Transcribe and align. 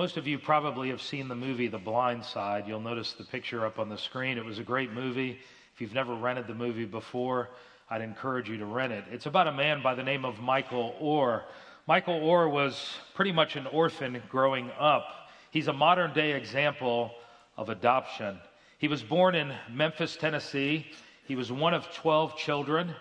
Most 0.00 0.16
of 0.16 0.26
you 0.26 0.38
probably 0.38 0.88
have 0.88 1.02
seen 1.02 1.28
the 1.28 1.34
movie 1.34 1.68
The 1.68 1.76
Blind 1.76 2.24
Side. 2.24 2.64
You'll 2.66 2.80
notice 2.80 3.12
the 3.12 3.24
picture 3.24 3.66
up 3.66 3.78
on 3.78 3.90
the 3.90 3.98
screen. 3.98 4.38
It 4.38 4.44
was 4.46 4.58
a 4.58 4.62
great 4.62 4.94
movie. 4.94 5.38
If 5.74 5.80
you've 5.82 5.92
never 5.92 6.14
rented 6.14 6.46
the 6.46 6.54
movie 6.54 6.86
before, 6.86 7.50
I'd 7.90 8.00
encourage 8.00 8.48
you 8.48 8.56
to 8.56 8.64
rent 8.64 8.94
it. 8.94 9.04
It's 9.12 9.26
about 9.26 9.46
a 9.46 9.52
man 9.52 9.82
by 9.82 9.94
the 9.94 10.02
name 10.02 10.24
of 10.24 10.40
Michael 10.40 10.94
Oher. 11.02 11.42
Michael 11.86 12.18
Oher 12.18 12.50
was 12.50 12.94
pretty 13.14 13.30
much 13.30 13.56
an 13.56 13.66
orphan 13.66 14.22
growing 14.30 14.70
up. 14.78 15.28
He's 15.50 15.68
a 15.68 15.72
modern 15.74 16.14
day 16.14 16.32
example 16.32 17.10
of 17.58 17.68
adoption. 17.68 18.38
He 18.78 18.88
was 18.88 19.02
born 19.02 19.34
in 19.34 19.52
Memphis, 19.70 20.16
Tennessee. 20.16 20.86
He 21.26 21.36
was 21.36 21.52
one 21.52 21.74
of 21.74 21.92
12 21.92 22.38
children. 22.38 22.94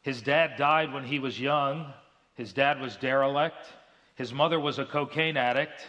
His 0.00 0.22
dad 0.22 0.56
died 0.56 0.94
when 0.94 1.04
he 1.04 1.18
was 1.18 1.38
young. 1.38 1.92
His 2.36 2.54
dad 2.54 2.80
was 2.80 2.96
derelict. 2.96 3.66
His 4.14 4.32
mother 4.32 4.58
was 4.58 4.78
a 4.78 4.86
cocaine 4.86 5.36
addict. 5.36 5.88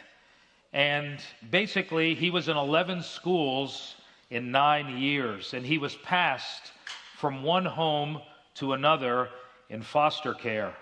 And 0.73 1.19
basically, 1.51 2.15
he 2.15 2.31
was 2.31 2.49
in 2.49 2.57
11 2.57 3.03
schools 3.03 3.95
in 4.31 4.51
nine 4.51 4.97
years. 4.97 5.53
And 5.53 5.65
he 5.65 5.77
was 5.77 5.95
passed 5.97 6.71
from 7.17 7.43
one 7.43 7.65
home 7.65 8.19
to 8.55 8.73
another 8.73 9.29
in 9.69 9.81
foster 9.81 10.33
care. 10.33 10.73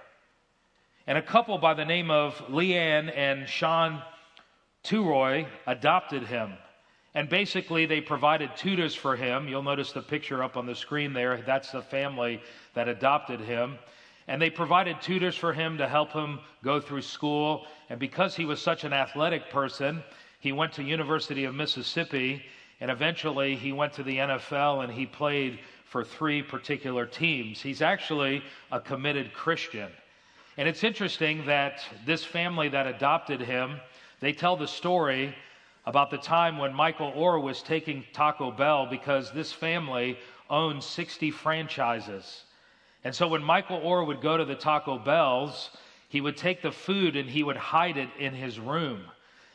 And 1.08 1.18
a 1.18 1.22
couple 1.22 1.58
by 1.58 1.74
the 1.74 1.86
name 1.86 2.10
of 2.10 2.42
Leigh 2.50 2.78
Anne 2.78 3.10
and 3.10 3.48
Sean 3.48 4.02
Tuohy 4.84 5.46
adopted 5.68 6.24
him. 6.24 6.54
And 7.14 7.28
basically, 7.28 7.86
they 7.86 8.00
provided 8.00 8.56
tutors 8.56 8.96
for 8.96 9.18
him. 9.18 9.50
You'll 9.50 9.64
notice 9.64 9.92
the 9.92 10.02
picture 10.02 10.42
up 10.42 10.56
on 10.56 10.66
the 10.66 10.76
screen 10.76 11.12
there. 11.12 11.42
That's 11.46 11.72
the 11.72 11.82
family 11.82 12.42
that 12.74 12.88
adopted 12.88 13.42
him. 13.42 13.78
And 14.28 14.42
they 14.42 14.50
provided 14.50 15.02
tutors 15.02 15.36
for 15.36 15.54
him 15.54 15.78
to 15.78 15.88
help 15.88 16.12
him 16.12 16.40
go 16.64 16.80
through 16.80 17.02
school. 17.02 17.66
And 17.90 18.00
because 18.00 18.36
he 18.36 18.46
was 18.46 18.62
such 18.62 18.84
an 18.84 18.94
athletic 18.94 19.50
person, 19.50 20.04
he 20.40 20.52
went 20.52 20.74
to 20.74 20.84
University 20.84 21.46
of 21.46 21.56
Mississippi 21.56 22.44
and 22.82 22.90
eventually 22.90 23.56
he 23.56 23.72
went 23.72 23.94
to 23.94 24.04
the 24.04 24.18
NFL 24.18 24.84
and 24.84 24.92
he 24.92 25.06
played 25.06 25.60
for 25.86 26.04
three 26.04 26.42
particular 26.42 27.06
teams. 27.06 27.62
He's 27.62 27.82
actually 27.82 28.44
a 28.72 28.80
committed 28.80 29.34
Christian. 29.34 29.90
And 30.58 30.68
it's 30.68 30.84
interesting 30.84 31.46
that 31.46 31.82
this 32.06 32.26
family 32.26 32.70
that 32.70 32.88
adopted 32.88 33.40
him, 33.40 33.80
they 34.20 34.34
tell 34.34 34.58
the 34.58 34.68
story 34.68 35.36
about 35.86 36.10
the 36.10 36.18
time 36.18 36.58
when 36.58 36.74
Michael 36.74 37.12
Oher 37.14 37.42
was 37.42 37.62
taking 37.62 38.04
Taco 38.14 38.52
Bell 38.52 38.88
because 38.88 39.32
this 39.32 39.52
family 39.52 40.18
owned 40.50 40.84
60 40.84 41.32
franchises. 41.32 42.44
And 43.04 43.16
so 43.16 43.28
when 43.28 43.44
Michael 43.44 43.80
Oher 43.80 44.06
would 44.06 44.22
go 44.22 44.38
to 44.38 44.46
the 44.46 44.56
Taco 44.56 44.98
Bells, 45.00 45.72
he 46.10 46.22
would 46.22 46.38
take 46.38 46.62
the 46.62 46.72
food 46.72 47.16
and 47.16 47.30
he 47.30 47.44
would 47.44 47.58
hide 47.58 47.98
it 47.98 48.10
in 48.20 48.34
his 48.34 48.60
room. 48.60 49.02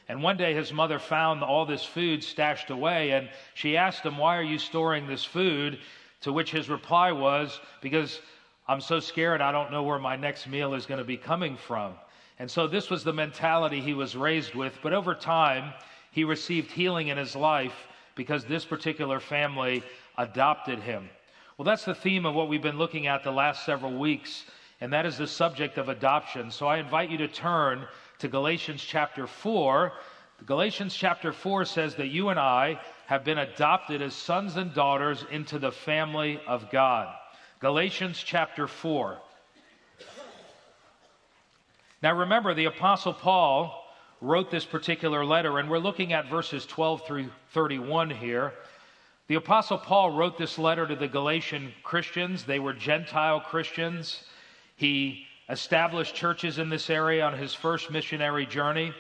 And 0.09 0.23
one 0.23 0.37
day 0.37 0.55
his 0.55 0.73
mother 0.73 0.99
found 0.99 1.43
all 1.43 1.67
this 1.67 1.85
food 1.85 2.23
stashed 2.23 2.71
away 2.71 3.11
and 3.11 3.29
she 3.55 3.77
asked 3.77 4.05
him, 4.05 4.19
Why 4.19 4.37
are 4.37 4.43
you 4.43 4.59
storing 4.59 5.07
this 5.07 5.25
food? 5.25 5.79
To 6.23 6.33
which 6.33 6.51
his 6.51 6.69
reply 6.69 7.13
was, 7.13 7.61
Because 7.81 8.21
I'm 8.69 8.81
so 8.81 9.01
scared 9.01 9.41
I 9.41 9.53
don't 9.53 9.71
know 9.71 9.83
where 9.83 9.99
my 9.99 10.17
next 10.17 10.49
meal 10.49 10.75
is 10.75 10.87
going 10.87 10.99
to 10.99 11.05
be 11.05 11.17
coming 11.17 11.57
from. 11.57 11.95
And 12.39 12.51
so 12.51 12.67
this 12.67 12.91
was 12.91 13.05
the 13.05 13.13
mentality 13.13 13.81
he 13.81 13.95
was 13.95 14.17
raised 14.17 14.55
with. 14.55 14.79
But 14.83 14.93
over 14.93 15.15
time, 15.15 15.73
he 16.11 16.25
received 16.25 16.71
healing 16.71 17.09
in 17.09 17.17
his 17.17 17.37
life 17.37 17.87
because 18.15 18.45
this 18.45 18.65
particular 18.65 19.21
family 19.21 19.83
adopted 20.19 20.81
him. 20.81 21.09
Well, 21.57 21.65
that's 21.65 21.87
the 21.87 21.95
theme 21.95 22.27
of 22.27 22.35
what 22.35 22.51
we've 22.51 22.61
been 22.61 22.77
looking 22.77 23.07
at 23.07 23.25
the 23.25 23.31
last 23.31 23.65
several 23.65 23.97
weeks, 23.97 24.45
and 24.83 24.93
that 24.93 25.07
is 25.07 25.17
the 25.17 25.27
subject 25.27 25.79
of 25.79 25.89
adoption. 25.89 26.51
So 26.51 26.67
I 26.67 26.77
invite 26.77 27.11
you 27.11 27.17
to 27.17 27.29
turn 27.29 27.87
to 28.19 28.29
Galatians 28.29 28.85
chapter 28.85 29.27
4. 29.27 29.91
Galatians 30.45 30.95
chapter 30.95 31.33
4 31.33 31.65
says 31.65 31.95
that 31.95 32.09
you 32.09 32.29
and 32.29 32.39
I 32.39 32.79
have 33.07 33.25
been 33.25 33.39
adopted 33.39 34.03
as 34.03 34.15
sons 34.15 34.57
and 34.57 34.75
daughters 34.75 35.25
into 35.31 35.59
the 35.59 35.73
family 35.73 36.39
of 36.47 36.71
God. 36.71 37.15
Galatians 37.61 38.23
chapter 38.23 38.67
4. 38.67 39.17
Now 42.03 42.13
remember, 42.19 42.53
the 42.53 42.67
Apostle 42.67 43.15
Paul 43.15 43.83
wrote 44.21 44.51
this 44.51 44.67
particular 44.67 45.25
letter, 45.25 45.59
and 45.59 45.71
we're 45.71 45.79
looking 45.79 46.13
at 46.13 46.29
verses 46.29 46.67
12 46.67 47.07
through 47.07 47.31
31 47.53 48.11
here. 48.11 48.53
The 49.29 49.35
Apostle 49.35 49.79
Paul 49.79 50.13
wrote 50.13 50.39
this 50.39 50.57
letter 50.57 50.87
to 50.87 50.95
the 50.95 51.09
Galatian 51.09 51.73
Christians. 51.83 52.45
They 52.45 52.61
were 52.61 52.73
Gentile 52.73 53.41
Christians. 53.41 54.23
He 54.77 55.27
established 55.49 56.15
churches 56.15 56.59
in 56.59 56.69
this 56.69 56.89
area 56.89 57.25
on 57.25 57.37
his 57.37 57.53
first 57.53 57.91
missionary 57.91 58.47
journey. 58.47 58.93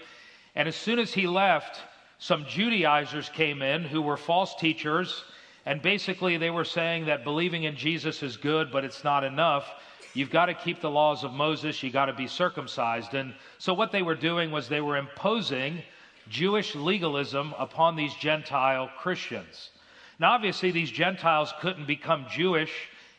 And 0.56 0.66
as 0.66 0.74
soon 0.74 0.98
as 0.98 1.14
he 1.14 1.28
left, 1.28 1.80
some 2.18 2.44
Judaizers 2.46 3.28
came 3.28 3.62
in 3.62 3.84
who 3.84 4.02
were 4.02 4.16
false 4.16 4.56
teachers. 4.56 5.22
And 5.64 5.80
basically, 5.80 6.38
they 6.38 6.50
were 6.50 6.64
saying 6.64 7.06
that 7.06 7.22
believing 7.22 7.62
in 7.62 7.76
Jesus 7.76 8.20
is 8.24 8.36
good, 8.36 8.72
but 8.72 8.84
it's 8.84 9.04
not 9.04 9.22
enough. 9.22 9.74
You've 10.12 10.30
got 10.30 10.46
to 10.46 10.54
keep 10.54 10.80
the 10.80 10.90
laws 10.90 11.22
of 11.22 11.34
Moses, 11.34 11.84
you've 11.84 11.92
got 11.92 12.06
to 12.06 12.12
be 12.12 12.26
circumcised. 12.26 13.14
And 13.14 13.32
so, 13.58 13.74
what 13.74 13.92
they 13.92 14.02
were 14.02 14.16
doing 14.16 14.50
was 14.50 14.68
they 14.68 14.80
were 14.80 14.96
imposing 14.96 15.82
Jewish 16.28 16.74
legalism 16.74 17.54
upon 17.58 17.94
these 17.94 18.14
Gentile 18.14 18.90
Christians. 18.98 19.70
Now, 20.18 20.32
obviously, 20.32 20.70
these 20.70 20.90
Gentiles 20.90 21.52
couldn't 21.60 21.86
become 21.86 22.26
Jewish 22.30 22.72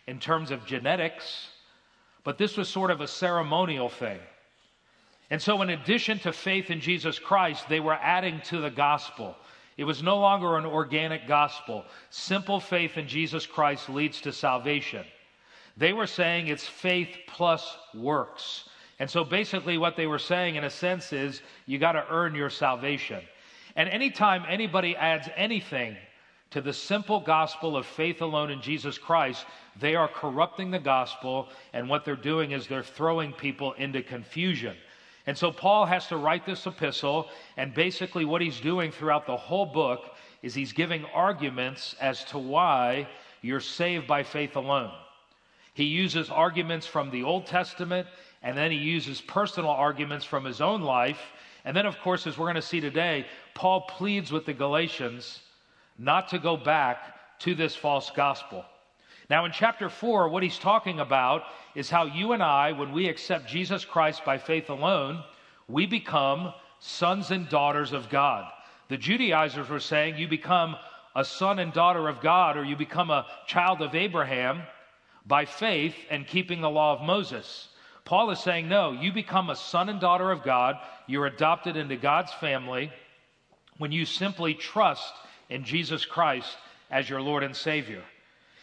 in 0.08 0.20
terms 0.20 0.52
of 0.52 0.66
genetics, 0.66 1.50
but 2.24 2.38
this 2.38 2.58
was 2.58 2.68
sort 2.70 2.92
of 2.92 3.02
a 3.02 3.08
ceremonial 3.08 3.90
thing. 3.90 4.20
And 5.30 5.42
so, 5.42 5.62
in 5.62 5.70
addition 5.70 6.20
to 6.20 6.32
faith 6.32 6.72
in 6.72 6.80
Jesus 6.80 7.20
Christ, 7.20 7.68
they 7.70 7.80
were 7.80 7.94
adding 7.94 8.42
to 8.46 8.62
the 8.62 8.70
gospel. 8.70 9.36
It 9.76 9.84
was 9.84 10.02
no 10.02 10.18
longer 10.18 10.58
an 10.58 10.66
organic 10.66 11.28
gospel. 11.28 11.86
Simple 12.10 12.60
faith 12.60 12.98
in 12.98 13.08
Jesus 13.08 13.46
Christ 13.46 13.90
leads 13.90 14.22
to 14.22 14.32
salvation. 14.32 15.06
They 15.76 15.94
were 15.94 16.08
saying 16.08 16.48
it's 16.48 16.66
faith 16.66 17.16
plus 17.28 17.78
works. 17.94 18.70
And 19.00 19.08
so 19.08 19.24
basically, 19.24 19.78
what 19.78 19.96
they 19.96 20.08
were 20.08 20.18
saying, 20.18 20.56
in 20.56 20.64
a 20.64 20.70
sense, 20.70 21.14
is 21.14 21.42
you 21.68 21.78
got 21.78 21.92
to 21.92 22.06
earn 22.10 22.34
your 22.34 22.50
salvation. 22.50 23.22
And 23.76 23.88
anytime 23.90 24.44
anybody 24.50 24.96
adds 24.96 25.30
anything 25.36 25.96
to 26.52 26.62
the 26.62 26.74
simple 26.74 27.20
gospel 27.20 27.76
of 27.76 27.86
faith 27.86 28.22
alone 28.22 28.52
in 28.52 28.62
Jesus 28.62 28.98
Christ, 28.98 29.46
they 29.80 29.96
are 29.96 30.08
corrupting 30.08 30.72
the 30.72 30.80
gospel, 30.80 31.50
and 31.74 31.90
what 31.90 32.06
they're 32.06 32.16
doing 32.16 32.52
is 32.52 32.68
they're 32.68 32.84
throwing 32.84 33.34
people 33.34 33.74
into 33.74 34.02
confusion. 34.02 34.76
And 35.26 35.38
so 35.38 35.52
Paul 35.52 35.86
has 35.86 36.08
to 36.08 36.18
write 36.18 36.46
this 36.46 36.66
epistle, 36.66 37.30
and 37.58 37.74
basically 37.74 38.24
what 38.24 38.42
he's 38.42 38.62
doing 38.62 38.92
throughout 38.92 39.26
the 39.26 39.36
whole 39.36 39.66
book 39.66 40.16
is 40.42 40.54
he's 40.54 40.72
giving 40.72 41.04
arguments 41.14 41.96
as 42.00 42.24
to 42.26 42.38
why 42.38 43.08
you're 43.42 43.60
saved 43.60 44.08
by 44.08 44.24
faith 44.24 44.56
alone. 44.56 44.92
He 45.74 45.84
uses 45.84 46.30
arguments 46.30 46.88
from 46.88 47.12
the 47.12 47.24
Old 47.24 47.46
Testament, 47.46 48.08
and 48.42 48.58
then 48.58 48.72
he 48.72 48.78
uses 48.78 49.20
personal 49.20 49.70
arguments 49.70 50.26
from 50.26 50.46
his 50.46 50.62
own 50.62 50.82
life. 50.82 51.20
And 51.66 51.76
then, 51.76 51.86
of 51.86 52.00
course, 52.00 52.26
as 52.26 52.38
we're 52.38 52.46
going 52.46 52.56
to 52.56 52.62
see 52.62 52.80
today, 52.80 53.26
Paul 53.54 53.82
pleads 53.82 54.32
with 54.32 54.46
the 54.46 54.54
Galatians 54.54 55.42
not 55.98 56.30
to 56.30 56.40
go 56.40 56.58
back 56.58 57.40
to 57.40 57.56
this 57.56 57.76
false 57.76 58.12
gospel. 58.16 58.66
Now, 59.30 59.46
in 59.46 59.52
chapter 59.52 59.90
4, 59.90 60.30
what 60.30 60.44
he's 60.44 60.58
talking 60.58 61.00
about 61.00 61.44
is 61.76 61.90
how 61.90 62.06
you 62.06 62.32
and 62.32 62.42
I, 62.42 62.72
when 62.72 62.94
we 62.94 63.10
accept 63.10 63.50
Jesus 63.50 63.84
Christ 63.84 64.24
by 64.24 64.38
faith 64.38 64.70
alone, 64.70 65.24
we 65.68 65.86
become 65.86 66.54
sons 66.80 67.32
and 67.32 67.50
daughters 67.50 67.92
of 67.92 68.10
God. 68.10 68.46
The 68.88 68.98
Judaizers 68.98 69.68
were 69.68 69.82
saying 69.82 70.18
you 70.18 70.28
become 70.30 70.78
a 71.16 71.26
son 71.26 71.60
and 71.60 71.74
daughter 71.74 72.08
of 72.08 72.22
God, 72.22 72.56
or 72.56 72.64
you 72.64 72.78
become 72.78 73.10
a 73.10 73.26
child 73.48 73.82
of 73.82 73.96
Abraham 73.96 74.62
by 75.26 75.44
faith 75.44 75.96
and 76.10 76.26
keeping 76.26 76.62
the 76.62 76.70
law 76.70 76.94
of 76.94 77.06
Moses. 77.06 77.68
Paul 78.06 78.30
is 78.30 78.40
saying, 78.40 78.70
no, 78.70 78.94
you 78.94 79.12
become 79.12 79.50
a 79.50 79.56
son 79.56 79.90
and 79.90 80.00
daughter 80.00 80.32
of 80.32 80.44
God. 80.44 80.76
You're 81.08 81.26
adopted 81.26 81.76
into 81.76 81.98
God's 81.98 82.32
family 82.36 82.92
when 83.78 83.92
you 83.92 84.06
simply 84.06 84.54
trust 84.54 85.14
in 85.50 85.64
Jesus 85.64 86.06
Christ 86.06 86.58
as 86.90 87.10
your 87.10 87.22
Lord 87.22 87.44
and 87.44 87.56
Savior. 87.56 88.04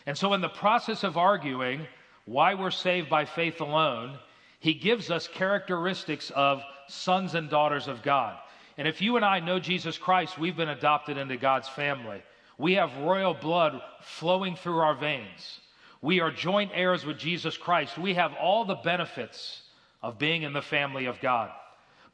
And 0.07 0.17
so, 0.17 0.35
in 0.35 0.41
the 0.41 0.49
process 0.49 1.05
of 1.05 1.17
arguing 1.17 1.87
why 2.27 2.55
we're 2.55 2.71
saved 2.71 3.09
by 3.09 3.25
faith 3.25 3.61
alone, 3.61 4.19
he 4.61 4.75
gives 4.75 5.11
us 5.11 5.29
characteristics 5.29 6.31
of 6.35 6.63
sons 6.89 7.35
and 7.35 7.51
daughters 7.51 7.89
of 7.89 8.03
God. 8.03 8.37
And 8.77 8.89
if 8.89 9.01
you 9.01 9.17
and 9.17 9.25
I 9.25 9.41
know 9.41 9.59
Jesus 9.59 9.99
Christ, 9.99 10.39
we've 10.39 10.57
been 10.57 10.69
adopted 10.69 11.17
into 11.17 11.37
God's 11.37 11.69
family. 11.69 12.23
We 12.59 12.75
have 12.75 12.97
royal 12.99 13.35
blood 13.35 13.81
flowing 14.01 14.57
through 14.57 14.79
our 14.79 14.95
veins. 14.95 15.61
We 16.03 16.21
are 16.21 16.31
joint 16.31 16.71
heirs 16.75 17.05
with 17.05 17.19
Jesus 17.19 17.57
Christ. 17.57 17.99
We 17.99 18.15
have 18.15 18.35
all 18.35 18.65
the 18.65 18.75
benefits 18.75 19.63
of 20.03 20.19
being 20.19 20.43
in 20.43 20.53
the 20.53 20.63
family 20.63 21.07
of 21.07 21.21
God. 21.21 21.51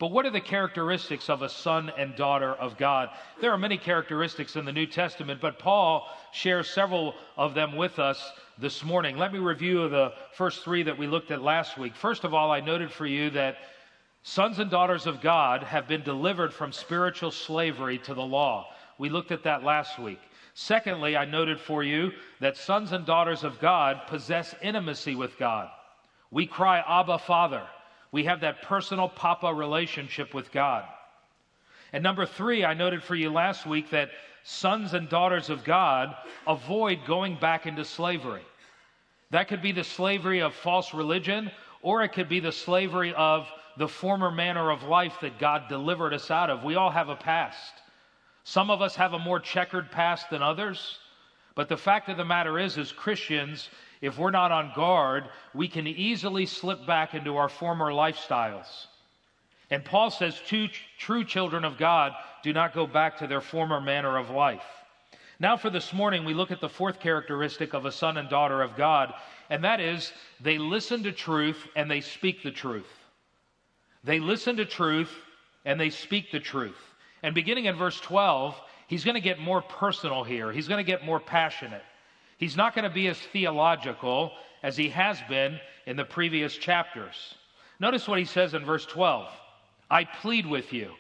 But 0.00 0.10
what 0.10 0.26
are 0.26 0.30
the 0.30 0.40
characteristics 0.40 1.30
of 1.30 1.42
a 1.42 1.48
son 1.48 1.92
and 1.96 2.16
daughter 2.16 2.52
of 2.54 2.76
God? 2.76 3.10
There 3.40 3.52
are 3.52 3.58
many 3.58 3.78
characteristics 3.78 4.56
in 4.56 4.64
the 4.64 4.72
New 4.72 4.86
Testament, 4.86 5.40
but 5.40 5.60
Paul 5.60 6.08
shares 6.32 6.68
several 6.68 7.14
of 7.36 7.54
them 7.54 7.76
with 7.76 8.00
us 8.00 8.32
this 8.58 8.82
morning. 8.82 9.16
Let 9.16 9.32
me 9.32 9.38
review 9.38 9.88
the 9.88 10.14
first 10.32 10.64
three 10.64 10.82
that 10.82 10.98
we 10.98 11.06
looked 11.06 11.30
at 11.30 11.42
last 11.42 11.78
week. 11.78 11.94
First 11.94 12.24
of 12.24 12.34
all, 12.34 12.50
I 12.50 12.60
noted 12.60 12.90
for 12.90 13.06
you 13.06 13.30
that 13.30 13.58
Sons 14.22 14.58
and 14.58 14.70
daughters 14.70 15.06
of 15.06 15.22
God 15.22 15.62
have 15.62 15.88
been 15.88 16.02
delivered 16.02 16.52
from 16.52 16.72
spiritual 16.72 17.30
slavery 17.30 17.98
to 17.98 18.12
the 18.12 18.22
law. 18.22 18.68
We 18.98 19.08
looked 19.08 19.32
at 19.32 19.44
that 19.44 19.64
last 19.64 19.98
week. 19.98 20.20
Secondly, 20.52 21.16
I 21.16 21.24
noted 21.24 21.58
for 21.58 21.82
you 21.82 22.12
that 22.40 22.56
sons 22.58 22.92
and 22.92 23.06
daughters 23.06 23.44
of 23.44 23.58
God 23.60 24.02
possess 24.08 24.54
intimacy 24.62 25.14
with 25.14 25.38
God. 25.38 25.70
We 26.30 26.46
cry, 26.46 26.84
Abba, 26.86 27.18
Father. 27.18 27.66
We 28.12 28.24
have 28.24 28.40
that 28.40 28.62
personal 28.62 29.08
Papa 29.08 29.52
relationship 29.52 30.34
with 30.34 30.50
God. 30.52 30.84
And 31.92 32.02
number 32.02 32.26
three, 32.26 32.64
I 32.64 32.74
noted 32.74 33.02
for 33.02 33.14
you 33.14 33.30
last 33.30 33.66
week 33.66 33.90
that 33.90 34.10
sons 34.42 34.94
and 34.94 35.08
daughters 35.08 35.50
of 35.50 35.64
God 35.64 36.14
avoid 36.46 37.04
going 37.06 37.38
back 37.38 37.66
into 37.66 37.84
slavery. 37.84 38.42
That 39.30 39.48
could 39.48 39.62
be 39.62 39.72
the 39.72 39.84
slavery 39.84 40.40
of 40.40 40.54
false 40.54 40.92
religion, 40.92 41.50
or 41.82 42.02
it 42.02 42.12
could 42.12 42.28
be 42.28 42.40
the 42.40 42.52
slavery 42.52 43.14
of 43.14 43.48
the 43.76 43.88
former 43.88 44.30
manner 44.30 44.70
of 44.70 44.82
life 44.82 45.18
that 45.20 45.38
God 45.38 45.68
delivered 45.68 46.12
us 46.12 46.30
out 46.30 46.50
of. 46.50 46.64
We 46.64 46.74
all 46.74 46.90
have 46.90 47.08
a 47.08 47.16
past. 47.16 47.72
Some 48.44 48.70
of 48.70 48.82
us 48.82 48.96
have 48.96 49.12
a 49.12 49.18
more 49.18 49.38
checkered 49.38 49.90
past 49.90 50.30
than 50.30 50.42
others. 50.42 50.98
But 51.54 51.68
the 51.68 51.76
fact 51.76 52.08
of 52.08 52.16
the 52.16 52.24
matter 52.24 52.58
is, 52.58 52.78
as 52.78 52.92
Christians, 52.92 53.68
if 54.00 54.18
we're 54.18 54.30
not 54.30 54.52
on 54.52 54.72
guard, 54.74 55.24
we 55.54 55.68
can 55.68 55.86
easily 55.86 56.46
slip 56.46 56.86
back 56.86 57.14
into 57.14 57.36
our 57.36 57.48
former 57.48 57.90
lifestyles. 57.92 58.86
And 59.70 59.84
Paul 59.84 60.10
says, 60.10 60.40
two 60.46 60.68
true 60.98 61.24
children 61.24 61.64
of 61.64 61.78
God 61.78 62.12
do 62.42 62.52
not 62.52 62.74
go 62.74 62.86
back 62.86 63.18
to 63.18 63.26
their 63.26 63.40
former 63.40 63.80
manner 63.80 64.16
of 64.16 64.30
life. 64.30 64.64
Now, 65.38 65.56
for 65.56 65.70
this 65.70 65.92
morning, 65.92 66.24
we 66.24 66.34
look 66.34 66.50
at 66.50 66.60
the 66.60 66.68
fourth 66.68 67.00
characteristic 67.00 67.72
of 67.72 67.86
a 67.86 67.92
son 67.92 68.16
and 68.16 68.28
daughter 68.28 68.60
of 68.62 68.76
God, 68.76 69.14
and 69.48 69.64
that 69.64 69.80
is 69.80 70.12
they 70.40 70.58
listen 70.58 71.02
to 71.04 71.12
truth 71.12 71.66
and 71.76 71.90
they 71.90 72.00
speak 72.00 72.42
the 72.42 72.50
truth. 72.50 72.90
They 74.04 74.18
listen 74.18 74.56
to 74.56 74.64
truth 74.64 75.10
and 75.64 75.80
they 75.80 75.90
speak 75.90 76.30
the 76.30 76.40
truth. 76.40 76.76
And 77.22 77.34
beginning 77.34 77.66
in 77.66 77.76
verse 77.76 78.00
12, 78.00 78.58
he's 78.86 79.04
going 79.04 79.14
to 79.14 79.20
get 79.20 79.38
more 79.38 79.62
personal 79.62 80.24
here. 80.24 80.52
He's 80.52 80.68
going 80.68 80.84
to 80.84 80.90
get 80.90 81.04
more 81.04 81.20
passionate. 81.20 81.82
He's 82.40 82.56
not 82.56 82.74
going 82.74 82.84
to 82.84 82.90
be 82.90 83.06
as 83.08 83.18
theological 83.18 84.32
as 84.62 84.74
he 84.76 84.88
has 84.88 85.18
been 85.28 85.60
in 85.86 85.96
the 85.96 86.04
previous 86.04 86.56
chapters. 86.56 87.34
Notice 87.78 88.08
what 88.08 88.18
he 88.18 88.24
says 88.24 88.54
in 88.54 88.64
verse 88.64 88.86
12 88.86 89.30
I 89.90 90.04
plead 90.04 90.46
with 90.46 90.72
you. 90.72 90.92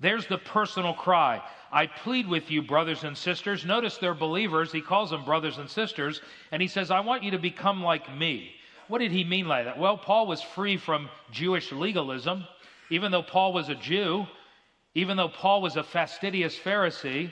There's 0.00 0.26
the 0.26 0.38
personal 0.38 0.92
cry. 0.92 1.42
I 1.72 1.86
plead 1.86 2.28
with 2.28 2.50
you, 2.50 2.62
brothers 2.62 3.04
and 3.04 3.16
sisters. 3.16 3.64
Notice 3.64 3.96
they're 3.96 4.14
believers. 4.14 4.70
He 4.70 4.80
calls 4.80 5.10
them 5.10 5.24
brothers 5.24 5.58
and 5.58 5.68
sisters. 5.68 6.20
And 6.52 6.60
he 6.60 6.68
says, 6.68 6.90
I 6.90 7.00
want 7.00 7.22
you 7.22 7.30
to 7.32 7.38
become 7.38 7.82
like 7.82 8.14
me. 8.16 8.52
What 8.88 8.98
did 8.98 9.12
he 9.12 9.24
mean 9.24 9.48
by 9.48 9.62
that? 9.64 9.78
Well, 9.78 9.96
Paul 9.96 10.26
was 10.26 10.42
free 10.42 10.76
from 10.76 11.08
Jewish 11.30 11.72
legalism. 11.72 12.44
Even 12.90 13.12
though 13.12 13.22
Paul 13.22 13.52
was 13.52 13.68
a 13.68 13.74
Jew, 13.74 14.26
even 14.94 15.16
though 15.16 15.28
Paul 15.28 15.62
was 15.62 15.76
a 15.76 15.82
fastidious 15.82 16.58
Pharisee, 16.58 17.30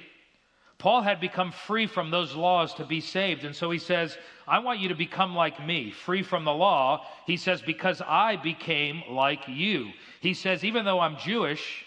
Paul 0.79 1.01
had 1.01 1.21
become 1.21 1.53
free 1.53 1.87
from 1.87 2.11
those 2.11 2.35
laws 2.35 2.75
to 2.75 2.85
be 2.85 3.01
saved. 3.01 3.45
And 3.45 3.57
so 3.57 3.71
he 3.71 3.79
says, 3.79 4.19
I 4.47 4.59
want 4.59 4.79
you 4.79 4.89
to 4.89 4.95
become 4.95 5.35
like 5.35 5.65
me, 5.65 5.91
free 5.91 6.23
from 6.23 6.45
the 6.45 6.53
law. 6.53 7.07
He 7.27 7.39
says, 7.39 7.63
because 7.63 8.03
I 8.07 8.37
became 8.37 9.03
like 9.11 9.49
you. 9.49 9.91
He 10.21 10.35
says, 10.35 10.65
even 10.65 10.85
though 10.85 11.01
I'm 11.01 11.17
Jewish, 11.17 11.85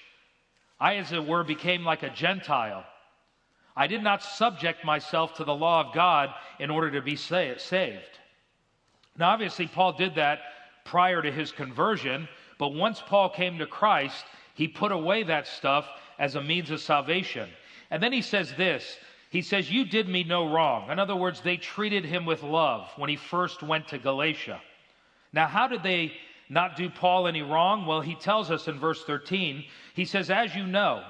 I, 0.79 0.95
as 0.95 1.11
it 1.11 1.25
were, 1.25 1.43
became 1.43 1.83
like 1.83 2.03
a 2.03 2.09
Gentile. 2.09 2.83
I 3.75 3.87
did 3.87 4.01
not 4.01 4.23
subject 4.23 4.83
myself 4.83 5.35
to 5.35 5.43
the 5.43 5.55
law 5.55 5.81
of 5.81 5.93
God 5.93 6.33
in 6.59 6.69
order 6.69 6.91
to 6.91 7.01
be 7.01 7.15
saved. 7.15 8.19
Now, 9.17 9.29
obviously, 9.29 9.67
Paul 9.67 9.93
did 9.93 10.15
that 10.15 10.39
prior 10.83 11.21
to 11.21 11.31
his 11.31 11.51
conversion, 11.51 12.27
but 12.57 12.69
once 12.69 13.01
Paul 13.05 13.29
came 13.29 13.59
to 13.59 13.67
Christ, 13.67 14.25
he 14.55 14.67
put 14.67 14.91
away 14.91 15.23
that 15.23 15.47
stuff 15.47 15.87
as 16.17 16.35
a 16.35 16.41
means 16.41 16.71
of 16.71 16.81
salvation. 16.81 17.49
And 17.91 18.01
then 18.01 18.13
he 18.13 18.21
says 18.21 18.53
this 18.55 18.97
He 19.29 19.41
says, 19.41 19.71
You 19.71 19.85
did 19.85 20.07
me 20.07 20.23
no 20.23 20.51
wrong. 20.51 20.89
In 20.91 20.99
other 20.99 21.15
words, 21.15 21.41
they 21.41 21.57
treated 21.57 22.05
him 22.05 22.25
with 22.25 22.43
love 22.43 22.89
when 22.97 23.09
he 23.09 23.15
first 23.15 23.63
went 23.63 23.87
to 23.89 23.97
Galatia. 23.97 24.61
Now, 25.33 25.47
how 25.47 25.67
did 25.67 25.83
they 25.83 26.13
not 26.49 26.75
do 26.75 26.89
Paul 26.89 27.27
any 27.27 27.41
wrong? 27.41 27.85
Well, 27.85 28.01
he 28.01 28.15
tells 28.15 28.49
us 28.49 28.67
in 28.67 28.79
verse 28.79 29.03
13, 29.03 29.63
he 29.93 30.05
says, 30.05 30.29
As 30.29 30.55
you 30.55 30.65
know, 30.65 31.03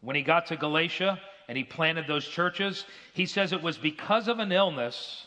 when 0.00 0.16
he 0.16 0.22
got 0.22 0.46
to 0.46 0.56
Galatia 0.56 1.20
and 1.48 1.56
he 1.56 1.64
planted 1.64 2.06
those 2.06 2.26
churches, 2.26 2.84
he 3.14 3.26
says, 3.26 3.52
It 3.52 3.62
was 3.62 3.78
because 3.78 4.28
of 4.28 4.38
an 4.38 4.52
illness 4.52 5.26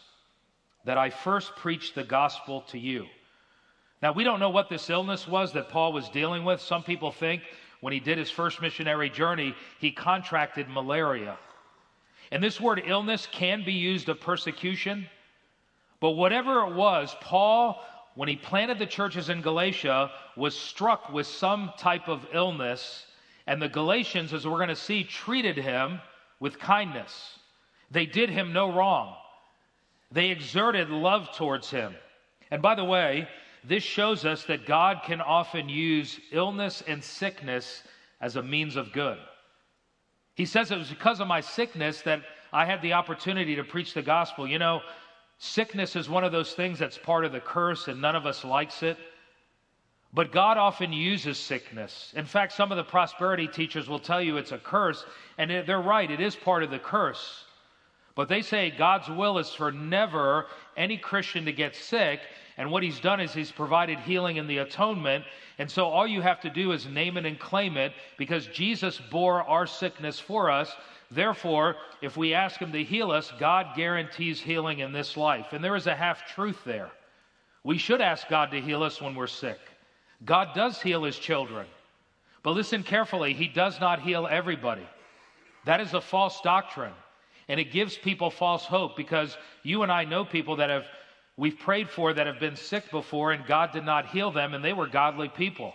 that 0.86 0.98
I 0.98 1.10
first 1.10 1.56
preached 1.56 1.96
the 1.96 2.04
gospel 2.04 2.62
to 2.70 2.78
you. 2.78 3.08
Now, 4.02 4.12
we 4.12 4.24
don't 4.24 4.40
know 4.40 4.52
what 4.52 4.70
this 4.70 4.90
illness 4.90 5.28
was 5.28 5.54
that 5.54 5.70
Paul 5.70 5.94
was 5.94 6.10
dealing 6.10 6.46
with. 6.46 6.62
Some 6.62 6.84
people 6.84 7.12
think 7.12 7.42
when 7.86 7.94
he 7.94 8.00
did 8.00 8.18
his 8.18 8.32
first 8.32 8.64
missionary 8.64 9.12
journey, 9.12 9.54
he 9.78 9.92
contracted 9.92 10.68
malaria. 10.68 11.38
And 12.32 12.42
this 12.42 12.60
word 12.60 12.82
illness 12.84 13.28
can 13.32 13.64
be 13.64 13.74
used 13.74 14.10
of 14.10 14.20
persecution, 14.20 15.08
but 16.00 16.14
whatever 16.14 16.62
it 16.62 16.74
was, 16.74 17.16
Paul 17.22 17.80
when 18.16 18.28
he 18.28 18.38
planted 18.38 18.80
the 18.80 18.88
churches 18.88 19.30
in 19.30 19.42
Galatia, 19.42 20.10
was 20.36 20.58
struck 20.58 21.12
with 21.12 21.28
some 21.28 21.74
type 21.78 22.08
of 22.08 22.26
illness, 22.34 23.06
and 23.46 23.62
the 23.62 23.70
Galatians, 23.70 24.34
as 24.34 24.48
we're 24.48 24.58
going 24.58 24.70
to 24.70 24.76
see, 24.76 25.04
treated 25.04 25.56
him 25.56 26.02
with 26.40 26.58
kindness. 26.58 27.38
They 27.92 28.08
did 28.08 28.32
him 28.32 28.52
no 28.52 28.74
wrong, 28.74 29.16
they 30.12 30.32
exerted 30.32 30.90
love 30.90 31.30
towards 31.36 31.70
him. 31.70 31.94
And 32.50 32.64
by 32.64 32.74
the 32.74 32.84
way, 32.84 33.28
this 33.68 33.84
shows 33.84 34.26
us 34.26 34.44
that 34.46 34.66
God 34.66 35.02
can 35.06 35.22
often 35.22 35.70
use 35.70 36.20
illness 36.32 36.84
and 36.88 37.04
sickness 37.04 37.84
as 38.22 38.36
a 38.36 38.44
means 38.44 38.76
of 38.76 38.92
good. 38.92 39.18
He 40.36 40.46
says 40.46 40.72
it 40.72 40.78
was 40.78 40.90
because 40.90 41.20
of 41.20 41.28
my 41.28 41.42
sickness 41.42 42.02
that 42.02 42.22
I 42.52 42.66
had 42.66 42.82
the 42.82 42.94
opportunity 42.94 43.56
to 43.56 43.64
preach 43.64 43.94
the 43.94 44.02
gospel. 44.02 44.48
You 44.48 44.60
know, 44.60 44.82
Sickness 45.38 45.96
is 45.96 46.10
one 46.10 46.24
of 46.24 46.32
those 46.32 46.54
things 46.54 46.80
that's 46.80 46.98
part 46.98 47.26
of 47.26 47.32
the 47.32 47.40
curse, 47.40 47.88
and 47.88 48.02
none 48.02 48.16
of 48.16 48.26
us 48.26 48.46
likes 48.46 48.84
it. 48.84 48.98
But 50.14 50.32
God 50.32 50.58
often 50.58 50.94
uses 50.94 51.38
sickness. 51.38 52.14
In 52.16 52.26
fact, 52.26 52.54
some 52.54 52.72
of 52.72 52.78
the 52.78 52.84
prosperity 52.84 53.48
teachers 53.48 53.90
will 53.90 54.00
tell 54.00 54.22
you 54.22 54.38
it's 54.38 54.54
a 54.54 54.58
curse, 54.58 55.06
and 55.38 55.52
they're 55.68 55.82
right, 55.82 56.10
it 56.10 56.22
is 56.22 56.36
part 56.36 56.64
of 56.64 56.72
the 56.72 56.80
curse. 56.80 57.45
But 58.16 58.30
they 58.30 58.42
say 58.42 58.72
God's 58.72 59.10
will 59.10 59.38
is 59.38 59.50
for 59.50 59.72
never 59.72 60.48
any 60.78 60.98
Christian 60.98 61.46
to 61.46 61.52
get 61.52 61.76
sick, 61.76 62.22
and 62.58 62.72
what 62.72 62.84
he's 62.84 63.00
done 63.00 63.20
is 63.20 63.34
he's 63.34 63.52
provided 63.52 64.00
healing 64.00 64.38
in 64.38 64.48
the 64.48 64.60
atonement. 64.60 65.26
And 65.58 65.70
so 65.70 65.86
all 65.86 66.08
you 66.08 66.22
have 66.22 66.40
to 66.42 66.50
do 66.50 66.72
is 66.72 66.86
name 66.86 67.18
it 67.18 67.26
and 67.26 67.38
claim 67.38 67.76
it 67.76 67.92
because 68.18 68.48
Jesus 68.48 69.02
bore 69.12 69.44
our 69.44 69.68
sickness 69.68 70.20
for 70.20 70.50
us. 70.50 70.74
Therefore, 71.12 71.76
if 72.02 72.16
we 72.16 72.34
ask 72.34 72.60
Him 72.60 72.72
to 72.72 72.84
heal 72.84 73.12
us, 73.12 73.32
God 73.40 73.76
guarantees 73.76 74.40
healing 74.40 74.80
in 74.80 74.94
this 74.94 75.18
life. 75.18 75.48
And 75.52 75.64
there 75.64 75.76
is 75.76 75.88
a 75.88 75.96
half 75.96 76.26
truth 76.34 76.64
there. 76.66 76.90
We 77.64 77.78
should 77.78 78.02
ask 78.02 78.28
God 78.30 78.52
to 78.52 78.62
heal 78.62 78.84
us 78.84 79.02
when 79.02 79.16
we're 79.16 79.28
sick. 79.28 79.60
God 80.24 80.50
does 80.56 80.82
heal 80.82 81.04
His 81.04 81.20
children. 81.20 81.68
But 82.42 82.52
listen 82.52 82.84
carefully, 82.84 83.34
He 83.34 83.48
does 83.48 83.80
not 83.80 84.02
heal 84.02 84.28
everybody. 84.30 84.88
That 85.66 85.82
is 85.82 85.94
a 85.94 86.02
false 86.02 86.40
doctrine. 86.42 86.94
And 87.48 87.60
it 87.60 87.72
gives 87.72 87.98
people 87.98 88.30
false 88.30 88.66
hope 88.66 88.96
because 88.98 89.38
you 89.64 89.84
and 89.84 89.92
I 89.92 90.04
know 90.06 90.26
people 90.26 90.56
that 90.58 90.70
have 90.70 90.86
we've 91.38 91.60
prayed 91.60 91.90
for 91.90 92.14
that 92.14 92.28
have 92.28 92.40
been 92.40 92.56
sick 92.56 92.90
before 92.92 93.32
and 93.32 93.46
God 93.46 93.72
did 93.72 93.86
not 93.86 94.08
heal 94.08 94.32
them 94.32 94.54
and 94.54 94.64
they 94.64 94.74
were 94.74 94.88
godly 94.88 95.30
people. 95.30 95.74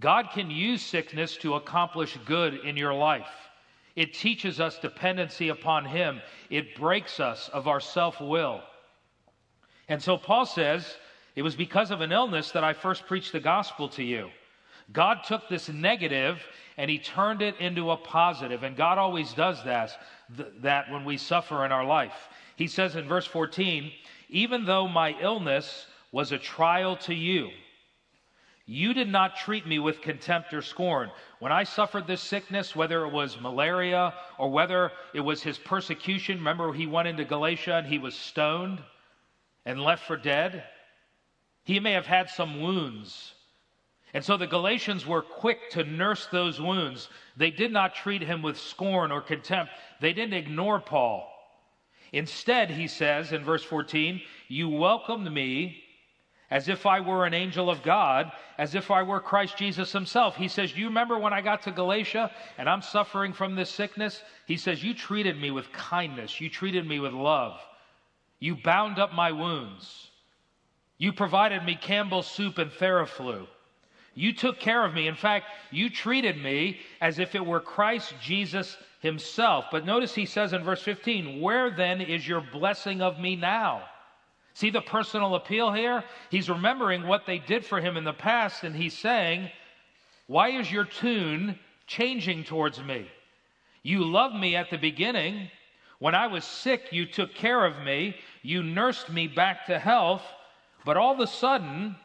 God 0.00 0.30
can 0.32 0.50
use 0.50 0.82
sickness 0.82 1.36
to 1.38 1.54
accomplish 1.54 2.18
good 2.26 2.54
in 2.54 2.76
your 2.76 2.94
life. 2.94 3.30
It 3.94 4.14
teaches 4.14 4.60
us 4.60 4.78
dependency 4.78 5.48
upon 5.48 5.84
Him. 5.84 6.20
It 6.50 6.74
breaks 6.74 7.20
us 7.20 7.48
of 7.52 7.68
our 7.68 7.80
self 7.80 8.20
will. 8.20 8.62
And 9.88 10.02
so 10.02 10.16
Paul 10.16 10.46
says, 10.46 10.96
It 11.36 11.42
was 11.42 11.54
because 11.54 11.90
of 11.90 12.00
an 12.00 12.12
illness 12.12 12.52
that 12.52 12.64
I 12.64 12.72
first 12.72 13.06
preached 13.06 13.32
the 13.32 13.40
gospel 13.40 13.88
to 13.90 14.02
you. 14.02 14.30
God 14.92 15.24
took 15.24 15.48
this 15.48 15.68
negative 15.68 16.42
and 16.76 16.90
He 16.90 16.98
turned 16.98 17.42
it 17.42 17.58
into 17.58 17.90
a 17.90 17.96
positive. 17.96 18.62
And 18.62 18.76
God 18.76 18.98
always 18.98 19.32
does 19.32 19.62
that, 19.64 19.90
that 20.60 20.90
when 20.90 21.04
we 21.04 21.16
suffer 21.16 21.64
in 21.64 21.72
our 21.72 21.84
life. 21.84 22.28
He 22.56 22.66
says 22.66 22.96
in 22.96 23.08
verse 23.08 23.26
14, 23.26 23.90
Even 24.28 24.64
though 24.64 24.88
my 24.88 25.16
illness 25.20 25.86
was 26.10 26.32
a 26.32 26.38
trial 26.38 26.96
to 26.96 27.14
you, 27.14 27.50
you 28.66 28.94
did 28.94 29.08
not 29.08 29.36
treat 29.36 29.66
me 29.66 29.78
with 29.78 30.00
contempt 30.00 30.54
or 30.54 30.62
scorn. 30.62 31.10
When 31.40 31.50
I 31.50 31.64
suffered 31.64 32.06
this 32.06 32.20
sickness, 32.20 32.76
whether 32.76 33.04
it 33.04 33.12
was 33.12 33.40
malaria 33.40 34.14
or 34.38 34.50
whether 34.50 34.92
it 35.14 35.20
was 35.20 35.42
his 35.42 35.58
persecution, 35.58 36.38
remember 36.38 36.72
he 36.72 36.86
went 36.86 37.08
into 37.08 37.24
Galatia 37.24 37.74
and 37.74 37.86
he 37.86 37.98
was 37.98 38.14
stoned 38.14 38.80
and 39.64 39.80
left 39.80 40.06
for 40.06 40.16
dead? 40.16 40.64
He 41.64 41.80
may 41.80 41.92
have 41.92 42.06
had 42.06 42.30
some 42.30 42.60
wounds. 42.60 43.34
And 44.14 44.24
so 44.24 44.36
the 44.36 44.46
Galatians 44.46 45.06
were 45.06 45.22
quick 45.22 45.70
to 45.70 45.84
nurse 45.84 46.26
those 46.26 46.60
wounds. 46.60 47.08
They 47.36 47.50
did 47.50 47.72
not 47.72 47.94
treat 47.94 48.22
him 48.22 48.42
with 48.42 48.58
scorn 48.58 49.10
or 49.10 49.20
contempt, 49.22 49.72
they 50.00 50.12
didn't 50.12 50.34
ignore 50.34 50.80
Paul. 50.80 51.28
Instead, 52.12 52.70
he 52.70 52.88
says 52.88 53.32
in 53.32 53.42
verse 53.42 53.64
14, 53.64 54.20
You 54.48 54.68
welcomed 54.68 55.32
me 55.32 55.82
as 56.52 56.68
if 56.68 56.84
I 56.84 57.00
were 57.00 57.24
an 57.24 57.32
angel 57.32 57.70
of 57.70 57.82
God, 57.82 58.30
as 58.58 58.74
if 58.74 58.90
I 58.90 59.02
were 59.02 59.20
Christ 59.20 59.56
Jesus 59.56 59.90
himself. 59.90 60.36
He 60.36 60.48
says, 60.48 60.76
you 60.76 60.84
remember 60.84 61.18
when 61.18 61.32
I 61.32 61.40
got 61.40 61.62
to 61.62 61.72
Galatia 61.72 62.30
and 62.58 62.68
I'm 62.68 62.82
suffering 62.82 63.32
from 63.32 63.54
this 63.54 63.70
sickness? 63.70 64.22
He 64.46 64.58
says, 64.58 64.84
You 64.84 64.92
treated 64.92 65.40
me 65.40 65.50
with 65.50 65.72
kindness, 65.72 66.42
you 66.42 66.50
treated 66.50 66.86
me 66.86 67.00
with 67.00 67.14
love, 67.14 67.58
you 68.38 68.54
bound 68.54 68.98
up 68.98 69.14
my 69.14 69.32
wounds, 69.32 70.10
you 70.98 71.14
provided 71.14 71.64
me 71.64 71.74
Campbell's 71.74 72.30
soup 72.30 72.58
and 72.58 72.70
Theraflu. 72.70 73.46
You 74.14 74.32
took 74.32 74.58
care 74.58 74.84
of 74.84 74.94
me. 74.94 75.08
In 75.08 75.14
fact, 75.14 75.46
you 75.70 75.88
treated 75.88 76.36
me 76.36 76.80
as 77.00 77.18
if 77.18 77.34
it 77.34 77.44
were 77.44 77.60
Christ 77.60 78.14
Jesus 78.20 78.76
himself. 79.00 79.66
But 79.70 79.86
notice 79.86 80.14
he 80.14 80.26
says 80.26 80.52
in 80.52 80.62
verse 80.62 80.82
15, 80.82 81.40
Where 81.40 81.70
then 81.70 82.00
is 82.00 82.26
your 82.26 82.42
blessing 82.52 83.00
of 83.00 83.18
me 83.18 83.36
now? 83.36 83.82
See 84.54 84.70
the 84.70 84.82
personal 84.82 85.34
appeal 85.34 85.72
here? 85.72 86.04
He's 86.30 86.50
remembering 86.50 87.06
what 87.06 87.24
they 87.26 87.38
did 87.38 87.64
for 87.64 87.80
him 87.80 87.96
in 87.96 88.04
the 88.04 88.12
past, 88.12 88.64
and 88.64 88.76
he's 88.76 88.96
saying, 88.96 89.50
Why 90.26 90.50
is 90.50 90.70
your 90.70 90.84
tune 90.84 91.58
changing 91.86 92.44
towards 92.44 92.82
me? 92.82 93.06
You 93.82 94.04
loved 94.04 94.36
me 94.36 94.56
at 94.56 94.70
the 94.70 94.76
beginning. 94.76 95.50
When 95.98 96.14
I 96.14 96.26
was 96.26 96.44
sick, 96.44 96.88
you 96.90 97.06
took 97.06 97.34
care 97.34 97.64
of 97.64 97.82
me. 97.82 98.16
You 98.42 98.62
nursed 98.62 99.10
me 99.10 99.26
back 99.26 99.66
to 99.66 99.78
health. 99.78 100.22
But 100.84 100.96
all 100.96 101.14
of 101.14 101.20
a 101.20 101.26
sudden, 101.26 101.96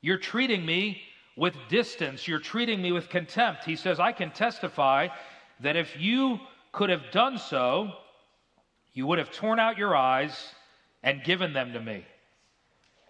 you're 0.00 0.18
treating 0.18 0.64
me 0.64 1.02
with 1.42 1.56
distance. 1.68 2.28
You're 2.28 2.38
treating 2.38 2.80
me 2.80 2.92
with 2.92 3.08
contempt. 3.08 3.64
He 3.64 3.74
says, 3.74 3.98
I 3.98 4.12
can 4.12 4.30
testify 4.30 5.08
that 5.58 5.74
if 5.74 5.98
you 5.98 6.38
could 6.70 6.88
have 6.88 7.10
done 7.10 7.36
so, 7.36 7.90
you 8.94 9.08
would 9.08 9.18
have 9.18 9.32
torn 9.32 9.58
out 9.58 9.76
your 9.76 9.96
eyes 9.96 10.54
and 11.02 11.24
given 11.24 11.52
them 11.52 11.72
to 11.72 11.80
me. 11.80 12.06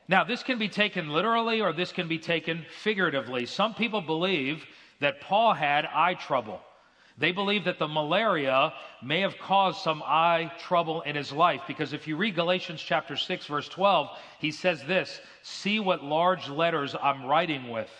Now, 0.08 0.24
this 0.24 0.42
can 0.42 0.58
be 0.58 0.70
taken 0.70 1.10
literally 1.10 1.60
or 1.60 1.74
this 1.74 1.92
can 1.92 2.08
be 2.08 2.18
taken 2.18 2.64
figuratively. 2.80 3.44
Some 3.44 3.74
people 3.74 4.00
believe 4.00 4.64
that 5.00 5.20
Paul 5.20 5.52
had 5.52 5.84
eye 5.84 6.14
trouble. 6.14 6.62
They 7.18 7.32
believe 7.32 7.64
that 7.64 7.78
the 7.78 7.86
malaria 7.86 8.72
may 9.02 9.20
have 9.20 9.36
caused 9.36 9.82
some 9.82 10.02
eye 10.06 10.50
trouble 10.58 11.02
in 11.02 11.16
his 11.16 11.32
life 11.32 11.60
because 11.68 11.92
if 11.92 12.08
you 12.08 12.16
read 12.16 12.34
Galatians 12.34 12.80
chapter 12.80 13.14
6 13.14 13.44
verse 13.44 13.68
12, 13.68 14.08
he 14.38 14.50
says 14.50 14.82
this, 14.84 15.20
"See 15.42 15.80
what 15.80 16.02
large 16.02 16.48
letters 16.48 16.96
I'm 16.98 17.26
writing 17.26 17.68
with." 17.68 17.90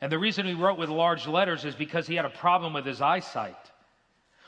And 0.00 0.12
the 0.12 0.18
reason 0.18 0.46
he 0.46 0.54
wrote 0.54 0.78
with 0.78 0.90
large 0.90 1.26
letters 1.26 1.64
is 1.64 1.74
because 1.74 2.06
he 2.06 2.16
had 2.16 2.24
a 2.24 2.30
problem 2.30 2.72
with 2.72 2.84
his 2.84 3.00
eyesight. 3.00 3.56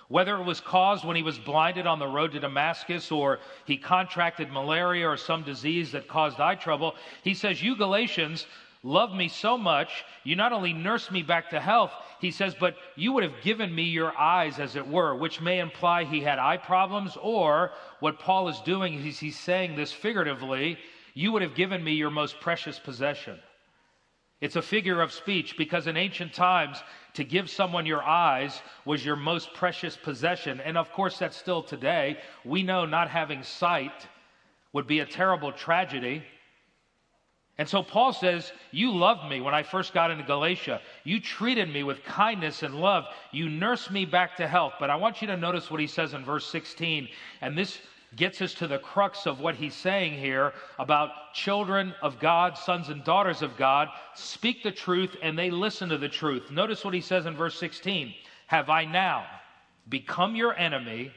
Whether 0.08 0.36
it 0.36 0.44
was 0.44 0.60
caused 0.60 1.04
when 1.04 1.16
he 1.16 1.22
was 1.22 1.38
blinded 1.38 1.86
on 1.86 1.98
the 1.98 2.06
road 2.06 2.32
to 2.32 2.40
Damascus 2.40 3.10
or 3.12 3.40
he 3.66 3.76
contracted 3.76 4.50
malaria 4.50 5.06
or 5.06 5.16
some 5.16 5.42
disease 5.42 5.92
that 5.92 6.08
caused 6.08 6.40
eye 6.40 6.54
trouble, 6.54 6.94
he 7.22 7.34
says, 7.34 7.62
You 7.62 7.76
Galatians 7.76 8.46
love 8.82 9.14
me 9.14 9.28
so 9.28 9.58
much, 9.58 10.04
you 10.24 10.36
not 10.36 10.52
only 10.52 10.72
nursed 10.72 11.10
me 11.10 11.22
back 11.22 11.50
to 11.50 11.60
health, 11.60 11.92
he 12.20 12.30
says, 12.30 12.54
but 12.58 12.76
you 12.96 13.12
would 13.12 13.24
have 13.24 13.42
given 13.42 13.74
me 13.74 13.82
your 13.82 14.16
eyes, 14.16 14.58
as 14.58 14.76
it 14.76 14.86
were, 14.86 15.14
which 15.14 15.40
may 15.40 15.58
imply 15.58 16.04
he 16.04 16.20
had 16.20 16.38
eye 16.38 16.56
problems, 16.56 17.16
or 17.20 17.72
what 18.00 18.18
Paul 18.18 18.48
is 18.48 18.60
doing 18.60 18.94
is 18.94 19.18
he's 19.18 19.38
saying 19.38 19.76
this 19.76 19.92
figuratively, 19.92 20.78
you 21.14 21.32
would 21.32 21.42
have 21.42 21.54
given 21.54 21.82
me 21.82 21.92
your 21.92 22.10
most 22.10 22.40
precious 22.40 22.78
possession. 22.78 23.38
It's 24.40 24.56
a 24.56 24.62
figure 24.62 25.00
of 25.00 25.12
speech 25.12 25.56
because 25.56 25.86
in 25.86 25.96
ancient 25.96 26.32
times, 26.32 26.82
to 27.14 27.24
give 27.24 27.50
someone 27.50 27.86
your 27.86 28.02
eyes 28.02 28.62
was 28.84 29.04
your 29.04 29.16
most 29.16 29.52
precious 29.52 29.96
possession. 29.96 30.60
And 30.60 30.78
of 30.78 30.92
course, 30.92 31.18
that's 31.18 31.36
still 31.36 31.62
today. 31.62 32.18
We 32.44 32.62
know 32.62 32.84
not 32.84 33.10
having 33.10 33.42
sight 33.42 34.06
would 34.72 34.86
be 34.86 35.00
a 35.00 35.06
terrible 35.06 35.50
tragedy. 35.50 36.22
And 37.58 37.68
so 37.68 37.82
Paul 37.82 38.12
says, 38.12 38.52
You 38.70 38.94
loved 38.94 39.28
me 39.28 39.40
when 39.40 39.54
I 39.54 39.64
first 39.64 39.92
got 39.92 40.12
into 40.12 40.22
Galatia. 40.22 40.80
You 41.02 41.18
treated 41.18 41.68
me 41.68 41.82
with 41.82 42.04
kindness 42.04 42.62
and 42.62 42.76
love. 42.76 43.06
You 43.32 43.48
nursed 43.48 43.90
me 43.90 44.04
back 44.04 44.36
to 44.36 44.46
health. 44.46 44.74
But 44.78 44.90
I 44.90 44.94
want 44.94 45.20
you 45.20 45.26
to 45.26 45.36
notice 45.36 45.68
what 45.68 45.80
he 45.80 45.88
says 45.88 46.14
in 46.14 46.24
verse 46.24 46.46
16. 46.46 47.08
And 47.40 47.58
this 47.58 47.80
gets 48.16 48.40
us 48.40 48.54
to 48.54 48.66
the 48.66 48.78
crux 48.78 49.26
of 49.26 49.40
what 49.40 49.54
he's 49.54 49.74
saying 49.74 50.14
here 50.14 50.52
about 50.78 51.10
children 51.34 51.94
of 52.02 52.18
God, 52.18 52.56
sons 52.56 52.88
and 52.88 53.04
daughters 53.04 53.42
of 53.42 53.56
God, 53.56 53.88
speak 54.14 54.62
the 54.62 54.72
truth 54.72 55.16
and 55.22 55.38
they 55.38 55.50
listen 55.50 55.88
to 55.90 55.98
the 55.98 56.08
truth. 56.08 56.50
Notice 56.50 56.84
what 56.84 56.94
he 56.94 57.00
says 57.00 57.26
in 57.26 57.36
verse 57.36 57.58
16 57.58 58.14
Have 58.46 58.70
I 58.70 58.84
now 58.84 59.26
become 59.88 60.34
your 60.34 60.56
enemy 60.56 61.12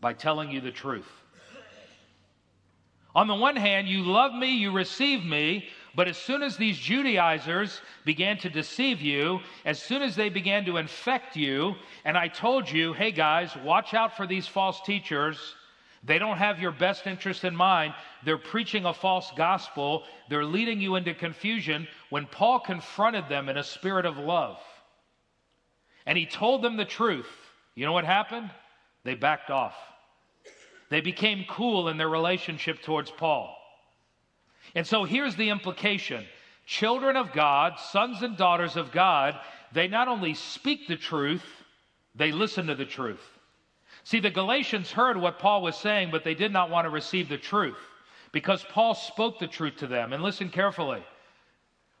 by 0.00 0.12
telling 0.12 0.50
you 0.50 0.60
the 0.60 0.70
truth? 0.70 1.08
On 3.14 3.26
the 3.26 3.34
one 3.34 3.56
hand, 3.56 3.88
you 3.88 4.04
love 4.04 4.32
me, 4.32 4.56
you 4.56 4.72
receive 4.72 5.22
me, 5.22 5.68
but 5.94 6.08
as 6.08 6.16
soon 6.16 6.42
as 6.42 6.56
these 6.56 6.78
Judaizers 6.78 7.82
began 8.06 8.38
to 8.38 8.48
deceive 8.48 9.02
you, 9.02 9.40
as 9.66 9.80
soon 9.82 10.00
as 10.00 10.16
they 10.16 10.30
began 10.30 10.64
to 10.64 10.78
infect 10.78 11.36
you, 11.36 11.74
and 12.06 12.16
I 12.16 12.28
told 12.28 12.70
you, 12.70 12.94
hey 12.94 13.12
guys, 13.12 13.54
watch 13.62 13.92
out 13.92 14.16
for 14.16 14.26
these 14.26 14.46
false 14.46 14.80
teachers, 14.80 15.54
they 16.04 16.18
don't 16.18 16.38
have 16.38 16.58
your 16.58 16.72
best 16.72 17.06
interest 17.06 17.44
in 17.44 17.54
mind. 17.54 17.94
They're 18.24 18.38
preaching 18.38 18.86
a 18.86 18.94
false 18.94 19.30
gospel. 19.36 20.02
They're 20.28 20.44
leading 20.44 20.80
you 20.80 20.96
into 20.96 21.14
confusion. 21.14 21.86
When 22.10 22.26
Paul 22.26 22.60
confronted 22.60 23.28
them 23.28 23.48
in 23.48 23.56
a 23.56 23.64
spirit 23.64 24.04
of 24.04 24.18
love 24.18 24.58
and 26.04 26.18
he 26.18 26.26
told 26.26 26.62
them 26.62 26.76
the 26.76 26.84
truth, 26.84 27.30
you 27.76 27.86
know 27.86 27.92
what 27.92 28.04
happened? 28.04 28.50
They 29.04 29.14
backed 29.14 29.50
off. 29.50 29.76
They 30.90 31.00
became 31.00 31.44
cool 31.48 31.88
in 31.88 31.96
their 31.96 32.08
relationship 32.08 32.82
towards 32.82 33.10
Paul. 33.10 33.56
And 34.74 34.86
so 34.86 35.04
here's 35.04 35.36
the 35.36 35.50
implication 35.50 36.24
children 36.66 37.16
of 37.16 37.32
God, 37.32 37.78
sons 37.78 38.22
and 38.22 38.36
daughters 38.36 38.76
of 38.76 38.92
God, 38.92 39.38
they 39.72 39.88
not 39.88 40.08
only 40.08 40.34
speak 40.34 40.86
the 40.86 40.96
truth, 40.96 41.44
they 42.14 42.32
listen 42.32 42.66
to 42.66 42.74
the 42.74 42.84
truth. 42.84 43.22
See, 44.04 44.20
the 44.20 44.30
Galatians 44.30 44.90
heard 44.90 45.16
what 45.16 45.38
Paul 45.38 45.62
was 45.62 45.76
saying, 45.76 46.10
but 46.10 46.24
they 46.24 46.34
did 46.34 46.52
not 46.52 46.70
want 46.70 46.86
to 46.86 46.90
receive 46.90 47.28
the 47.28 47.38
truth 47.38 47.78
because 48.32 48.64
Paul 48.64 48.94
spoke 48.94 49.38
the 49.38 49.46
truth 49.46 49.76
to 49.76 49.86
them. 49.86 50.12
And 50.12 50.22
listen 50.22 50.48
carefully. 50.48 51.02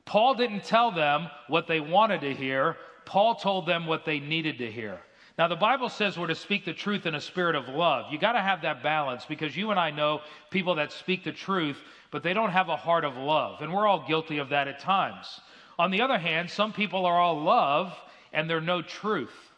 Paul 0.04 0.34
didn't 0.34 0.64
tell 0.64 0.90
them 0.90 1.28
what 1.46 1.68
they 1.68 1.80
wanted 1.80 2.22
to 2.22 2.34
hear, 2.34 2.76
Paul 3.04 3.34
told 3.34 3.66
them 3.66 3.86
what 3.86 4.04
they 4.04 4.18
needed 4.18 4.58
to 4.58 4.70
hear. 4.70 5.00
Now, 5.38 5.48
the 5.48 5.56
Bible 5.56 5.88
says 5.88 6.18
we're 6.18 6.26
to 6.26 6.34
speak 6.34 6.64
the 6.64 6.74
truth 6.74 7.06
in 7.06 7.14
a 7.14 7.20
spirit 7.20 7.54
of 7.56 7.68
love. 7.68 8.12
You 8.12 8.18
got 8.18 8.32
to 8.32 8.40
have 8.40 8.62
that 8.62 8.82
balance 8.82 9.24
because 9.24 9.56
you 9.56 9.70
and 9.70 9.80
I 9.80 9.90
know 9.90 10.20
people 10.50 10.74
that 10.74 10.92
speak 10.92 11.24
the 11.24 11.32
truth, 11.32 11.78
but 12.10 12.22
they 12.22 12.34
don't 12.34 12.50
have 12.50 12.68
a 12.68 12.76
heart 12.76 13.04
of 13.04 13.16
love. 13.16 13.62
And 13.62 13.72
we're 13.72 13.86
all 13.86 14.06
guilty 14.06 14.38
of 14.38 14.50
that 14.50 14.68
at 14.68 14.80
times. 14.80 15.40
On 15.78 15.90
the 15.90 16.02
other 16.02 16.18
hand, 16.18 16.50
some 16.50 16.72
people 16.72 17.06
are 17.06 17.18
all 17.18 17.40
love 17.40 17.96
and 18.32 18.48
they're 18.48 18.60
no 18.60 18.82
truth. 18.82 19.51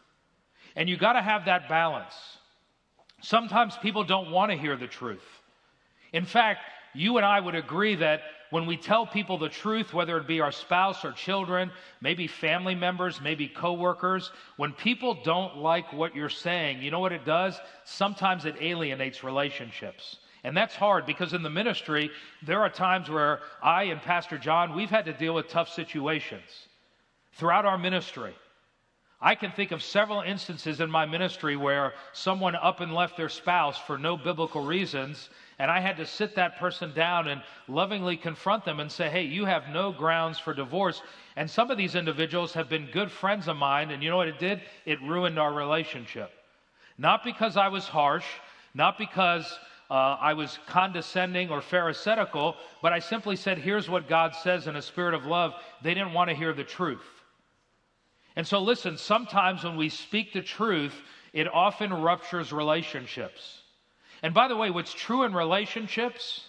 And 0.75 0.89
you 0.89 0.97
got 0.97 1.13
to 1.13 1.21
have 1.21 1.45
that 1.45 1.69
balance. 1.69 2.13
Sometimes 3.21 3.77
people 3.77 4.03
don't 4.03 4.31
want 4.31 4.51
to 4.51 4.57
hear 4.57 4.75
the 4.75 4.87
truth. 4.87 5.23
In 6.13 6.25
fact, 6.25 6.61
you 6.93 7.17
and 7.17 7.25
I 7.25 7.39
would 7.39 7.55
agree 7.55 7.95
that 7.95 8.21
when 8.51 8.65
we 8.65 8.77
tell 8.77 9.05
people 9.05 9.37
the 9.37 9.49
truth, 9.49 9.93
whether 9.93 10.17
it 10.17 10.27
be 10.27 10.39
our 10.39 10.51
spouse 10.51 11.03
or 11.03 11.11
children, 11.11 11.71
maybe 12.01 12.27
family 12.27 12.75
members, 12.75 13.19
maybe 13.19 13.47
coworkers, 13.47 14.31
when 14.57 14.71
people 14.71 15.17
don't 15.23 15.57
like 15.57 15.91
what 15.91 16.15
you're 16.15 16.29
saying, 16.29 16.81
you 16.81 16.91
know 16.91 16.99
what 16.99 17.11
it 17.11 17.25
does? 17.25 17.59
Sometimes 17.83 18.45
it 18.45 18.55
alienates 18.61 19.23
relationships. 19.23 20.17
And 20.43 20.55
that's 20.55 20.75
hard 20.75 21.07
because 21.07 21.33
in 21.33 21.41
the 21.41 21.49
ministry, 21.49 22.11
there 22.43 22.61
are 22.61 22.69
times 22.69 23.09
where 23.09 23.39
I 23.63 23.83
and 23.85 24.01
Pastor 24.01 24.37
John, 24.37 24.75
we've 24.75 24.91
had 24.91 25.05
to 25.05 25.13
deal 25.13 25.33
with 25.33 25.47
tough 25.47 25.69
situations 25.69 26.67
throughout 27.33 27.65
our 27.65 27.79
ministry. 27.79 28.35
I 29.21 29.35
can 29.35 29.51
think 29.51 29.71
of 29.71 29.81
several 29.81 30.21
instances 30.21 30.81
in 30.81 30.91
my 30.91 31.05
ministry 31.05 31.55
where 31.55 31.93
someone 32.11 32.55
up 32.55 32.81
and 32.81 32.93
left 32.93 33.15
their 33.15 33.29
spouse 33.29 33.77
for 33.77 33.97
no 33.97 34.17
biblical 34.17 34.63
reasons, 34.65 35.29
and 35.57 35.71
I 35.71 35.79
had 35.79 35.97
to 35.97 36.05
sit 36.05 36.35
that 36.35 36.59
person 36.59 36.93
down 36.93 37.29
and 37.29 37.41
lovingly 37.67 38.17
confront 38.17 38.65
them 38.65 38.81
and 38.81 38.91
say, 38.91 39.09
hey, 39.09 39.23
you 39.23 39.45
have 39.45 39.69
no 39.69 39.91
grounds 39.93 40.37
for 40.37 40.53
divorce. 40.53 41.01
And 41.37 41.49
some 41.49 41.71
of 41.71 41.77
these 41.77 41.95
individuals 41.95 42.53
have 42.53 42.69
been 42.69 42.89
good 42.91 43.09
friends 43.09 43.47
of 43.47 43.55
mine, 43.55 43.91
and 43.91 44.03
you 44.03 44.09
know 44.09 44.17
what 44.17 44.27
it 44.27 44.39
did? 44.39 44.61
It 44.85 45.01
ruined 45.01 45.39
our 45.39 45.53
relationship. 45.53 46.31
Not 46.97 47.23
because 47.23 47.55
I 47.55 47.69
was 47.69 47.87
harsh, 47.87 48.25
not 48.73 48.97
because 48.97 49.45
uh, 49.89 50.17
I 50.19 50.33
was 50.33 50.59
condescending 50.67 51.49
or 51.49 51.61
pharisaical, 51.61 52.55
but 52.81 52.91
I 52.91 52.99
simply 52.99 53.37
said, 53.37 53.57
here's 53.57 53.89
what 53.89 54.09
God 54.09 54.35
says 54.35 54.67
in 54.67 54.75
a 54.75 54.81
spirit 54.81 55.13
of 55.13 55.25
love. 55.25 55.53
They 55.81 55.93
didn't 55.93 56.13
want 56.13 56.29
to 56.29 56.35
hear 56.35 56.53
the 56.53 56.63
truth. 56.63 57.03
And 58.35 58.45
so, 58.45 58.59
listen, 58.59 58.97
sometimes 58.97 59.63
when 59.63 59.77
we 59.77 59.89
speak 59.89 60.33
the 60.33 60.41
truth, 60.41 60.93
it 61.31 61.47
often 61.53 61.93
ruptures 61.93 62.51
relationships. 62.51 63.61
And 64.21 64.33
by 64.33 64.47
the 64.47 64.55
way, 64.55 64.71
what's 64.71 64.93
true 64.93 65.23
in 65.23 65.33
relationships 65.33 66.43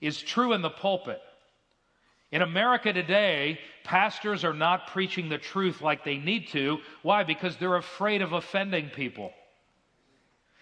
is 0.00 0.20
true 0.20 0.52
in 0.52 0.62
the 0.62 0.70
pulpit. 0.70 1.20
In 2.30 2.42
America 2.42 2.92
today, 2.92 3.58
pastors 3.84 4.44
are 4.44 4.54
not 4.54 4.88
preaching 4.88 5.28
the 5.28 5.38
truth 5.38 5.80
like 5.80 6.04
they 6.04 6.16
need 6.16 6.48
to. 6.48 6.78
Why? 7.02 7.22
Because 7.24 7.56
they're 7.56 7.76
afraid 7.76 8.22
of 8.22 8.32
offending 8.32 8.90
people. 8.90 9.32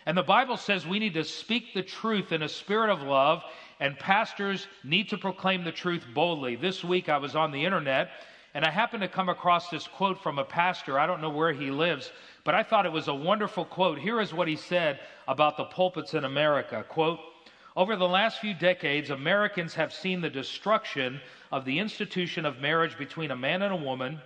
And 0.05 0.17
the 0.17 0.23
Bible 0.23 0.57
says 0.57 0.87
we 0.87 0.99
need 0.99 1.15
to 1.15 1.25
speak 1.25 1.75
the 1.75 1.83
truth 1.83 2.33
in 2.33 2.43
a 2.43 2.49
spirit 2.49 2.91
of 2.91 3.03
love, 3.03 3.43
and 3.81 3.99
pastors 3.99 4.67
need 4.85 5.09
to 5.11 5.19
proclaim 5.19 5.65
the 5.65 5.73
truth 5.73 6.05
boldly. 6.15 6.57
This 6.57 6.83
week 6.85 7.09
I 7.09 7.19
was 7.19 7.37
on 7.37 7.53
the 7.53 7.65
internet 7.65 8.11
and 8.55 8.65
I 8.65 8.71
happened 8.71 9.03
to 9.03 9.09
come 9.09 9.29
across 9.29 9.71
this 9.71 9.87
quote 9.87 10.23
from 10.23 10.39
a 10.39 10.45
pastor. 10.45 10.99
I 10.99 11.07
don't 11.07 11.23
know 11.23 11.31
where 11.31 11.53
he 11.53 11.71
lives, 11.71 12.13
but 12.45 12.55
I 12.55 12.63
thought 12.63 12.87
it 12.87 12.93
was 12.93 13.09
a 13.09 13.15
wonderful 13.15 13.65
quote. 13.65 13.99
Here 13.99 14.21
is 14.21 14.35
what 14.35 14.49
he 14.49 14.57
said 14.57 15.01
about 15.27 15.57
the 15.57 15.65
pulpits 15.65 16.15
in 16.15 16.25
America. 16.25 16.85
Quote, 16.89 17.21
over 17.75 17.97
the 17.97 18.09
last 18.09 18.41
few 18.41 18.53
decades, 18.53 19.09
Americans 19.09 19.73
have 19.75 19.95
seen 19.95 20.21
the 20.21 20.29
destruction 20.29 21.21
of 21.51 21.65
the 21.65 21.79
institution 21.79 22.45
of 22.45 22.61
marriage 22.61 22.99
between 22.99 23.31
a 23.31 23.37
man 23.37 23.63
and 23.63 23.73
a 23.73 23.77
woman, 23.77 24.21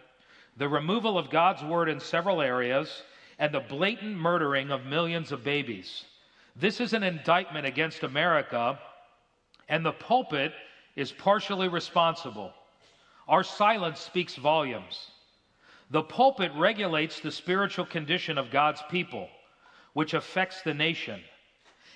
the 0.56 0.68
removal 0.68 1.16
of 1.16 1.30
God's 1.30 1.62
word 1.62 1.88
in 1.88 2.00
several 2.00 2.42
areas, 2.42 3.02
and 3.38 3.54
the 3.54 3.60
blatant 3.60 4.16
murdering 4.16 4.72
of 4.72 4.86
millions 4.86 5.30
of 5.30 5.44
babies. 5.44 6.04
This 6.56 6.80
is 6.80 6.92
an 6.92 7.04
indictment 7.04 7.66
against 7.66 8.02
America, 8.02 8.80
and 9.68 9.86
the 9.86 9.92
pulpit 9.92 10.52
is 10.96 11.12
partially 11.12 11.68
responsible. 11.68 12.52
Our 13.28 13.42
silence 13.42 14.00
speaks 14.00 14.36
volumes. 14.36 15.10
The 15.90 16.02
pulpit 16.02 16.52
regulates 16.54 17.20
the 17.20 17.32
spiritual 17.32 17.84
condition 17.84 18.38
of 18.38 18.50
God's 18.50 18.82
people, 18.90 19.28
which 19.94 20.14
affects 20.14 20.62
the 20.62 20.74
nation. 20.74 21.20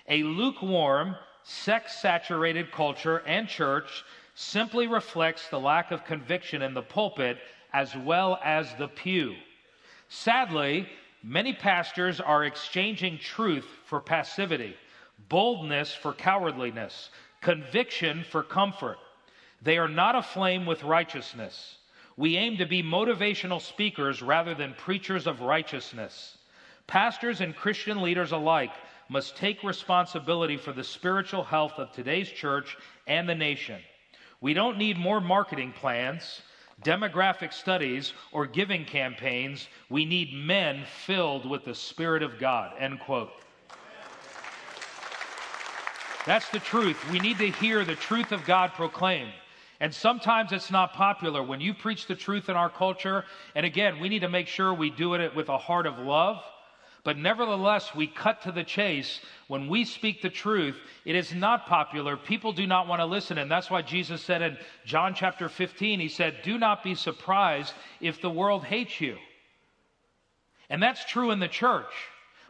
A 0.08 0.22
lukewarm, 0.22 1.16
sex 1.42 2.00
saturated 2.00 2.72
culture 2.72 3.18
and 3.26 3.48
church 3.48 4.04
simply 4.34 4.86
reflects 4.86 5.48
the 5.48 5.60
lack 5.60 5.90
of 5.90 6.04
conviction 6.04 6.62
in 6.62 6.74
the 6.74 6.82
pulpit 6.82 7.38
as 7.72 7.94
well 7.94 8.38
as 8.42 8.74
the 8.74 8.88
pew. 8.88 9.36
Sadly, 10.08 10.88
many 11.22 11.52
pastors 11.52 12.20
are 12.20 12.44
exchanging 12.44 13.18
truth 13.18 13.66
for 13.84 14.00
passivity, 14.00 14.74
boldness 15.28 15.94
for 15.94 16.12
cowardliness, 16.12 17.10
conviction 17.40 18.24
for 18.24 18.42
comfort. 18.42 18.98
They 19.62 19.78
are 19.78 19.88
not 19.88 20.16
aflame 20.16 20.66
with 20.66 20.82
righteousness. 20.82 21.76
We 22.16 22.36
aim 22.36 22.56
to 22.58 22.66
be 22.66 22.82
motivational 22.82 23.60
speakers 23.60 24.22
rather 24.22 24.54
than 24.54 24.74
preachers 24.74 25.26
of 25.26 25.40
righteousness. 25.40 26.38
Pastors 26.86 27.40
and 27.40 27.54
Christian 27.54 28.02
leaders 28.02 28.32
alike 28.32 28.72
must 29.08 29.36
take 29.36 29.62
responsibility 29.62 30.56
for 30.56 30.72
the 30.72 30.84
spiritual 30.84 31.44
health 31.44 31.74
of 31.78 31.92
today's 31.92 32.30
church 32.30 32.76
and 33.06 33.28
the 33.28 33.34
nation. 33.34 33.80
We 34.40 34.54
don't 34.54 34.78
need 34.78 34.98
more 34.98 35.20
marketing 35.20 35.72
plans, 35.72 36.42
demographic 36.82 37.52
studies, 37.52 38.12
or 38.32 38.46
giving 38.46 38.84
campaigns. 38.84 39.68
We 39.90 40.04
need 40.04 40.32
men 40.32 40.84
filled 41.04 41.48
with 41.48 41.64
the 41.64 41.74
Spirit 41.74 42.22
of 42.22 42.38
God. 42.38 42.72
End 42.78 43.00
quote. 43.00 43.32
That's 46.26 46.48
the 46.50 46.58
truth. 46.58 46.98
We 47.10 47.18
need 47.18 47.38
to 47.38 47.50
hear 47.50 47.84
the 47.84 47.94
truth 47.94 48.32
of 48.32 48.44
God 48.44 48.72
proclaimed. 48.74 49.32
And 49.80 49.94
sometimes 49.94 50.52
it's 50.52 50.70
not 50.70 50.92
popular 50.92 51.42
when 51.42 51.60
you 51.60 51.72
preach 51.72 52.06
the 52.06 52.14
truth 52.14 52.48
in 52.48 52.56
our 52.56 52.70
culture. 52.70 53.24
And 53.54 53.64
again, 53.64 53.98
we 53.98 54.08
need 54.08 54.20
to 54.20 54.28
make 54.28 54.46
sure 54.46 54.74
we 54.74 54.90
do 54.90 55.14
it 55.14 55.34
with 55.34 55.48
a 55.48 55.58
heart 55.58 55.86
of 55.86 55.98
love 55.98 56.42
but 57.02 57.16
nevertheless, 57.16 57.94
we 57.94 58.06
cut 58.06 58.42
to 58.42 58.52
the 58.52 58.64
chase. 58.64 59.20
When 59.48 59.68
we 59.68 59.84
speak 59.84 60.20
the 60.20 60.28
truth, 60.28 60.76
it 61.04 61.16
is 61.16 61.34
not 61.34 61.66
popular. 61.66 62.16
People 62.16 62.52
do 62.52 62.66
not 62.66 62.86
want 62.86 63.00
to 63.00 63.06
listen. 63.06 63.38
And 63.38 63.50
that's 63.50 63.70
why 63.70 63.82
Jesus 63.82 64.22
said 64.22 64.42
in 64.42 64.58
John 64.84 65.14
chapter 65.14 65.48
15, 65.48 65.98
He 65.98 66.08
said, 66.08 66.42
Do 66.42 66.58
not 66.58 66.82
be 66.84 66.94
surprised 66.94 67.72
if 68.00 68.20
the 68.20 68.30
world 68.30 68.64
hates 68.64 69.00
you. 69.00 69.16
And 70.68 70.82
that's 70.82 71.04
true 71.06 71.30
in 71.30 71.40
the 71.40 71.48
church. 71.48 71.92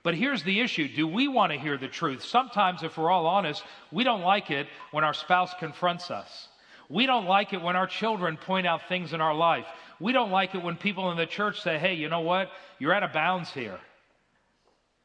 But 0.02 0.14
here's 0.14 0.42
the 0.42 0.60
issue 0.60 0.88
do 0.88 1.06
we 1.06 1.28
want 1.28 1.52
to 1.52 1.58
hear 1.58 1.78
the 1.78 1.88
truth? 1.88 2.24
Sometimes, 2.24 2.82
if 2.82 2.98
we're 2.98 3.10
all 3.10 3.26
honest, 3.26 3.62
we 3.92 4.02
don't 4.02 4.22
like 4.22 4.50
it 4.50 4.66
when 4.90 5.04
our 5.04 5.14
spouse 5.14 5.54
confronts 5.60 6.10
us. 6.10 6.48
We 6.90 7.06
don't 7.06 7.26
like 7.26 7.52
it 7.52 7.62
when 7.62 7.76
our 7.76 7.86
children 7.86 8.36
point 8.36 8.66
out 8.66 8.88
things 8.88 9.12
in 9.12 9.20
our 9.20 9.34
life. 9.34 9.64
We 10.00 10.12
don't 10.12 10.32
like 10.32 10.56
it 10.56 10.62
when 10.62 10.76
people 10.76 11.12
in 11.12 11.16
the 11.16 11.24
church 11.24 11.62
say, 11.62 11.78
hey, 11.78 11.94
you 11.94 12.08
know 12.08 12.20
what? 12.20 12.50
You're 12.80 12.92
out 12.92 13.04
of 13.04 13.12
bounds 13.12 13.50
here. 13.52 13.78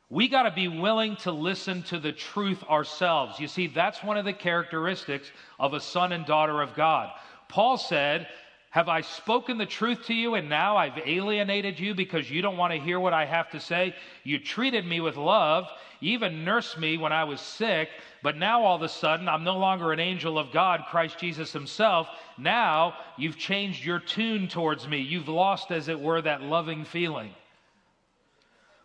We 0.10 0.28
got 0.28 0.44
to 0.44 0.52
be 0.52 0.68
willing 0.68 1.16
to 1.18 1.32
listen 1.32 1.84
to 1.84 2.00
the 2.00 2.12
truth 2.12 2.64
ourselves. 2.64 3.40
You 3.40 3.48
see, 3.48 3.68
that's 3.68 4.04
one 4.04 4.18
of 4.18 4.26
the 4.26 4.34
characteristics 4.34 5.32
of 5.60 5.74
a 5.74 5.80
son 5.80 6.12
and 6.12 6.26
daughter 6.26 6.62
of 6.62 6.74
God. 6.74 7.12
Paul 7.50 7.78
said, 7.78 8.28
Have 8.76 8.90
I 8.90 9.00
spoken 9.00 9.58
the 9.58 9.66
truth 9.66 10.06
to 10.08 10.14
you 10.14 10.36
and 10.36 10.50
now 10.50 10.76
I've 10.76 10.98
alienated 10.98 11.80
you 11.80 11.96
because 11.96 12.30
you 12.30 12.42
don't 12.42 12.58
want 12.58 12.74
to 12.74 12.78
hear 12.78 13.00
what 13.00 13.14
I 13.14 13.24
have 13.24 13.50
to 13.52 13.60
say? 13.62 13.96
You 14.26 14.38
treated 14.38 14.86
me 14.86 15.00
with 15.00 15.16
love, 15.16 15.70
you 16.02 16.12
even 16.12 16.44
nursed 16.44 16.78
me 16.78 16.98
when 16.98 17.14
I 17.14 17.24
was 17.24 17.40
sick, 17.40 17.88
but 18.22 18.36
now 18.36 18.66
all 18.66 18.76
of 18.76 18.82
a 18.82 18.90
sudden 18.90 19.30
I'm 19.30 19.46
no 19.46 19.58
longer 19.58 19.94
an 19.94 20.02
angel 20.02 20.38
of 20.38 20.52
God, 20.52 20.84
Christ 20.90 21.18
Jesus 21.18 21.54
Himself. 21.54 22.10
Now 22.38 22.96
you've 23.18 23.38
changed 23.38 23.86
your 23.86 24.00
tune 24.00 24.50
towards 24.50 24.90
me. 24.90 25.00
You've 25.00 25.30
lost, 25.30 25.72
as 25.72 25.88
it 25.88 25.98
were, 25.98 26.22
that 26.24 26.42
loving 26.42 26.84
feeling. 26.84 27.32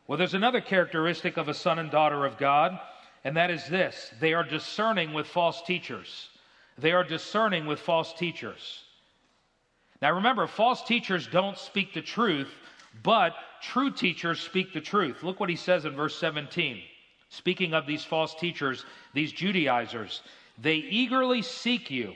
Well, 0.06 0.18
there's 0.18 0.34
another 0.34 0.60
characteristic 0.60 1.36
of 1.36 1.48
a 1.48 1.54
son 1.54 1.80
and 1.80 1.90
daughter 1.90 2.24
of 2.24 2.38
God, 2.38 2.78
and 3.24 3.36
that 3.36 3.50
is 3.50 3.66
this 3.66 4.12
they 4.20 4.34
are 4.34 4.44
discerning 4.44 5.14
with 5.14 5.26
false 5.26 5.62
teachers. 5.62 6.28
They 6.78 6.92
are 6.92 7.02
discerning 7.02 7.66
with 7.66 7.80
false 7.80 8.12
teachers. 8.12 8.84
Now 10.02 10.12
remember, 10.12 10.46
false 10.46 10.82
teachers 10.82 11.26
don't 11.26 11.58
speak 11.58 11.92
the 11.92 12.02
truth, 12.02 12.48
but 13.02 13.34
true 13.62 13.90
teachers 13.90 14.40
speak 14.40 14.72
the 14.72 14.80
truth. 14.80 15.22
Look 15.22 15.40
what 15.40 15.50
he 15.50 15.56
says 15.56 15.84
in 15.84 15.94
verse 15.94 16.16
17. 16.18 16.80
Speaking 17.28 17.74
of 17.74 17.86
these 17.86 18.04
false 18.04 18.34
teachers, 18.34 18.84
these 19.14 19.32
Judaizers, 19.32 20.22
they 20.58 20.76
eagerly 20.76 21.42
seek 21.42 21.90
you. 21.90 22.14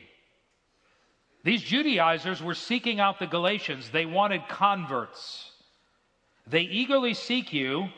These 1.45 1.63
Judaizers 1.63 2.43
were 2.43 2.55
seeking 2.55 3.01
out 3.01 3.19
the 3.19 3.27
Galatians, 3.27 3.91
they 3.91 4.07
wanted 4.07 4.49
converts. 4.49 5.51
They 6.47 6.63
eagerly 6.63 7.15
seek 7.15 7.53
you, 7.53 7.89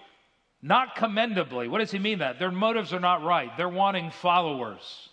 not 0.62 0.96
commendably. 0.96 1.68
What 1.68 1.78
does 1.78 1.90
he 1.90 1.98
mean 1.98 2.18
that? 2.18 2.38
Their 2.38 2.50
motives 2.50 2.92
are 2.92 3.00
not 3.00 3.22
right. 3.22 3.56
They're 3.56 3.68
wanting 3.68 4.10
followers. 4.10 5.08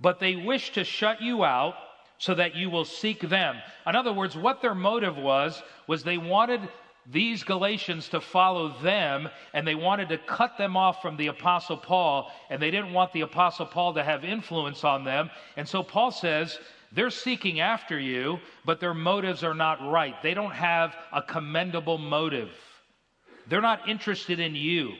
But 0.00 0.20
they 0.20 0.36
wish 0.36 0.72
to 0.72 0.84
shut 0.84 1.22
you 1.22 1.44
out 1.44 1.74
so 2.24 2.34
that 2.34 2.56
you 2.56 2.70
will 2.70 2.86
seek 2.86 3.20
them. 3.20 3.54
In 3.86 3.94
other 3.94 4.12
words, 4.12 4.34
what 4.34 4.62
their 4.62 4.74
motive 4.74 5.18
was, 5.18 5.62
was 5.86 6.02
they 6.02 6.16
wanted 6.16 6.60
these 7.12 7.44
Galatians 7.44 8.08
to 8.08 8.18
follow 8.18 8.74
them 8.80 9.28
and 9.52 9.66
they 9.66 9.74
wanted 9.74 10.08
to 10.08 10.16
cut 10.16 10.56
them 10.56 10.74
off 10.74 11.02
from 11.02 11.18
the 11.18 11.26
Apostle 11.26 11.76
Paul, 11.76 12.32
and 12.48 12.62
they 12.62 12.70
didn't 12.70 12.94
want 12.94 13.12
the 13.12 13.20
Apostle 13.20 13.66
Paul 13.66 13.92
to 13.92 14.02
have 14.02 14.24
influence 14.24 14.84
on 14.84 15.04
them. 15.04 15.28
And 15.58 15.68
so 15.68 15.82
Paul 15.82 16.10
says, 16.10 16.58
they're 16.92 17.10
seeking 17.10 17.60
after 17.60 18.00
you, 18.00 18.38
but 18.64 18.80
their 18.80 18.94
motives 18.94 19.44
are 19.44 19.52
not 19.52 19.86
right. 19.86 20.14
They 20.22 20.32
don't 20.32 20.52
have 20.52 20.96
a 21.12 21.20
commendable 21.20 21.98
motive. 21.98 22.52
They're 23.48 23.60
not 23.60 23.86
interested 23.86 24.40
in 24.40 24.54
you. 24.54 24.94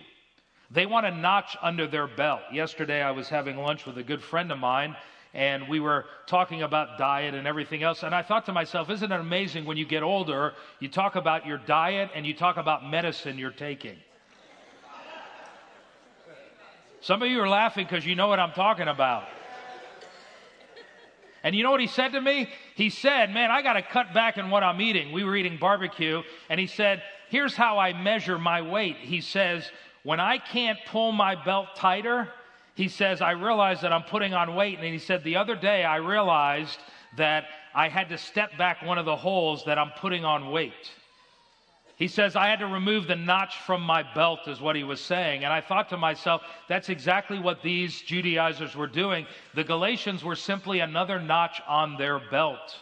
They 0.71 0.85
want 0.85 1.07
a 1.07 1.11
notch 1.11 1.57
under 1.63 1.87
their 1.87 2.07
belt. 2.07 2.43
Yesterday, 2.53 3.01
I 3.01 3.13
was 3.13 3.31
having 3.31 3.57
lunch 3.57 3.87
with 3.87 3.97
a 3.97 4.03
good 4.03 4.23
friend 4.23 4.53
of 4.53 4.59
mine, 4.59 4.95
and 5.35 5.69
we 5.69 5.81
were 5.81 6.07
talking 6.27 6.63
about 6.63 6.97
diet 6.97 7.35
and 7.35 7.47
everything 7.47 7.83
else. 7.83 8.05
And 8.05 8.15
I 8.15 8.23
thought 8.23 8.47
to 8.47 8.53
myself, 8.53 8.89
isn't 8.89 9.11
it 9.11 9.21
amazing 9.21 9.65
when 9.65 9.77
you 9.77 9.85
get 9.85 10.05
older, 10.05 10.55
you 10.79 10.89
talk 10.89 11.17
about 11.17 11.45
your 11.45 11.59
diet 11.59 12.11
and 12.15 12.25
you 12.25 12.35
talk 12.35 12.57
about 12.57 12.89
medicine 12.89 13.37
you're 13.37 13.51
taking? 13.51 13.97
Some 17.01 17.21
of 17.21 17.29
you 17.29 17.41
are 17.43 17.49
laughing 17.49 17.85
because 17.85 18.07
you 18.07 18.15
know 18.15 18.29
what 18.29 18.39
I'm 18.39 18.53
talking 18.53 18.89
about. 18.89 19.25
And 21.43 21.55
you 21.55 21.63
know 21.63 21.71
what 21.71 21.81
he 21.81 21.87
said 21.87 22.13
to 22.13 22.21
me? 22.21 22.49
He 22.75 22.89
said, 22.89 23.31
Man, 23.31 23.51
I 23.51 23.61
got 23.61 23.75
to 23.75 23.83
cut 23.83 24.15
back 24.15 24.39
in 24.39 24.49
what 24.49 24.63
I'm 24.63 24.81
eating. 24.81 25.13
We 25.13 25.25
were 25.25 25.37
eating 25.37 25.59
barbecue, 25.59 26.23
and 26.49 26.59
he 26.59 26.67
said, 26.67 27.03
Here's 27.29 27.55
how 27.55 27.79
I 27.79 27.93
measure 27.93 28.39
my 28.39 28.63
weight. 28.63 28.97
He 28.97 29.21
says, 29.21 29.71
When 30.05 30.21
I 30.21 30.39
can't 30.39 30.79
pull 30.87 31.13
my 31.13 31.35
belt 31.35 31.77
tighter, 31.77 32.31
he 32.75 32.89
says, 32.89 33.21
I 33.21 33.33
realize 33.33 33.81
that 33.83 33.93
I'm 33.93 34.03
putting 34.03 34.35
on 34.35 34.55
weight. 34.57 34.79
And 34.79 34.87
he 34.87 34.99
said, 34.99 35.23
The 35.23 35.37
other 35.37 35.55
day 35.55 35.85
I 35.85 35.97
realized 35.97 36.79
that 37.17 37.45
I 37.75 37.89
had 37.89 38.09
to 38.09 38.19
step 38.19 38.57
back 38.59 38.83
one 38.83 38.99
of 38.99 39.05
the 39.05 39.17
holes 39.17 39.65
that 39.65 39.79
I'm 39.79 39.91
putting 39.99 40.25
on 40.25 40.51
weight. 40.51 40.91
He 41.97 42.09
says, 42.09 42.35
I 42.35 42.49
had 42.49 42.59
to 42.59 42.67
remove 42.67 43.07
the 43.07 43.15
notch 43.15 43.59
from 43.59 43.81
my 43.81 44.03
belt, 44.15 44.49
is 44.49 44.61
what 44.61 44.75
he 44.75 44.83
was 44.83 45.01
saying. 45.01 45.45
And 45.45 45.53
I 45.53 45.61
thought 45.61 45.89
to 45.91 45.97
myself, 45.97 46.43
that's 46.69 46.89
exactly 46.89 47.39
what 47.39 47.63
these 47.63 48.01
Judaizers 48.03 48.75
were 48.75 48.89
doing. 48.89 49.27
The 49.55 49.63
Galatians 49.63 50.25
were 50.25 50.35
simply 50.35 50.81
another 50.81 51.21
notch 51.21 51.63
on 51.69 51.97
their 51.97 52.19
belt. 52.19 52.77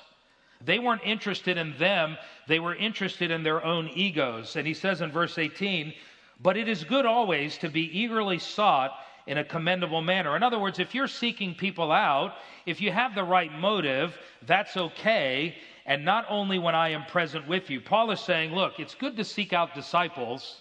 They 0.65 0.79
weren't 0.79 1.03
interested 1.05 1.59
in 1.59 1.77
them, 1.77 2.17
they 2.49 2.61
were 2.61 2.75
interested 2.75 3.31
in 3.31 3.43
their 3.43 3.63
own 3.63 3.91
egos. 3.95 4.57
And 4.57 4.67
he 4.67 4.75
says 4.75 5.03
in 5.03 5.11
verse 5.11 5.37
18, 5.37 5.93
But 6.41 6.57
it 6.57 6.69
is 6.69 6.83
good 6.83 7.05
always 7.05 7.59
to 7.59 7.69
be 7.69 7.99
eagerly 7.99 8.39
sought 8.39 8.93
in 9.27 9.39
a 9.39 9.45
commendable 9.45 10.03
manner. 10.03 10.37
In 10.37 10.43
other 10.43 10.59
words, 10.59 10.79
if 10.79 10.95
you're 10.95 11.09
seeking 11.09 11.55
people 11.55 11.93
out, 11.93 12.35
if 12.67 12.81
you 12.81 12.91
have 12.91 13.15
the 13.15 13.25
right 13.25 13.53
motive, 13.53 14.19
that's 14.47 14.77
okay 14.77 15.57
and 15.87 16.05
not 16.05 16.25
only 16.29 16.59
when 16.59 16.75
I 16.75 16.91
am 16.91 17.05
present 17.07 17.47
with 17.49 17.71
you. 17.71 17.81
Paul 17.81 18.11
is 18.11 18.21
saying, 18.21 18.53
look, 18.53 18.79
it's 18.79 18.95
good 18.95 19.17
to 19.17 19.25
seek 19.25 19.53
out 19.53 19.75
disciples, 19.75 20.61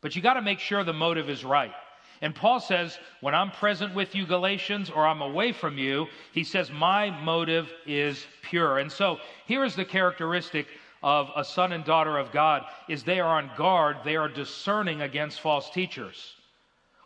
but 0.00 0.16
you 0.16 0.22
got 0.22 0.34
to 0.34 0.42
make 0.42 0.58
sure 0.58 0.84
the 0.84 0.92
motive 0.92 1.28
is 1.28 1.44
right. 1.44 1.72
And 2.20 2.34
Paul 2.34 2.58
says, 2.58 2.98
when 3.20 3.34
I'm 3.34 3.50
present 3.50 3.94
with 3.94 4.14
you, 4.14 4.26
Galatians, 4.26 4.90
or 4.90 5.06
I'm 5.06 5.22
away 5.22 5.52
from 5.52 5.78
you, 5.78 6.06
he 6.32 6.42
says, 6.42 6.70
my 6.70 7.10
motive 7.22 7.72
is 7.86 8.26
pure. 8.42 8.78
And 8.78 8.90
so 8.90 9.18
here 9.46 9.64
is 9.64 9.76
the 9.76 9.84
characteristic 9.84 10.66
of 11.02 11.30
a 11.36 11.44
son 11.44 11.72
and 11.72 11.84
daughter 11.84 12.18
of 12.18 12.32
God 12.32 12.64
is 12.88 13.04
they 13.04 13.20
are 13.20 13.38
on 13.38 13.50
guard, 13.56 13.98
they 14.04 14.16
are 14.16 14.28
discerning 14.28 15.02
against 15.02 15.40
false 15.40 15.70
teachers. 15.70 16.37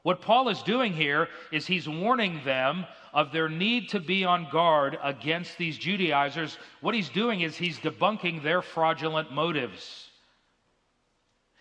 What 0.02 0.20
Paul 0.20 0.48
is 0.48 0.62
doing 0.62 0.92
here 0.92 1.28
is 1.52 1.66
he's 1.66 1.88
warning 1.88 2.40
them 2.44 2.86
of 3.12 3.30
their 3.30 3.48
need 3.48 3.88
to 3.90 4.00
be 4.00 4.24
on 4.24 4.48
guard 4.50 4.98
against 5.02 5.58
these 5.58 5.78
Judaizers. 5.78 6.58
What 6.80 6.94
he's 6.94 7.08
doing 7.08 7.42
is 7.42 7.56
he's 7.56 7.78
debunking 7.78 8.42
their 8.42 8.62
fraudulent 8.62 9.32
motives. 9.32 10.08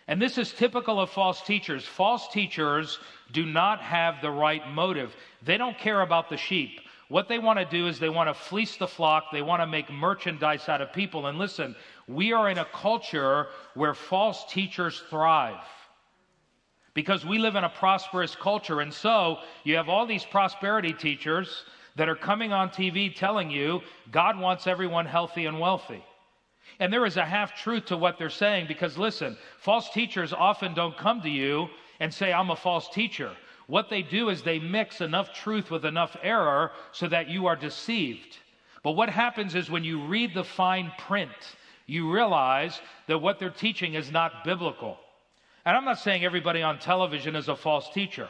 And 0.08 0.20
this 0.20 0.38
is 0.38 0.52
typical 0.52 1.00
of 1.00 1.10
false 1.10 1.42
teachers. 1.42 1.86
False 1.86 2.28
teachers 2.28 2.98
do 3.30 3.46
not 3.46 3.80
have 3.80 4.20
the 4.20 4.30
right 4.30 4.68
motive. 4.70 5.14
They 5.42 5.56
don't 5.56 5.78
care 5.78 6.00
about 6.00 6.28
the 6.28 6.36
sheep. 6.36 6.80
What 7.08 7.28
they 7.28 7.38
want 7.38 7.60
to 7.60 7.64
do 7.64 7.86
is 7.86 8.00
they 8.00 8.08
want 8.08 8.28
to 8.28 8.34
fleece 8.34 8.76
the 8.76 8.88
flock, 8.88 9.24
they 9.30 9.42
want 9.42 9.60
to 9.60 9.66
make 9.66 9.90
merchandise 9.90 10.68
out 10.68 10.80
of 10.80 10.92
people. 10.92 11.26
And 11.26 11.38
listen, 11.38 11.76
we 12.08 12.32
are 12.32 12.48
in 12.48 12.58
a 12.58 12.64
culture 12.64 13.48
where 13.74 13.94
false 13.94 14.50
teachers 14.50 15.02
thrive 15.10 15.60
because 16.94 17.24
we 17.24 17.38
live 17.38 17.56
in 17.56 17.64
a 17.64 17.68
prosperous 17.68 18.36
culture. 18.36 18.80
And 18.80 18.92
so 18.92 19.38
you 19.64 19.76
have 19.76 19.88
all 19.88 20.06
these 20.06 20.24
prosperity 20.24 20.92
teachers 20.92 21.64
that 21.96 22.08
are 22.08 22.16
coming 22.16 22.52
on 22.52 22.70
TV 22.70 23.14
telling 23.14 23.50
you 23.50 23.80
God 24.10 24.38
wants 24.38 24.66
everyone 24.66 25.06
healthy 25.06 25.46
and 25.46 25.60
wealthy. 25.60 26.04
And 26.80 26.92
there 26.92 27.06
is 27.06 27.16
a 27.16 27.24
half 27.24 27.54
truth 27.54 27.86
to 27.86 27.96
what 27.96 28.18
they're 28.18 28.30
saying 28.30 28.66
because 28.66 28.96
listen, 28.98 29.36
false 29.58 29.90
teachers 29.90 30.32
often 30.32 30.74
don't 30.74 30.96
come 30.96 31.20
to 31.22 31.30
you 31.30 31.68
and 32.00 32.12
say, 32.12 32.32
I'm 32.32 32.50
a 32.50 32.56
false 32.56 32.88
teacher. 32.88 33.30
What 33.66 33.88
they 33.88 34.02
do 34.02 34.28
is 34.28 34.42
they 34.42 34.58
mix 34.58 35.00
enough 35.00 35.32
truth 35.32 35.70
with 35.70 35.84
enough 35.84 36.16
error 36.22 36.72
so 36.92 37.06
that 37.08 37.28
you 37.28 37.46
are 37.46 37.56
deceived. 37.56 38.38
But 38.82 38.92
what 38.92 39.08
happens 39.08 39.54
is 39.54 39.70
when 39.70 39.84
you 39.84 40.04
read 40.04 40.34
the 40.34 40.44
fine 40.44 40.92
print, 40.98 41.30
you 41.86 42.12
realize 42.12 42.80
that 43.06 43.18
what 43.18 43.38
they're 43.38 43.50
teaching 43.50 43.94
is 43.94 44.10
not 44.10 44.44
biblical. 44.44 44.98
And 45.64 45.76
I'm 45.76 45.84
not 45.84 45.98
saying 45.98 46.24
everybody 46.24 46.62
on 46.62 46.78
television 46.78 47.36
is 47.36 47.48
a 47.48 47.56
false 47.56 47.88
teacher. 47.90 48.28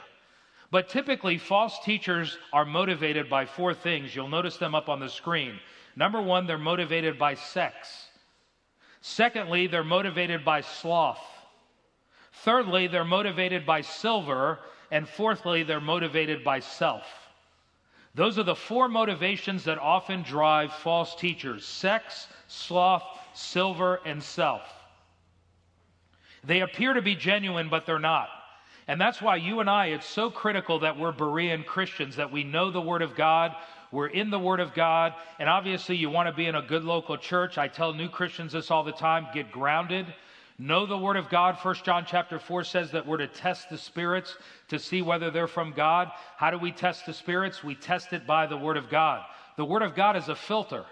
But 0.71 0.89
typically, 0.89 1.39
false 1.39 1.79
teachers 1.85 2.39
are 2.53 2.65
motivated 2.65 3.29
by 3.29 3.47
four 3.47 3.75
things. 3.75 4.15
You'll 4.15 4.29
notice 4.29 4.57
them 4.57 4.75
up 4.75 4.89
on 4.89 5.01
the 5.01 5.09
screen. 5.09 5.59
Number 5.97 6.21
one, 6.21 6.47
they're 6.47 6.59
motivated 6.59 7.19
by 7.19 7.35
sex. 7.35 8.07
Secondly, 9.01 9.67
they're 9.67 9.85
motivated 9.85 10.45
by 10.45 10.63
sloth. 10.63 11.23
Thirdly, 12.45 12.87
they're 12.87 13.05
motivated 13.05 13.67
by 13.67 13.83
silver. 13.83 14.59
And 14.91 15.09
fourthly, 15.09 15.63
they're 15.63 15.81
motivated 15.81 16.45
by 16.45 16.61
self. 16.61 17.07
Those 18.15 18.39
are 18.39 18.43
the 18.43 18.55
four 18.55 18.89
motivations 18.89 19.65
that 19.65 19.79
often 19.79 20.23
drive 20.23 20.73
false 20.73 21.15
teachers 21.15 21.65
sex, 21.65 22.29
sloth, 22.47 23.05
silver, 23.33 24.01
and 24.05 24.23
self. 24.23 24.63
They 26.45 26.61
appear 26.61 26.93
to 26.95 27.03
be 27.03 27.15
genuine, 27.15 27.69
but 27.69 27.87
they're 27.87 27.99
not. 27.99 28.29
And 28.89 29.01
that's 29.01 29.23
why 29.23 29.37
you 29.37 29.61
and 29.61 29.71
I, 29.71 29.87
it's 29.87 30.07
so 30.07 30.31
critical 30.31 30.81
that 30.81 30.99
we're 30.99 31.13
Berean 31.13 31.65
Christians, 31.65 32.17
that 32.17 32.33
we 32.33 32.43
know 32.43 32.71
the 32.71 32.81
Word 32.81 33.03
of 33.03 33.15
God, 33.15 33.55
we're 33.93 34.09
in 34.09 34.31
the 34.31 34.39
Word 34.39 34.59
of 34.59 34.75
God, 34.75 35.15
and 35.39 35.49
obviously 35.49 35.97
you 35.97 36.11
want 36.11 36.29
to 36.29 36.35
be 36.35 36.47
in 36.47 36.55
a 36.55 36.63
good 36.63 36.83
local 36.83 37.17
church. 37.17 37.59
I 37.59 37.69
tell 37.69 37.93
new 37.93 38.09
Christians 38.09 38.55
this 38.55 38.71
all 38.71 38.83
the 38.83 38.93
time 38.93 39.27
get 39.33 39.53
grounded. 39.53 40.07
Know 40.59 40.87
the 40.87 40.99
Word 40.99 41.17
of 41.17 41.29
God. 41.29 41.59
First 41.59 41.85
John 41.85 42.05
chapter 42.07 42.39
4 42.39 42.65
says 42.65 42.91
that 42.93 43.07
we're 43.07 43.19
to 43.19 43.29
test 43.29 43.71
the 43.71 43.79
spirits 43.79 44.37
to 44.69 44.79
see 44.79 45.03
whether 45.03 45.31
they're 45.31 45.47
from 45.47 45.73
God. 45.73 46.11
How 46.37 46.51
do 46.51 46.59
we 46.59 46.73
test 46.73 47.07
the 47.07 47.15
spirits? 47.15 47.63
We 47.63 47.75
test 47.75 48.13
it 48.13 48.27
by 48.27 48.47
the 48.47 48.57
Word 48.57 48.77
of 48.77 48.89
God. 48.89 49.25
The 49.57 49.65
Word 49.65 49.83
of 49.83 49.95
God 49.95 50.17
is 50.17 50.29
a 50.29 50.35
filter. 50.35 50.85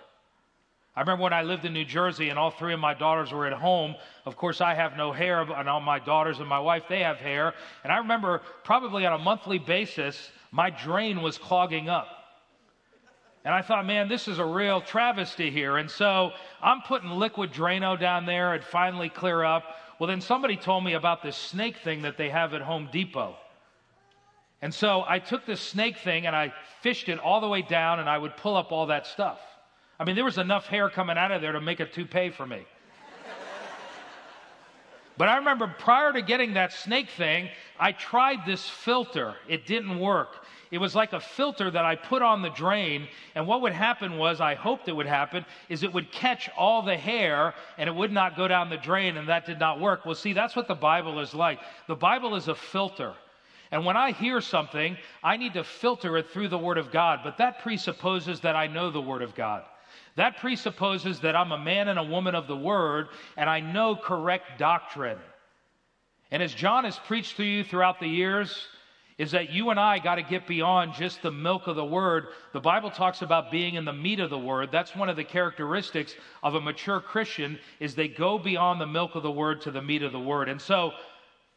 I 0.96 1.00
remember 1.00 1.22
when 1.22 1.32
I 1.32 1.42
lived 1.42 1.64
in 1.64 1.72
New 1.72 1.84
Jersey 1.84 2.30
and 2.30 2.38
all 2.38 2.50
three 2.50 2.74
of 2.74 2.80
my 2.80 2.94
daughters 2.94 3.32
were 3.32 3.46
at 3.46 3.52
home. 3.52 3.94
Of 4.26 4.36
course, 4.36 4.60
I 4.60 4.74
have 4.74 4.96
no 4.96 5.12
hair, 5.12 5.40
and 5.40 5.68
all 5.68 5.80
my 5.80 6.00
daughters 6.00 6.40
and 6.40 6.48
my 6.48 6.58
wife, 6.58 6.84
they 6.88 7.00
have 7.00 7.18
hair. 7.18 7.54
And 7.84 7.92
I 7.92 7.98
remember 7.98 8.42
probably 8.64 9.06
on 9.06 9.12
a 9.12 9.22
monthly 9.22 9.58
basis, 9.58 10.30
my 10.50 10.70
drain 10.70 11.22
was 11.22 11.38
clogging 11.38 11.88
up. 11.88 12.08
And 13.44 13.54
I 13.54 13.62
thought, 13.62 13.86
man, 13.86 14.08
this 14.08 14.28
is 14.28 14.38
a 14.38 14.44
real 14.44 14.80
travesty 14.80 15.50
here. 15.50 15.78
And 15.78 15.90
so 15.90 16.32
I'm 16.60 16.82
putting 16.82 17.10
liquid 17.10 17.52
Drano 17.52 17.98
down 17.98 18.26
there. 18.26 18.54
It 18.54 18.64
finally 18.64 19.08
clear 19.08 19.44
up. 19.44 19.64
Well, 19.98 20.08
then 20.08 20.20
somebody 20.20 20.56
told 20.56 20.84
me 20.84 20.94
about 20.94 21.22
this 21.22 21.36
snake 21.36 21.78
thing 21.78 22.02
that 22.02 22.18
they 22.18 22.28
have 22.28 22.52
at 22.52 22.60
Home 22.60 22.88
Depot. 22.92 23.36
And 24.60 24.74
so 24.74 25.04
I 25.08 25.20
took 25.20 25.46
this 25.46 25.60
snake 25.60 25.98
thing 25.98 26.26
and 26.26 26.36
I 26.36 26.52
fished 26.82 27.08
it 27.08 27.18
all 27.18 27.40
the 27.40 27.48
way 27.48 27.62
down 27.62 27.98
and 27.98 28.10
I 28.10 28.18
would 28.18 28.36
pull 28.36 28.56
up 28.56 28.72
all 28.72 28.86
that 28.86 29.06
stuff. 29.06 29.40
I 30.00 30.04
mean, 30.04 30.14
there 30.14 30.24
was 30.24 30.38
enough 30.38 30.66
hair 30.66 30.88
coming 30.88 31.18
out 31.18 31.30
of 31.30 31.42
there 31.42 31.52
to 31.52 31.60
make 31.60 31.78
a 31.78 31.84
toupee 31.84 32.30
for 32.30 32.46
me. 32.46 32.64
but 35.18 35.28
I 35.28 35.36
remember 35.36 35.66
prior 35.78 36.10
to 36.14 36.22
getting 36.22 36.54
that 36.54 36.72
snake 36.72 37.10
thing, 37.10 37.50
I 37.78 37.92
tried 37.92 38.46
this 38.46 38.66
filter. 38.66 39.34
It 39.46 39.66
didn't 39.66 40.00
work. 40.00 40.46
It 40.70 40.78
was 40.78 40.94
like 40.94 41.12
a 41.12 41.20
filter 41.20 41.70
that 41.70 41.84
I 41.84 41.96
put 41.96 42.22
on 42.22 42.40
the 42.40 42.48
drain, 42.48 43.08
and 43.34 43.46
what 43.46 43.60
would 43.60 43.74
happen 43.74 44.16
was, 44.16 44.40
I 44.40 44.54
hoped 44.54 44.88
it 44.88 44.96
would 44.96 45.04
happen, 45.04 45.44
is 45.68 45.82
it 45.82 45.92
would 45.92 46.10
catch 46.10 46.48
all 46.56 46.80
the 46.80 46.96
hair 46.96 47.52
and 47.76 47.86
it 47.86 47.94
would 47.94 48.12
not 48.12 48.38
go 48.38 48.48
down 48.48 48.70
the 48.70 48.78
drain, 48.78 49.18
and 49.18 49.28
that 49.28 49.44
did 49.44 49.58
not 49.58 49.80
work. 49.80 50.06
Well, 50.06 50.14
see, 50.14 50.32
that's 50.32 50.56
what 50.56 50.66
the 50.66 50.74
Bible 50.74 51.20
is 51.20 51.34
like. 51.34 51.60
The 51.88 51.96
Bible 51.96 52.36
is 52.36 52.48
a 52.48 52.54
filter. 52.54 53.12
And 53.70 53.84
when 53.84 53.98
I 53.98 54.12
hear 54.12 54.40
something, 54.40 54.96
I 55.22 55.36
need 55.36 55.52
to 55.54 55.64
filter 55.64 56.16
it 56.16 56.30
through 56.30 56.48
the 56.48 56.58
Word 56.58 56.78
of 56.78 56.90
God, 56.90 57.20
but 57.22 57.36
that 57.36 57.58
presupposes 57.58 58.40
that 58.40 58.56
I 58.56 58.66
know 58.66 58.90
the 58.90 59.02
Word 59.02 59.20
of 59.20 59.34
God. 59.34 59.64
That 60.16 60.38
presupposes 60.38 61.20
that 61.20 61.36
I'm 61.36 61.52
a 61.52 61.58
man 61.58 61.88
and 61.88 61.98
a 61.98 62.04
woman 62.04 62.34
of 62.34 62.46
the 62.46 62.56
word 62.56 63.08
and 63.36 63.48
I 63.48 63.60
know 63.60 63.96
correct 63.96 64.58
doctrine. 64.58 65.18
And 66.30 66.42
as 66.42 66.54
John 66.54 66.84
has 66.84 66.98
preached 66.98 67.36
to 67.36 67.44
you 67.44 67.64
throughout 67.64 68.00
the 68.00 68.08
years, 68.08 68.68
is 69.20 69.32
that 69.32 69.50
you 69.50 69.68
and 69.68 69.78
I 69.78 69.98
got 69.98 70.14
to 70.14 70.22
get 70.22 70.46
beyond 70.46 70.94
just 70.94 71.20
the 71.20 71.30
milk 71.30 71.66
of 71.66 71.76
the 71.76 71.84
word. 71.84 72.28
The 72.54 72.60
Bible 72.60 72.90
talks 72.90 73.20
about 73.20 73.50
being 73.50 73.74
in 73.74 73.84
the 73.84 73.92
meat 73.92 74.18
of 74.18 74.30
the 74.30 74.38
word. 74.38 74.70
That's 74.72 74.96
one 74.96 75.10
of 75.10 75.16
the 75.16 75.24
characteristics 75.24 76.14
of 76.42 76.54
a 76.54 76.60
mature 76.60 77.00
Christian 77.00 77.58
is 77.80 77.94
they 77.94 78.08
go 78.08 78.38
beyond 78.38 78.80
the 78.80 78.86
milk 78.86 79.16
of 79.16 79.22
the 79.22 79.30
word 79.30 79.60
to 79.60 79.70
the 79.70 79.82
meat 79.82 80.02
of 80.02 80.12
the 80.12 80.18
word. 80.18 80.48
And 80.48 80.58
so 80.58 80.92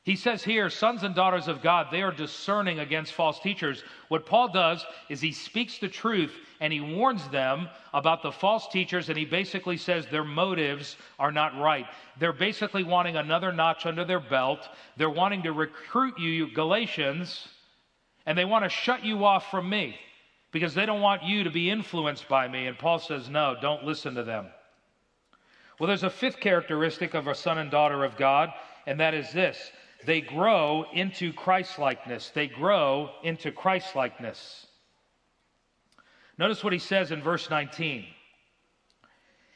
he 0.03 0.17
says 0.17 0.43
here, 0.43 0.69
sons 0.69 1.03
and 1.03 1.15
daughters 1.15 1.47
of 1.47 1.61
God, 1.61 1.87
they 1.89 2.01
are 2.01 2.11
discerning 2.11 2.79
against 2.79 3.13
false 3.13 3.39
teachers. 3.39 3.85
What 4.09 4.25
Paul 4.25 4.49
does 4.49 4.85
is 5.07 5.21
he 5.21 5.31
speaks 5.31 5.77
the 5.77 5.87
truth 5.87 6.33
and 6.59 6.73
he 6.73 6.81
warns 6.81 7.25
them 7.29 7.69
about 7.93 8.21
the 8.21 8.31
false 8.31 8.67
teachers, 8.67 9.07
and 9.07 9.17
he 9.17 9.23
basically 9.23 9.77
says 9.77 10.05
their 10.07 10.25
motives 10.25 10.97
are 11.19 11.31
not 11.31 11.57
right. 11.57 11.85
They're 12.19 12.33
basically 12.33 12.83
wanting 12.83 13.15
another 13.15 13.53
notch 13.53 13.85
under 13.85 14.03
their 14.03 14.19
belt. 14.19 14.67
They're 14.97 15.09
wanting 15.09 15.43
to 15.43 15.53
recruit 15.53 16.19
you, 16.19 16.53
Galatians, 16.53 17.47
and 18.25 18.37
they 18.37 18.45
want 18.45 18.65
to 18.65 18.69
shut 18.69 19.05
you 19.05 19.23
off 19.23 19.49
from 19.49 19.69
me 19.69 19.95
because 20.51 20.73
they 20.73 20.85
don't 20.85 21.01
want 21.01 21.23
you 21.23 21.45
to 21.45 21.49
be 21.49 21.69
influenced 21.69 22.27
by 22.27 22.49
me. 22.49 22.67
And 22.67 22.77
Paul 22.77 22.99
says, 22.99 23.29
no, 23.29 23.55
don't 23.61 23.85
listen 23.85 24.15
to 24.15 24.23
them. 24.23 24.47
Well, 25.79 25.87
there's 25.87 26.03
a 26.03 26.09
fifth 26.09 26.41
characteristic 26.41 27.13
of 27.13 27.27
a 27.27 27.35
son 27.35 27.57
and 27.57 27.71
daughter 27.71 28.03
of 28.03 28.17
God, 28.17 28.51
and 28.85 28.99
that 28.99 29.13
is 29.13 29.31
this 29.31 29.71
they 30.05 30.21
grow 30.21 30.85
into 30.93 31.33
Christlikeness. 31.33 32.31
They 32.33 32.47
grow 32.47 33.09
into 33.23 33.51
Christlikeness. 33.51 34.67
Notice 36.37 36.63
what 36.63 36.73
he 36.73 36.79
says 36.79 37.11
in 37.11 37.21
verse 37.21 37.49
19. 37.49 38.05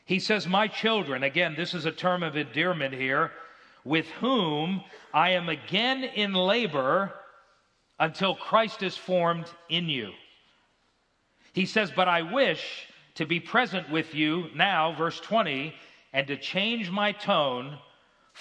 He 0.05 0.19
says, 0.19 0.47
My 0.47 0.67
children, 0.67 1.23
again, 1.23 1.55
this 1.57 1.73
is 1.73 1.85
a 1.85 1.91
term 1.91 2.23
of 2.23 2.37
endearment 2.37 2.93
here, 2.93 3.31
with 3.83 4.07
whom 4.21 4.83
I 5.13 5.31
am 5.31 5.49
again 5.49 6.03
in 6.03 6.33
labor 6.33 7.13
until 7.99 8.35
Christ 8.35 8.83
is 8.83 8.95
formed 8.95 9.47
in 9.69 9.89
you. 9.89 10.11
He 11.53 11.65
says, 11.65 11.91
But 11.95 12.07
I 12.07 12.21
wish 12.21 12.87
to 13.15 13.25
be 13.25 13.39
present 13.39 13.89
with 13.89 14.13
you 14.13 14.45
now, 14.55 14.95
verse 14.95 15.19
20, 15.19 15.73
and 16.13 16.27
to 16.27 16.37
change 16.37 16.91
my 16.91 17.11
tone 17.11 17.77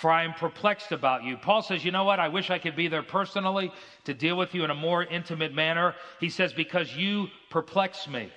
for 0.01 0.11
I 0.11 0.25
am 0.25 0.35
perplexed 0.35 0.93
about 0.93 1.25
you. 1.25 1.39
Paul 1.39 1.63
says, 1.63 1.83
You 1.83 1.91
know 1.91 2.05
what? 2.05 2.21
I 2.21 2.29
wish 2.29 2.51
I 2.51 2.59
could 2.59 2.77
be 2.77 2.87
there 2.87 3.03
personally 3.03 3.73
to 4.05 4.13
deal 4.13 4.37
with 4.37 4.55
you 4.55 4.63
in 4.63 4.71
a 4.71 4.75
more 4.75 5.05
intimate 5.05 5.55
manner. 5.55 5.95
He 6.21 6.29
says, 6.29 6.53
Because 6.53 6.95
you 6.95 7.29
perplex 7.49 8.07
me. 8.07 8.31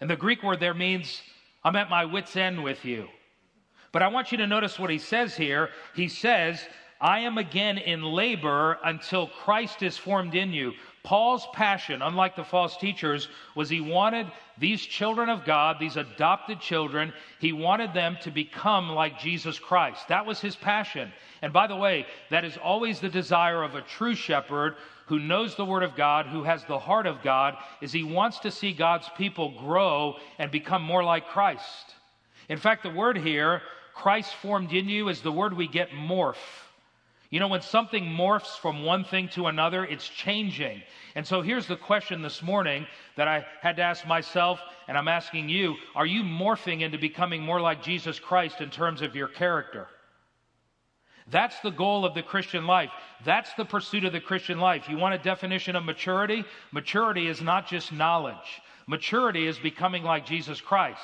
And 0.00 0.08
the 0.08 0.16
Greek 0.16 0.42
word 0.42 0.58
there 0.58 0.72
means, 0.72 1.20
I'm 1.64 1.76
at 1.76 1.90
my 1.90 2.06
wits' 2.06 2.34
end 2.34 2.64
with 2.64 2.82
you. 2.84 3.08
But 3.92 4.02
I 4.02 4.08
want 4.08 4.32
you 4.32 4.38
to 4.38 4.46
notice 4.46 4.78
what 4.78 4.88
he 4.88 4.98
says 4.98 5.36
here. 5.36 5.68
He 5.94 6.08
says, 6.08 6.66
I 6.98 7.20
am 7.20 7.36
again 7.36 7.76
in 7.76 8.02
labor 8.02 8.78
until 8.84 9.26
Christ 9.26 9.82
is 9.82 9.98
formed 9.98 10.34
in 10.34 10.50
you. 10.50 10.72
Paul's 11.06 11.46
passion, 11.52 12.02
unlike 12.02 12.34
the 12.34 12.42
false 12.42 12.76
teachers, 12.76 13.28
was 13.54 13.68
he 13.68 13.80
wanted 13.80 14.26
these 14.58 14.82
children 14.82 15.28
of 15.28 15.44
God, 15.44 15.76
these 15.78 15.96
adopted 15.96 16.58
children, 16.58 17.12
he 17.38 17.52
wanted 17.52 17.94
them 17.94 18.18
to 18.22 18.32
become 18.32 18.90
like 18.90 19.20
Jesus 19.20 19.56
Christ. 19.56 20.08
That 20.08 20.26
was 20.26 20.40
his 20.40 20.56
passion. 20.56 21.12
And 21.42 21.52
by 21.52 21.68
the 21.68 21.76
way, 21.76 22.06
that 22.30 22.44
is 22.44 22.56
always 22.56 22.98
the 22.98 23.08
desire 23.08 23.62
of 23.62 23.76
a 23.76 23.82
true 23.82 24.16
shepherd 24.16 24.74
who 25.06 25.20
knows 25.20 25.54
the 25.54 25.64
word 25.64 25.84
of 25.84 25.94
God, 25.94 26.26
who 26.26 26.42
has 26.42 26.64
the 26.64 26.80
heart 26.80 27.06
of 27.06 27.22
God, 27.22 27.56
is 27.80 27.92
he 27.92 28.02
wants 28.02 28.40
to 28.40 28.50
see 28.50 28.72
God's 28.72 29.08
people 29.16 29.54
grow 29.60 30.16
and 30.40 30.50
become 30.50 30.82
more 30.82 31.04
like 31.04 31.28
Christ. 31.28 31.94
In 32.48 32.58
fact, 32.58 32.82
the 32.82 32.90
word 32.90 33.16
here, 33.16 33.62
Christ 33.94 34.34
formed 34.42 34.72
in 34.72 34.88
you, 34.88 35.08
is 35.08 35.20
the 35.20 35.30
word 35.30 35.52
we 35.52 35.68
get 35.68 35.90
morph. 35.90 36.34
You 37.30 37.40
know, 37.40 37.48
when 37.48 37.62
something 37.62 38.04
morphs 38.04 38.56
from 38.58 38.84
one 38.84 39.04
thing 39.04 39.28
to 39.30 39.46
another, 39.46 39.84
it's 39.84 40.08
changing. 40.08 40.82
And 41.14 41.26
so 41.26 41.42
here's 41.42 41.66
the 41.66 41.76
question 41.76 42.22
this 42.22 42.42
morning 42.42 42.86
that 43.16 43.26
I 43.26 43.44
had 43.60 43.76
to 43.76 43.82
ask 43.82 44.06
myself, 44.06 44.60
and 44.86 44.96
I'm 44.96 45.08
asking 45.08 45.48
you 45.48 45.74
Are 45.94 46.06
you 46.06 46.22
morphing 46.22 46.82
into 46.82 46.98
becoming 46.98 47.42
more 47.42 47.60
like 47.60 47.82
Jesus 47.82 48.20
Christ 48.20 48.60
in 48.60 48.70
terms 48.70 49.02
of 49.02 49.16
your 49.16 49.28
character? 49.28 49.88
That's 51.28 51.58
the 51.60 51.70
goal 51.70 52.04
of 52.04 52.14
the 52.14 52.22
Christian 52.22 52.66
life. 52.66 52.90
That's 53.24 53.52
the 53.54 53.64
pursuit 53.64 54.04
of 54.04 54.12
the 54.12 54.20
Christian 54.20 54.60
life. 54.60 54.88
You 54.88 54.96
want 54.96 55.16
a 55.16 55.18
definition 55.18 55.74
of 55.74 55.84
maturity? 55.84 56.44
Maturity 56.70 57.26
is 57.26 57.42
not 57.42 57.66
just 57.66 57.92
knowledge, 57.92 58.62
maturity 58.86 59.46
is 59.46 59.58
becoming 59.58 60.04
like 60.04 60.26
Jesus 60.26 60.60
Christ. 60.60 61.00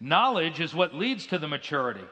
Knowledge 0.00 0.58
is 0.58 0.74
what 0.74 0.96
leads 0.96 1.28
to 1.28 1.38
the 1.38 1.46
maturity. 1.46 2.04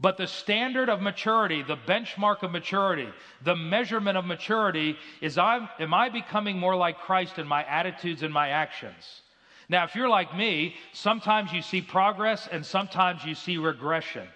But 0.00 0.16
the 0.16 0.26
standard 0.26 0.88
of 0.88 1.02
maturity, 1.02 1.62
the 1.62 1.76
benchmark 1.76 2.42
of 2.42 2.52
maturity, 2.52 3.08
the 3.42 3.54
measurement 3.54 4.16
of 4.16 4.24
maturity 4.24 4.96
is 5.20 5.36
I'm, 5.36 5.68
am 5.78 5.92
I 5.92 6.08
becoming 6.08 6.58
more 6.58 6.74
like 6.74 6.98
Christ 6.98 7.38
in 7.38 7.46
my 7.46 7.64
attitudes 7.64 8.22
and 8.22 8.32
my 8.32 8.48
actions? 8.48 9.22
Now, 9.68 9.84
if 9.84 9.94
you're 9.94 10.08
like 10.08 10.34
me, 10.34 10.74
sometimes 10.92 11.52
you 11.52 11.60
see 11.60 11.82
progress 11.82 12.48
and 12.50 12.64
sometimes 12.64 13.24
you 13.24 13.34
see 13.34 13.58
regression. 13.58 14.26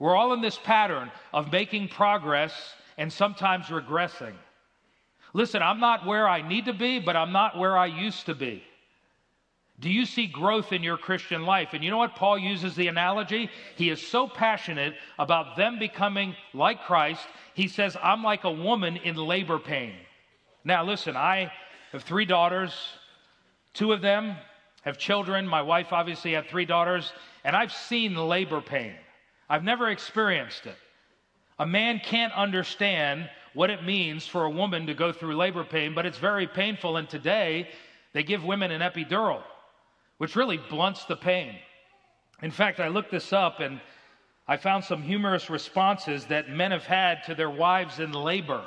We're 0.00 0.16
all 0.16 0.32
in 0.32 0.40
this 0.40 0.58
pattern 0.58 1.12
of 1.32 1.52
making 1.52 1.88
progress 1.88 2.74
and 2.98 3.12
sometimes 3.12 3.66
regressing. 3.66 4.34
Listen, 5.32 5.62
I'm 5.62 5.80
not 5.80 6.04
where 6.04 6.28
I 6.28 6.46
need 6.46 6.64
to 6.64 6.74
be, 6.74 6.98
but 6.98 7.14
I'm 7.16 7.32
not 7.32 7.56
where 7.56 7.78
I 7.78 7.86
used 7.86 8.26
to 8.26 8.34
be. 8.34 8.64
Do 9.78 9.90
you 9.90 10.06
see 10.06 10.26
growth 10.26 10.72
in 10.72 10.82
your 10.82 10.96
Christian 10.96 11.44
life? 11.44 11.70
And 11.72 11.84
you 11.84 11.90
know 11.90 11.98
what? 11.98 12.16
Paul 12.16 12.38
uses 12.38 12.74
the 12.74 12.88
analogy. 12.88 13.50
He 13.76 13.90
is 13.90 14.00
so 14.00 14.26
passionate 14.26 14.94
about 15.18 15.56
them 15.56 15.78
becoming 15.78 16.34
like 16.54 16.84
Christ. 16.84 17.26
He 17.52 17.68
says, 17.68 17.96
I'm 18.02 18.22
like 18.22 18.44
a 18.44 18.50
woman 18.50 18.96
in 18.96 19.16
labor 19.16 19.58
pain. 19.58 19.92
Now, 20.64 20.82
listen, 20.82 21.14
I 21.14 21.52
have 21.92 22.04
three 22.04 22.24
daughters. 22.24 22.72
Two 23.74 23.92
of 23.92 24.00
them 24.00 24.36
have 24.82 24.96
children. 24.96 25.46
My 25.46 25.60
wife 25.60 25.92
obviously 25.92 26.32
had 26.32 26.48
three 26.48 26.64
daughters. 26.64 27.12
And 27.44 27.54
I've 27.54 27.72
seen 27.72 28.14
labor 28.14 28.62
pain, 28.62 28.94
I've 29.48 29.64
never 29.64 29.90
experienced 29.90 30.64
it. 30.66 30.76
A 31.58 31.66
man 31.66 32.00
can't 32.02 32.32
understand 32.32 33.28
what 33.52 33.70
it 33.70 33.84
means 33.84 34.26
for 34.26 34.44
a 34.44 34.50
woman 34.50 34.86
to 34.86 34.94
go 34.94 35.12
through 35.12 35.36
labor 35.36 35.64
pain, 35.64 35.94
but 35.94 36.04
it's 36.04 36.18
very 36.18 36.46
painful. 36.46 36.96
And 36.96 37.08
today, 37.08 37.68
they 38.12 38.22
give 38.22 38.42
women 38.44 38.70
an 38.70 38.80
epidural 38.80 39.42
which 40.18 40.36
really 40.36 40.56
blunts 40.56 41.04
the 41.04 41.16
pain. 41.16 41.56
In 42.42 42.50
fact, 42.50 42.80
I 42.80 42.88
looked 42.88 43.10
this 43.10 43.32
up 43.32 43.60
and 43.60 43.80
I 44.48 44.56
found 44.56 44.84
some 44.84 45.02
humorous 45.02 45.50
responses 45.50 46.26
that 46.26 46.50
men 46.50 46.70
have 46.70 46.84
had 46.84 47.24
to 47.24 47.34
their 47.34 47.50
wives 47.50 47.98
in 47.98 48.12
labor. 48.12 48.64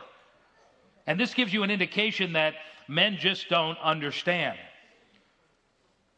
And 1.07 1.19
this 1.19 1.33
gives 1.33 1.53
you 1.53 1.63
an 1.63 1.71
indication 1.71 2.33
that 2.33 2.55
men 2.87 3.17
just 3.17 3.49
don't 3.49 3.77
understand. 3.79 4.57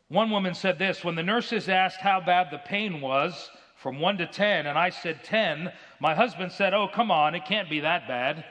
One 0.08 0.30
woman 0.30 0.54
said 0.54 0.80
this 0.80 1.04
When 1.04 1.16
the 1.16 1.24
nurses 1.24 1.70
asked 1.70 2.02
how 2.02 2.20
bad 2.20 2.48
the 2.52 2.58
pain 2.58 3.00
was, 3.00 3.50
from 3.82 4.00
1 4.00 4.20
to 4.20 4.28
10, 4.28 4.68
and 4.68 4.78
I 4.78 4.92
said 4.92 5.24
10, 5.24 5.72
my 6.00 6.14
husband 6.14 6.52
said, 6.52 6.74
Oh, 6.74 6.88
come 6.88 7.10
on, 7.10 7.34
it 7.34 7.46
can't 7.46 7.70
be 7.70 7.80
that 7.80 8.08
bad. 8.08 8.46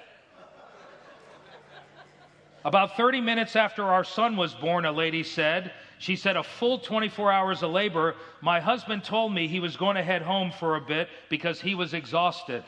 About 2.64 2.96
30 2.96 3.20
minutes 3.20 3.54
after 3.54 3.84
our 3.84 4.02
son 4.02 4.36
was 4.36 4.54
born, 4.54 4.84
a 4.84 4.92
lady 4.92 5.22
said, 5.22 5.72
she 6.00 6.16
said, 6.16 6.38
a 6.38 6.42
full 6.42 6.78
24 6.78 7.30
hours 7.30 7.62
of 7.62 7.72
labor. 7.72 8.16
My 8.40 8.58
husband 8.58 9.04
told 9.04 9.34
me 9.34 9.46
he 9.46 9.60
was 9.60 9.76
going 9.76 9.96
to 9.96 10.02
head 10.02 10.22
home 10.22 10.50
for 10.50 10.76
a 10.76 10.80
bit 10.80 11.10
because 11.28 11.60
he 11.60 11.74
was 11.74 11.92
exhausted. 11.92 12.64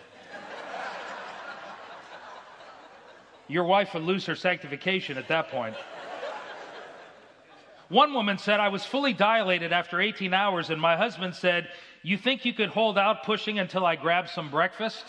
Your 3.48 3.64
wife 3.64 3.94
would 3.94 4.02
lose 4.02 4.26
her 4.26 4.34
sanctification 4.34 5.16
at 5.16 5.28
that 5.28 5.48
point. 5.48 5.74
One 7.88 8.12
woman 8.12 8.36
said, 8.36 8.60
I 8.60 8.68
was 8.68 8.84
fully 8.84 9.14
dilated 9.14 9.72
after 9.72 9.98
18 9.98 10.34
hours, 10.34 10.68
and 10.68 10.78
my 10.78 10.94
husband 10.94 11.34
said, 11.34 11.68
You 12.02 12.18
think 12.18 12.44
you 12.44 12.52
could 12.52 12.68
hold 12.68 12.98
out 12.98 13.24
pushing 13.24 13.58
until 13.58 13.86
I 13.86 13.96
grab 13.96 14.28
some 14.28 14.50
breakfast? 14.50 15.06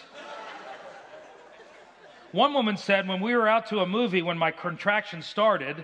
One 2.31 2.53
woman 2.53 2.77
said, 2.77 3.05
When 3.05 3.19
we 3.19 3.35
were 3.35 3.49
out 3.49 3.67
to 3.67 3.79
a 3.79 3.85
movie 3.85 4.21
when 4.21 4.37
my 4.37 4.51
contraction 4.51 5.21
started, 5.21 5.83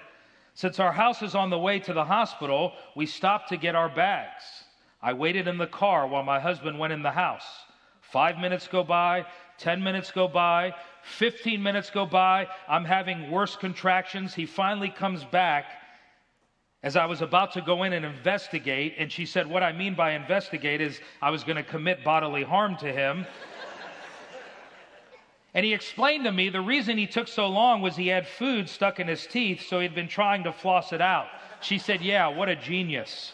since 0.60 0.78
our 0.78 0.92
house 0.92 1.22
is 1.22 1.36
on 1.36 1.50
the 1.50 1.58
way 1.58 1.80
to 1.80 1.94
the 1.94 2.04
hospital, 2.04 2.74
we 2.94 3.06
stopped 3.06 3.48
to 3.48 3.56
get 3.56 3.76
our 3.76 3.88
bags. 3.88 4.44
I 5.02 5.14
waited 5.14 5.48
in 5.48 5.58
the 5.58 5.66
car 5.66 6.06
while 6.06 6.22
my 6.22 6.38
husband 6.38 6.78
went 6.78 6.92
in 6.92 7.02
the 7.02 7.12
house. 7.12 7.46
Five 8.02 8.38
minutes 8.38 8.68
go 8.68 8.84
by, 8.84 9.26
10 9.58 9.82
minutes 9.82 10.12
go 10.12 10.28
by, 10.28 10.76
15 11.04 11.64
minutes 11.64 11.90
go 11.90 12.06
by. 12.06 12.46
I'm 12.68 12.84
having 12.84 13.32
worse 13.32 13.56
contractions. 13.56 14.34
He 14.34 14.46
finally 14.46 14.90
comes 14.90 15.24
back 15.24 15.64
as 16.84 16.98
I 16.98 17.06
was 17.06 17.22
about 17.22 17.54
to 17.54 17.62
go 17.62 17.84
in 17.84 17.94
and 17.94 18.06
investigate. 18.06 18.96
And 18.98 19.10
she 19.10 19.26
said, 19.26 19.48
What 19.48 19.64
I 19.64 19.72
mean 19.72 19.96
by 19.96 20.12
investigate 20.12 20.82
is 20.82 21.00
I 21.22 21.30
was 21.30 21.46
going 21.46 21.56
to 21.56 21.64
commit 21.64 22.04
bodily 22.04 22.44
harm 22.44 22.76
to 22.82 22.92
him. 22.92 23.26
And 25.60 25.66
he 25.66 25.74
explained 25.74 26.24
to 26.24 26.32
me 26.32 26.48
the 26.48 26.62
reason 26.62 26.98
he 26.98 27.06
took 27.06 27.28
so 27.28 27.48
long 27.48 27.82
was 27.82 27.98
he 27.98 28.08
had 28.08 28.26
food 28.26 28.70
stuck 28.70 28.98
in 28.98 29.10
his 29.10 29.28
teeth, 29.28 29.68
so 29.68 29.82
he'd 29.82 29.94
been 29.94 30.08
trying 30.08 30.46
to 30.46 30.54
floss 30.54 30.94
it 30.94 31.02
out. 31.02 31.28
She 31.60 31.78
said, 31.80 32.02
Yeah, 32.02 32.30
what 32.30 32.48
a 32.48 32.56
genius. 32.56 33.34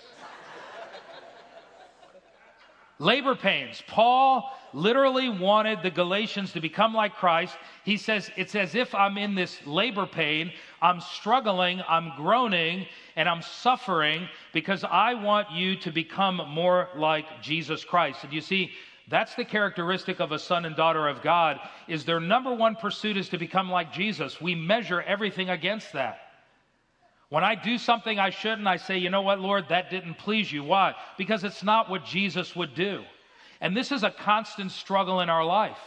Labor 2.97 3.35
pains. 3.35 3.83
Paul 3.85 4.51
literally 4.73 5.29
wanted 5.29 5.83
the 5.83 5.91
Galatians 5.91 6.51
to 6.53 6.61
become 6.61 6.95
like 6.95 7.13
Christ. 7.13 7.59
He 7.83 7.95
says, 7.95 8.31
It's 8.35 8.55
as 8.55 8.73
if 8.73 8.95
I'm 8.95 9.19
in 9.19 9.35
this 9.35 9.59
labor 9.67 10.07
pain. 10.07 10.51
I'm 10.81 11.01
struggling, 11.01 11.83
I'm 11.88 12.11
groaning, 12.15 12.88
and 13.15 13.29
I'm 13.29 13.43
suffering 13.43 14.27
because 14.51 14.83
I 14.83 15.13
want 15.13 15.51
you 15.51 15.75
to 15.75 15.91
become 15.91 16.41
more 16.49 16.89
like 16.95 17.43
Jesus 17.43 17.85
Christ. 17.85 18.23
And 18.23 18.33
you 18.33 18.41
see, 18.41 18.71
that's 19.08 19.36
the 19.36 19.46
characteristic 19.46 20.20
of 20.20 20.32
a 20.32 20.39
son 20.39 20.65
and 20.65 20.76
daughter 20.76 21.08
of 21.08 21.22
God 21.22 21.60
is 21.88 22.06
their 22.06 22.20
number 22.20 22.54
one 22.54 22.76
pursuit 22.76 23.18
is 23.18 23.30
to 23.30 23.38
become 23.38 23.70
like 23.70 23.94
Jesus. 23.94 24.41
We 24.41 24.56
measure 24.56 25.02
everything 25.02 25.50
against 25.50 25.94
that. 25.94 26.20
When 27.30 27.44
I 27.44 27.56
do 27.56 27.78
something 27.78 28.20
I 28.20 28.30
shouldn't, 28.30 28.68
I 28.68 28.78
say, 28.78 28.98
"You 28.98 29.10
know 29.10 29.22
what, 29.22 29.39
Lord, 29.39 29.70
that 29.70 29.89
didn't 29.89 30.15
please 30.15 30.52
you." 30.52 30.63
Why? 30.63 30.96
Because 31.18 31.44
it's 31.44 31.63
not 31.63 31.89
what 31.89 32.06
Jesus 32.06 32.56
would 32.56 32.74
do. 32.74 33.04
And 33.62 33.76
this 33.76 33.91
is 33.91 34.04
a 34.04 34.12
constant 34.12 34.72
struggle 34.72 35.22
in 35.22 35.30
our 35.30 35.44
life. 35.44 35.80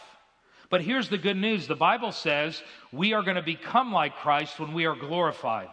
But 0.70 0.82
here's 0.82 1.08
the 1.08 1.18
good 1.18 1.36
news. 1.36 1.66
The 1.66 1.74
Bible 1.74 2.12
says 2.12 2.62
we 2.92 3.14
are 3.14 3.22
going 3.22 3.36
to 3.36 3.42
become 3.42 3.92
like 3.92 4.16
Christ 4.16 4.60
when 4.60 4.74
we 4.74 4.84
are 4.84 4.94
glorified. 4.94 5.70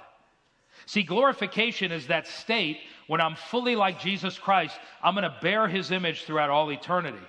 See, 0.85 1.03
glorification 1.03 1.91
is 1.91 2.07
that 2.07 2.27
state 2.27 2.79
when 3.07 3.21
I'm 3.21 3.35
fully 3.35 3.75
like 3.75 3.99
Jesus 3.99 4.37
Christ, 4.39 4.79
I'm 5.03 5.15
going 5.15 5.23
to 5.23 5.37
bear 5.41 5.67
his 5.67 5.91
image 5.91 6.23
throughout 6.23 6.49
all 6.49 6.71
eternity. 6.71 7.25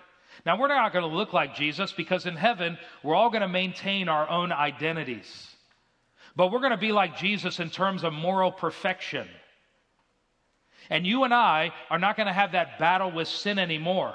Now, 0.47 0.57
we're 0.57 0.69
not 0.69 0.93
going 0.93 1.03
to 1.03 1.15
look 1.15 1.33
like 1.33 1.57
Jesus 1.57 1.93
because 1.93 2.25
in 2.25 2.37
heaven, 2.37 2.79
we're 3.03 3.17
all 3.17 3.31
going 3.31 3.43
to 3.43 3.49
maintain 3.49 4.09
our 4.09 4.31
own 4.31 4.53
identities. 4.53 5.49
But 6.37 6.53
we're 6.53 6.61
going 6.61 6.71
to 6.71 6.77
be 6.77 6.93
like 6.93 7.19
Jesus 7.19 7.59
in 7.59 7.69
terms 7.69 8.05
of 8.05 8.13
moral 8.13 8.53
perfection. 8.53 9.27
And 10.89 11.05
you 11.05 11.25
and 11.25 11.35
I 11.35 11.73
are 11.91 11.99
not 11.99 12.17
going 12.17 12.29
to 12.29 12.33
have 12.33 12.53
that 12.53 12.79
battle 12.79 13.11
with 13.11 13.27
sin 13.27 13.59
anymore. 13.59 14.15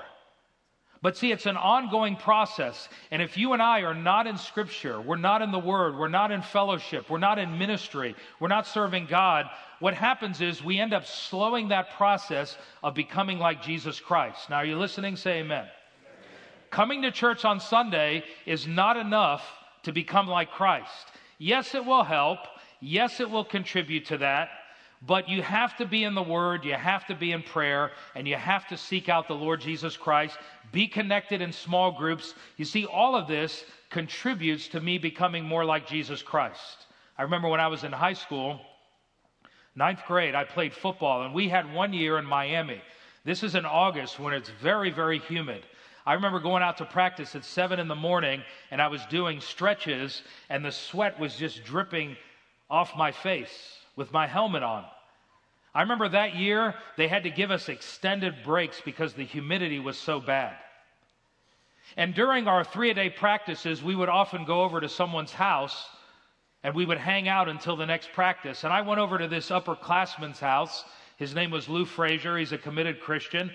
But 1.02 1.18
see, 1.18 1.34
it's 1.34 1.48
an 1.48 1.58
ongoing 1.58 2.16
process. 2.16 2.88
And 3.10 3.22
if 3.22 3.36
you 3.36 3.52
and 3.52 3.62
I 3.62 3.82
are 3.82 3.96
not 3.96 4.26
in 4.26 4.38
Scripture, 4.38 5.02
we're 5.02 5.18
not 5.18 5.42
in 5.42 5.52
the 5.52 5.60
Word, 5.60 5.98
we're 5.98 6.08
not 6.08 6.32
in 6.32 6.44
fellowship, 6.44 7.10
we're 7.10 7.18
not 7.18 7.40
in 7.40 7.58
ministry, 7.58 8.16
we're 8.40 8.48
not 8.48 8.68
serving 8.68 9.08
God, 9.08 9.48
what 9.80 9.96
happens 9.96 10.40
is 10.40 10.64
we 10.64 10.80
end 10.80 10.94
up 10.94 11.06
slowing 11.06 11.70
that 11.70 11.90
process 11.98 12.56
of 12.84 12.94
becoming 12.94 13.40
like 13.40 13.64
Jesus 13.64 14.00
Christ. 14.00 14.50
Now, 14.50 14.58
are 14.58 14.66
you 14.66 14.78
listening? 14.78 15.18
Say 15.18 15.40
amen. 15.40 15.66
Coming 16.72 17.02
to 17.02 17.12
church 17.12 17.44
on 17.44 17.60
Sunday 17.60 18.24
is 18.46 18.66
not 18.66 18.96
enough 18.96 19.44
to 19.84 19.92
become 19.92 20.28
like 20.28 20.52
Christ. 20.52 21.12
Yes, 21.38 21.76
it 21.76 21.86
will 21.86 22.04
help. 22.04 22.40
Yes, 22.80 23.20
it 23.20 23.30
will 23.30 23.44
contribute 23.44 24.06
to 24.06 24.18
that. 24.20 24.50
But 25.06 25.28
you 25.28 25.42
have 25.42 25.76
to 25.78 25.86
be 25.86 26.04
in 26.04 26.14
the 26.14 26.22
Word, 26.22 26.64
you 26.64 26.76
have 26.76 27.08
to 27.08 27.16
be 27.16 27.32
in 27.32 27.42
prayer, 27.42 27.92
and 28.16 28.28
you 28.28 28.36
have 28.36 28.68
to 28.68 28.78
seek 28.78 29.10
out 29.10 29.28
the 29.28 29.34
Lord 29.34 29.60
Jesus 29.60 29.98
Christ. 29.98 30.38
Be 30.72 30.88
connected 30.88 31.42
in 31.42 31.52
small 31.52 31.92
groups. 31.92 32.36
You 32.58 32.66
see, 32.66 32.86
all 32.86 33.16
of 33.16 33.28
this 33.28 33.66
contributes 33.90 34.68
to 34.70 34.80
me 34.80 34.98
becoming 34.98 35.44
more 35.44 35.66
like 35.66 35.88
Jesus 35.88 36.22
Christ. 36.22 36.86
I 37.18 37.24
remember 37.24 37.50
when 37.50 37.60
I 37.60 37.68
was 37.68 37.84
in 37.84 37.92
high 37.92 38.14
school, 38.14 38.62
ninth 39.76 40.02
grade, 40.08 40.36
I 40.36 40.44
played 40.44 40.74
football, 40.74 41.24
and 41.24 41.34
we 41.34 41.50
had 41.50 41.74
one 41.74 41.94
year 41.94 42.18
in 42.18 42.26
Miami. 42.26 42.82
This 43.26 43.44
is 43.44 43.56
in 43.56 43.66
August 43.66 44.20
when 44.20 44.34
it's 44.34 44.52
very, 44.62 44.92
very 44.92 45.20
humid. 45.20 45.64
I 46.12 46.16
remember 46.16 46.42
going 46.42 46.62
out 46.62 46.80
to 46.80 46.86
practice 46.86 47.36
at 47.36 47.46
7 47.46 47.80
in 47.80 47.88
the 47.88 47.96
morning, 47.96 48.44
and 48.70 48.82
I 48.82 48.90
was 48.90 49.00
doing 49.06 49.40
stretches, 49.40 50.24
and 50.50 50.66
the 50.66 50.70
sweat 50.74 51.18
was 51.18 51.38
just 51.38 51.64
dripping 51.64 52.18
off 52.70 52.98
my 52.98 53.14
face 53.14 53.78
with 53.96 54.12
my 54.12 54.28
helmet 54.28 54.62
on. 54.62 54.84
I 55.74 55.84
remember 55.84 56.10
that 56.10 56.36
year 56.36 56.76
they 56.98 57.08
had 57.08 57.24
to 57.24 57.30
give 57.30 57.50
us 57.50 57.70
extended 57.70 58.44
breaks 58.44 58.82
because 58.84 59.14
the 59.14 59.24
humidity 59.24 59.80
was 59.80 59.98
so 59.98 60.20
bad. 60.20 60.58
And 61.96 62.14
during 62.14 62.46
our 62.46 62.66
three 62.66 62.90
a 62.90 62.94
day 62.94 63.10
practices, 63.10 63.82
we 63.82 63.96
would 63.96 64.10
often 64.10 64.44
go 64.44 64.64
over 64.64 64.82
to 64.82 64.90
someone's 64.90 65.32
house 65.32 65.88
and 66.62 66.76
we 66.76 66.86
would 66.86 66.98
hang 66.98 67.30
out 67.30 67.48
until 67.48 67.78
the 67.78 67.86
next 67.86 68.12
practice. 68.12 68.66
And 68.66 68.74
I 68.74 68.82
went 68.82 69.00
over 69.00 69.18
to 69.18 69.30
this 69.30 69.50
upperclassman's 69.50 70.42
house. 70.42 70.84
His 71.16 71.34
name 71.34 71.52
was 71.52 71.70
Lou 71.70 71.86
Frazier. 71.86 72.38
He's 72.38 72.52
a 72.52 72.58
committed 72.58 73.00
Christian. 73.00 73.50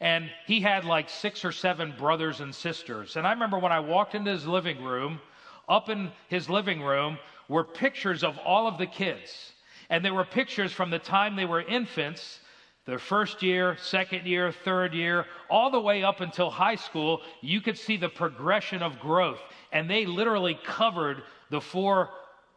And 0.00 0.30
he 0.46 0.60
had 0.60 0.84
like 0.84 1.10
six 1.10 1.44
or 1.44 1.52
seven 1.52 1.94
brothers 1.98 2.40
and 2.40 2.54
sisters. 2.54 3.16
And 3.16 3.26
I 3.26 3.32
remember 3.32 3.58
when 3.58 3.72
I 3.72 3.80
walked 3.80 4.14
into 4.14 4.30
his 4.30 4.46
living 4.46 4.82
room, 4.82 5.20
up 5.68 5.88
in 5.88 6.10
his 6.28 6.48
living 6.48 6.82
room 6.82 7.18
were 7.48 7.64
pictures 7.64 8.24
of 8.24 8.38
all 8.38 8.66
of 8.66 8.78
the 8.78 8.86
kids. 8.86 9.52
And 9.90 10.04
there 10.04 10.14
were 10.14 10.24
pictures 10.24 10.72
from 10.72 10.90
the 10.90 10.98
time 10.98 11.36
they 11.36 11.44
were 11.44 11.62
infants, 11.62 12.40
their 12.86 12.98
first 12.98 13.42
year, 13.42 13.76
second 13.80 14.26
year, 14.26 14.52
third 14.52 14.94
year, 14.94 15.26
all 15.50 15.70
the 15.70 15.80
way 15.80 16.02
up 16.02 16.20
until 16.20 16.48
high 16.48 16.76
school. 16.76 17.20
You 17.42 17.60
could 17.60 17.76
see 17.76 17.96
the 17.96 18.08
progression 18.08 18.82
of 18.82 18.98
growth. 19.00 19.40
And 19.72 19.88
they 19.88 20.06
literally 20.06 20.58
covered 20.64 21.22
the 21.50 21.60
four 21.60 22.10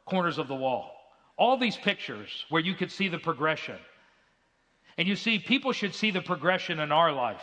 corners 0.05 0.37
of 0.37 0.47
the 0.47 0.55
wall. 0.55 0.91
All 1.37 1.57
these 1.57 1.77
pictures 1.77 2.45
where 2.49 2.61
you 2.61 2.73
could 2.73 2.91
see 2.91 3.09
the 3.09 3.17
progression. 3.17 3.77
And 4.97 5.07
you 5.07 5.15
see, 5.15 5.39
people 5.39 5.71
should 5.71 5.95
see 5.95 6.11
the 6.11 6.21
progression 6.21 6.79
in 6.79 6.91
our 6.91 7.11
life. 7.11 7.41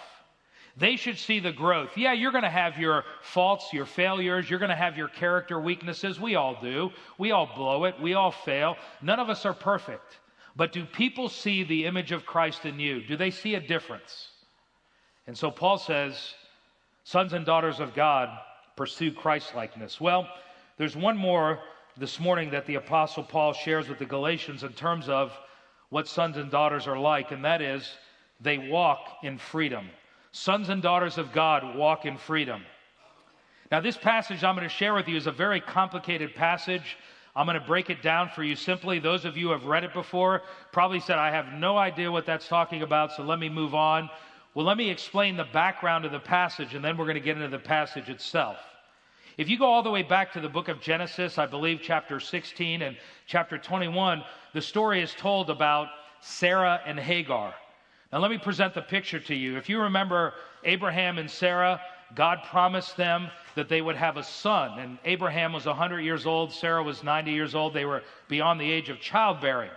They 0.76 0.96
should 0.96 1.18
see 1.18 1.40
the 1.40 1.52
growth. 1.52 1.96
Yeah, 1.96 2.12
you're 2.12 2.30
going 2.30 2.44
to 2.44 2.50
have 2.50 2.78
your 2.78 3.04
faults, 3.22 3.72
your 3.72 3.86
failures. 3.86 4.48
You're 4.48 4.60
going 4.60 4.70
to 4.70 4.76
have 4.76 4.96
your 4.96 5.08
character 5.08 5.58
weaknesses. 5.60 6.20
We 6.20 6.36
all 6.36 6.56
do. 6.62 6.90
We 7.18 7.32
all 7.32 7.50
blow 7.54 7.84
it. 7.84 8.00
We 8.00 8.14
all 8.14 8.30
fail. 8.30 8.76
None 9.02 9.18
of 9.18 9.28
us 9.28 9.44
are 9.44 9.52
perfect. 9.52 10.20
But 10.56 10.72
do 10.72 10.84
people 10.84 11.28
see 11.28 11.64
the 11.64 11.86
image 11.86 12.12
of 12.12 12.24
Christ 12.24 12.66
in 12.66 12.78
you? 12.78 13.02
Do 13.02 13.16
they 13.16 13.30
see 13.30 13.56
a 13.56 13.60
difference? 13.60 14.28
And 15.26 15.36
so 15.36 15.50
Paul 15.50 15.78
says, 15.78 16.34
sons 17.04 17.32
and 17.32 17.44
daughters 17.44 17.80
of 17.80 17.94
God, 17.94 18.28
pursue 18.76 19.12
Christ 19.12 19.54
likeness. 19.54 20.00
Well, 20.00 20.28
there's 20.78 20.96
one 20.96 21.16
more 21.16 21.58
this 21.96 22.18
morning 22.20 22.50
that 22.50 22.66
the 22.66 22.76
Apostle 22.76 23.24
Paul 23.24 23.52
shares 23.52 23.88
with 23.88 23.98
the 23.98 24.06
Galatians 24.06 24.62
in 24.64 24.72
terms 24.72 25.08
of 25.08 25.32
what 25.90 26.08
sons 26.08 26.36
and 26.36 26.50
daughters 26.50 26.86
are 26.86 26.98
like, 26.98 27.32
and 27.32 27.44
that 27.44 27.60
is 27.60 27.88
they 28.40 28.58
walk 28.58 29.18
in 29.22 29.38
freedom. 29.38 29.88
Sons 30.32 30.68
and 30.68 30.80
daughters 30.80 31.18
of 31.18 31.32
God 31.32 31.76
walk 31.76 32.06
in 32.06 32.16
freedom. 32.16 32.62
Now, 33.70 33.80
this 33.80 33.96
passage 33.96 34.42
I'm 34.42 34.56
going 34.56 34.68
to 34.68 34.74
share 34.74 34.94
with 34.94 35.08
you 35.08 35.16
is 35.16 35.26
a 35.26 35.32
very 35.32 35.60
complicated 35.60 36.34
passage. 36.34 36.96
I'm 37.36 37.46
going 37.46 37.58
to 37.58 37.66
break 37.66 37.90
it 37.90 38.02
down 38.02 38.28
for 38.28 38.42
you 38.42 38.56
simply. 38.56 38.98
Those 38.98 39.24
of 39.24 39.36
you 39.36 39.46
who 39.46 39.52
have 39.52 39.64
read 39.64 39.84
it 39.84 39.92
before 39.92 40.42
probably 40.72 41.00
said, 41.00 41.18
I 41.18 41.30
have 41.30 41.52
no 41.52 41.76
idea 41.76 42.10
what 42.10 42.26
that's 42.26 42.48
talking 42.48 42.82
about, 42.82 43.12
so 43.12 43.22
let 43.22 43.38
me 43.38 43.48
move 43.48 43.74
on. 43.74 44.10
Well, 44.54 44.66
let 44.66 44.76
me 44.76 44.90
explain 44.90 45.36
the 45.36 45.44
background 45.44 46.04
of 46.04 46.10
the 46.10 46.18
passage, 46.18 46.74
and 46.74 46.84
then 46.84 46.96
we're 46.96 47.04
going 47.04 47.14
to 47.14 47.20
get 47.20 47.36
into 47.36 47.48
the 47.48 47.58
passage 47.58 48.08
itself. 48.08 48.56
If 49.36 49.48
you 49.48 49.58
go 49.58 49.66
all 49.66 49.82
the 49.82 49.90
way 49.90 50.02
back 50.02 50.32
to 50.32 50.40
the 50.40 50.48
book 50.48 50.68
of 50.68 50.80
Genesis, 50.80 51.38
I 51.38 51.46
believe 51.46 51.80
chapter 51.82 52.20
16 52.20 52.82
and 52.82 52.96
chapter 53.26 53.58
21, 53.58 54.22
the 54.52 54.60
story 54.60 55.02
is 55.02 55.14
told 55.14 55.50
about 55.50 55.88
Sarah 56.20 56.80
and 56.84 56.98
Hagar. 56.98 57.54
Now, 58.12 58.18
let 58.18 58.30
me 58.30 58.38
present 58.38 58.74
the 58.74 58.82
picture 58.82 59.20
to 59.20 59.34
you. 59.34 59.56
If 59.56 59.68
you 59.68 59.80
remember 59.80 60.34
Abraham 60.64 61.18
and 61.18 61.30
Sarah, 61.30 61.80
God 62.14 62.40
promised 62.50 62.96
them 62.96 63.30
that 63.54 63.68
they 63.68 63.80
would 63.80 63.96
have 63.96 64.16
a 64.16 64.22
son. 64.24 64.78
And 64.80 64.98
Abraham 65.04 65.52
was 65.52 65.66
100 65.66 66.00
years 66.00 66.26
old, 66.26 66.52
Sarah 66.52 66.82
was 66.82 67.04
90 67.04 67.30
years 67.30 67.54
old. 67.54 67.72
They 67.72 67.84
were 67.84 68.02
beyond 68.28 68.60
the 68.60 68.70
age 68.70 68.88
of 68.88 69.00
childbearing. 69.00 69.70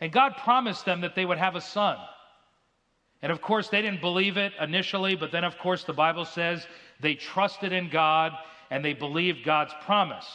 And 0.00 0.12
God 0.12 0.36
promised 0.36 0.84
them 0.84 1.00
that 1.00 1.16
they 1.16 1.24
would 1.24 1.38
have 1.38 1.56
a 1.56 1.60
son. 1.60 1.96
And 3.22 3.32
of 3.32 3.40
course, 3.40 3.68
they 3.68 3.82
didn't 3.82 4.02
believe 4.02 4.36
it 4.36 4.52
initially, 4.60 5.16
but 5.16 5.32
then, 5.32 5.44
of 5.44 5.58
course, 5.58 5.82
the 5.84 5.92
Bible 5.92 6.26
says 6.26 6.66
they 7.00 7.14
trusted 7.14 7.72
in 7.72 7.88
God 7.88 8.32
and 8.70 8.84
they 8.84 8.92
believed 8.92 9.44
God's 9.44 9.74
promise. 9.84 10.26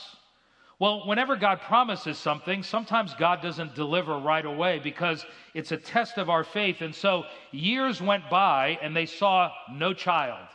Well, 0.79 1.05
whenever 1.05 1.35
God 1.35 1.59
promises 1.59 2.17
something, 2.17 2.63
sometimes 2.63 3.13
God 3.13 3.41
doesn't 3.41 3.75
deliver 3.75 4.17
right 4.17 4.45
away 4.45 4.79
because 4.79 5.25
it's 5.53 5.73
a 5.73 5.77
test 5.77 6.17
of 6.17 6.29
our 6.29 6.45
faith. 6.45 6.79
And 6.79 6.95
so 6.95 7.25
years 7.51 8.01
went 8.01 8.29
by 8.29 8.79
and 8.81 8.95
they 8.95 9.05
saw 9.05 9.51
no 9.69 9.93
child. 9.93 10.47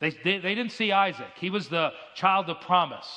They, 0.00 0.10
they, 0.10 0.38
they, 0.38 0.54
didn't 0.54 0.72
see 0.72 0.92
Isaac. 0.92 1.30
He 1.40 1.48
was 1.48 1.68
the 1.68 1.92
child 2.14 2.50
of 2.50 2.60
promise. 2.60 3.08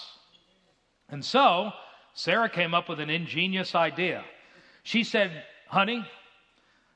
And 1.09 1.23
so 1.23 1.73
Sarah 2.13 2.49
came 2.49 2.73
up 2.73 2.87
with 2.87 3.01
an 3.01 3.09
ingenious 3.09 3.75
idea. 3.75 4.23
She 4.83 5.03
said, 5.03 5.43
Honey, 5.67 6.05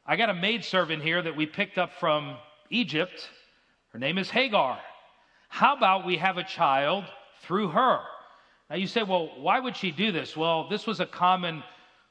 I 0.06 0.16
got 0.16 0.30
a 0.30 0.34
maidservant 0.34 1.04
here 1.04 1.22
that 1.22 1.36
we 1.36 1.46
picked 1.46 1.78
up 1.78 1.92
from 2.00 2.38
Egypt. 2.70 3.30
Her 3.92 4.00
name 4.00 4.18
is 4.18 4.30
Hagar. 4.30 4.80
How 5.52 5.76
about 5.76 6.06
we 6.06 6.16
have 6.16 6.38
a 6.38 6.46
child 6.46 7.04
through 7.42 7.68
her? 7.68 8.00
Now 8.70 8.78
you 8.78 8.88
say, 8.88 9.04
well, 9.04 9.32
why 9.38 9.60
would 9.60 9.76
she 9.76 9.92
do 9.92 10.14
this? 10.14 10.36
Well, 10.36 10.70
this 10.70 10.88
was 10.88 11.02
a 11.02 11.06
common 11.06 11.62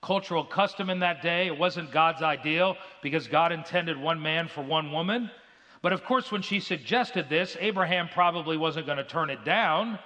cultural 0.02 0.44
custom 0.44 0.90
in 0.90 1.00
that 1.00 1.22
day. 1.22 1.46
It 1.46 1.58
wasn't 1.58 1.90
God's 1.90 2.20
ideal 2.20 2.76
because 3.02 3.26
God 3.26 3.50
intended 3.50 3.96
one 3.98 4.20
man 4.20 4.46
for 4.46 4.62
one 4.62 4.92
woman. 4.92 5.30
But 5.80 5.94
of 5.94 6.04
course, 6.04 6.30
when 6.30 6.42
she 6.42 6.60
suggested 6.60 7.30
this, 7.30 7.56
Abraham 7.58 8.10
probably 8.12 8.58
wasn't 8.58 8.84
going 8.84 8.98
to 8.98 9.04
turn 9.04 9.30
it 9.30 9.42
down. 9.42 9.98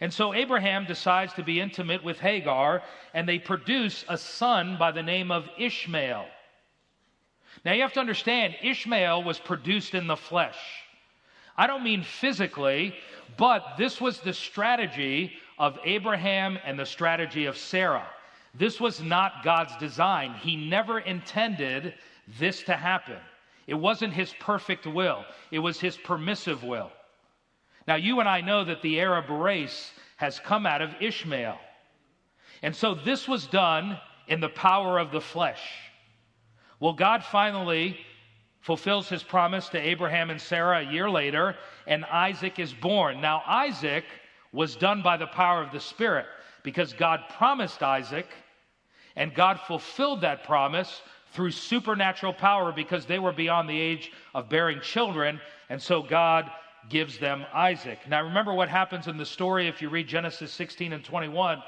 And 0.00 0.12
so 0.12 0.32
Abraham 0.32 0.86
decides 0.86 1.34
to 1.34 1.42
be 1.42 1.60
intimate 1.60 2.02
with 2.02 2.18
Hagar, 2.18 2.82
and 3.12 3.28
they 3.28 3.38
produce 3.38 4.06
a 4.08 4.16
son 4.16 4.78
by 4.78 4.92
the 4.92 5.02
name 5.02 5.30
of 5.30 5.46
Ishmael. 5.58 6.24
Now 7.66 7.74
you 7.74 7.82
have 7.82 7.92
to 7.92 8.00
understand, 8.00 8.56
Ishmael 8.62 9.24
was 9.24 9.38
produced 9.38 9.94
in 9.94 10.06
the 10.06 10.16
flesh. 10.16 10.56
I 11.58 11.66
don't 11.66 11.82
mean 11.82 12.04
physically, 12.04 12.94
but 13.36 13.74
this 13.76 14.00
was 14.00 14.20
the 14.20 14.32
strategy 14.32 15.32
of 15.58 15.76
Abraham 15.84 16.56
and 16.64 16.78
the 16.78 16.86
strategy 16.86 17.46
of 17.46 17.58
Sarah. 17.58 18.06
This 18.54 18.80
was 18.80 19.02
not 19.02 19.42
God's 19.42 19.76
design. 19.76 20.34
He 20.34 20.54
never 20.54 21.00
intended 21.00 21.94
this 22.38 22.62
to 22.62 22.74
happen. 22.74 23.18
It 23.66 23.74
wasn't 23.74 24.14
his 24.14 24.32
perfect 24.40 24.86
will, 24.86 25.24
it 25.50 25.58
was 25.58 25.80
his 25.80 25.96
permissive 25.96 26.62
will. 26.62 26.92
Now, 27.88 27.96
you 27.96 28.20
and 28.20 28.28
I 28.28 28.40
know 28.40 28.64
that 28.64 28.82
the 28.82 29.00
Arab 29.00 29.28
race 29.28 29.90
has 30.16 30.38
come 30.38 30.64
out 30.64 30.80
of 30.80 30.94
Ishmael. 31.00 31.58
And 32.62 32.74
so 32.74 32.94
this 32.94 33.26
was 33.26 33.46
done 33.46 33.98
in 34.28 34.40
the 34.40 34.48
power 34.48 34.98
of 34.98 35.10
the 35.10 35.20
flesh. 35.20 35.62
Well, 36.80 36.92
God 36.92 37.24
finally 37.24 37.98
fulfills 38.60 39.08
his 39.08 39.22
promise 39.22 39.68
to 39.70 39.78
Abraham 39.78 40.30
and 40.30 40.40
Sarah 40.40 40.80
a 40.80 40.92
year 40.92 41.08
later, 41.08 41.56
and 41.86 42.04
Isaac 42.06 42.58
is 42.58 42.72
born. 42.72 43.20
Now, 43.20 43.42
Isaac 43.46 44.04
was 44.52 44.76
done 44.76 45.02
by 45.02 45.16
the 45.16 45.26
power 45.26 45.62
of 45.62 45.72
the 45.72 45.80
Spirit 45.80 46.26
because 46.62 46.92
God 46.92 47.20
promised 47.36 47.82
Isaac, 47.82 48.26
and 49.16 49.34
God 49.34 49.60
fulfilled 49.60 50.20
that 50.22 50.44
promise 50.44 51.02
through 51.32 51.50
supernatural 51.50 52.32
power 52.32 52.72
because 52.72 53.06
they 53.06 53.18
were 53.18 53.32
beyond 53.32 53.68
the 53.68 53.78
age 53.78 54.12
of 54.34 54.48
bearing 54.48 54.80
children, 54.80 55.40
and 55.68 55.80
so 55.80 56.02
God 56.02 56.50
gives 56.88 57.18
them 57.18 57.44
Isaac. 57.52 57.98
Now, 58.08 58.22
remember 58.22 58.54
what 58.54 58.68
happens 58.68 59.08
in 59.08 59.16
the 59.16 59.26
story 59.26 59.68
if 59.68 59.82
you 59.82 59.88
read 59.88 60.08
Genesis 60.08 60.52
16 60.52 60.92
and 60.92 61.04
21. 61.04 61.62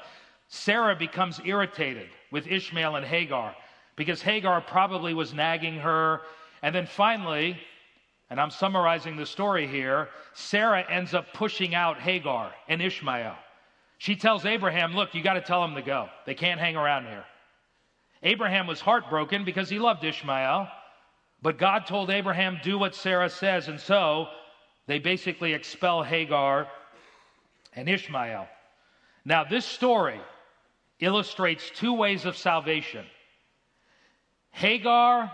Sarah 0.47 0.95
becomes 0.95 1.39
irritated 1.45 2.09
with 2.31 2.47
Ishmael 2.47 2.95
and 2.95 3.05
Hagar 3.05 3.55
because 3.95 4.21
Hagar 4.21 4.61
probably 4.61 5.13
was 5.13 5.33
nagging 5.33 5.75
her 5.75 6.21
and 6.61 6.73
then 6.73 6.85
finally, 6.85 7.57
and 8.29 8.39
I'm 8.39 8.51
summarizing 8.51 9.17
the 9.17 9.25
story 9.25 9.67
here, 9.67 10.09
Sarah 10.33 10.85
ends 10.89 11.13
up 11.13 11.33
pushing 11.33 11.75
out 11.75 11.99
Hagar 11.99 12.51
and 12.67 12.81
Ishmael. 12.81 13.35
She 13.97 14.15
tells 14.15 14.45
Abraham, 14.45 14.95
Look, 14.95 15.13
you 15.13 15.21
got 15.21 15.33
to 15.33 15.41
tell 15.41 15.61
them 15.61 15.75
to 15.75 15.81
go. 15.81 16.09
They 16.25 16.33
can't 16.33 16.59
hang 16.59 16.75
around 16.75 17.05
here. 17.05 17.25
Abraham 18.23 18.67
was 18.67 18.79
heartbroken 18.79 19.43
because 19.43 19.69
he 19.69 19.79
loved 19.79 20.03
Ishmael, 20.03 20.67
but 21.41 21.57
God 21.57 21.85
told 21.87 22.09
Abraham, 22.09 22.59
Do 22.63 22.77
what 22.77 22.95
Sarah 22.95 23.29
says. 23.29 23.67
And 23.67 23.79
so 23.79 24.27
they 24.87 24.99
basically 24.99 25.53
expel 25.53 26.03
Hagar 26.03 26.67
and 27.73 27.89
Ishmael. 27.89 28.47
Now, 29.25 29.43
this 29.43 29.65
story 29.65 30.19
illustrates 30.99 31.69
two 31.75 31.93
ways 31.93 32.25
of 32.25 32.37
salvation 32.37 33.05
Hagar 34.51 35.31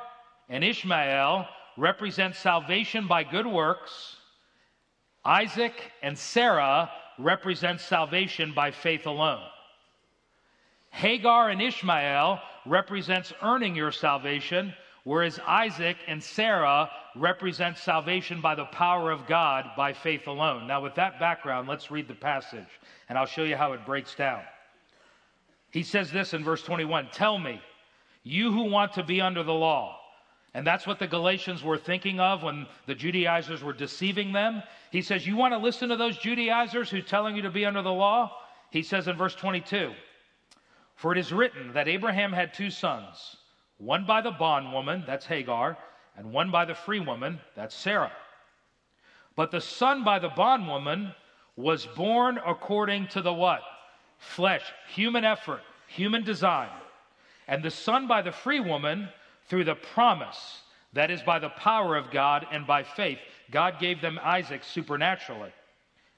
and 0.49 0.63
Ishmael 0.63 1.47
represent 1.77 2.35
salvation 2.35 3.07
by 3.07 3.23
good 3.23 3.47
works. 3.47 4.15
Isaac 5.23 5.73
and 6.01 6.17
Sarah 6.17 6.89
represent 7.17 7.81
salvation 7.81 8.53
by 8.53 8.71
faith 8.71 9.05
alone. 9.05 9.43
Hagar 10.89 11.49
and 11.49 11.61
Ishmael 11.61 12.39
represents 12.65 13.33
earning 13.41 13.75
your 13.75 13.91
salvation, 13.91 14.73
whereas 15.03 15.39
Isaac 15.45 15.97
and 16.07 16.23
Sarah 16.23 16.89
represent 17.15 17.77
salvation 17.77 18.41
by 18.41 18.55
the 18.55 18.65
power 18.65 19.11
of 19.11 19.27
God 19.27 19.65
by 19.75 19.93
faith 19.93 20.27
alone. 20.27 20.67
Now, 20.67 20.81
with 20.81 20.95
that 20.95 21.19
background, 21.19 21.67
let's 21.67 21.91
read 21.91 22.07
the 22.07 22.15
passage, 22.15 22.67
and 23.09 23.17
I'll 23.17 23.25
show 23.25 23.43
you 23.43 23.55
how 23.55 23.73
it 23.73 23.85
breaks 23.85 24.15
down. 24.15 24.41
He 25.71 25.83
says 25.83 26.11
this 26.11 26.33
in 26.33 26.43
verse 26.43 26.63
21 26.63 27.09
Tell 27.11 27.37
me, 27.37 27.61
you 28.23 28.51
who 28.51 28.63
want 28.63 28.93
to 28.93 29.03
be 29.03 29.21
under 29.21 29.43
the 29.43 29.53
law, 29.53 29.96
and 30.57 30.65
that's 30.65 30.87
what 30.87 30.97
the 30.97 31.05
Galatians 31.05 31.63
were 31.63 31.77
thinking 31.77 32.19
of 32.19 32.41
when 32.41 32.65
the 32.87 32.95
Judaizers 32.95 33.61
were 33.63 33.73
deceiving 33.73 34.31
them. 34.31 34.63
He 34.89 35.03
says, 35.03 35.27
You 35.27 35.37
want 35.37 35.53
to 35.53 35.59
listen 35.59 35.89
to 35.89 35.95
those 35.95 36.17
Judaizers 36.17 36.89
who 36.89 36.97
are 36.97 37.01
telling 37.01 37.35
you 37.35 37.43
to 37.43 37.51
be 37.51 37.63
under 37.63 37.83
the 37.83 37.93
law? 37.93 38.35
He 38.71 38.81
says 38.81 39.07
in 39.07 39.15
verse 39.15 39.35
22 39.35 39.93
For 40.95 41.11
it 41.11 41.19
is 41.19 41.31
written 41.31 41.73
that 41.73 41.87
Abraham 41.87 42.33
had 42.33 42.55
two 42.55 42.71
sons, 42.71 43.37
one 43.77 44.07
by 44.07 44.19
the 44.19 44.31
bondwoman, 44.31 45.03
that's 45.05 45.27
Hagar, 45.27 45.77
and 46.17 46.31
one 46.31 46.49
by 46.49 46.65
the 46.65 46.73
free 46.73 47.01
woman, 47.01 47.39
that's 47.55 47.75
Sarah. 47.75 48.11
But 49.35 49.51
the 49.51 49.61
son 49.61 50.03
by 50.03 50.17
the 50.17 50.29
bondwoman 50.29 51.13
was 51.55 51.85
born 51.85 52.39
according 52.43 53.09
to 53.09 53.21
the 53.21 53.31
what? 53.31 53.61
Flesh, 54.17 54.63
human 54.91 55.23
effort, 55.23 55.61
human 55.85 56.23
design. 56.23 56.71
And 57.47 57.61
the 57.61 57.69
son 57.69 58.07
by 58.07 58.23
the 58.23 58.31
free 58.31 58.59
woman 58.59 59.09
through 59.47 59.63
the 59.63 59.75
promise, 59.75 60.61
that 60.93 61.11
is, 61.11 61.21
by 61.21 61.39
the 61.39 61.49
power 61.49 61.95
of 61.95 62.11
God 62.11 62.45
and 62.51 62.65
by 62.65 62.83
faith. 62.83 63.19
God 63.51 63.79
gave 63.79 64.01
them 64.01 64.19
Isaac 64.23 64.63
supernaturally. 64.63 65.51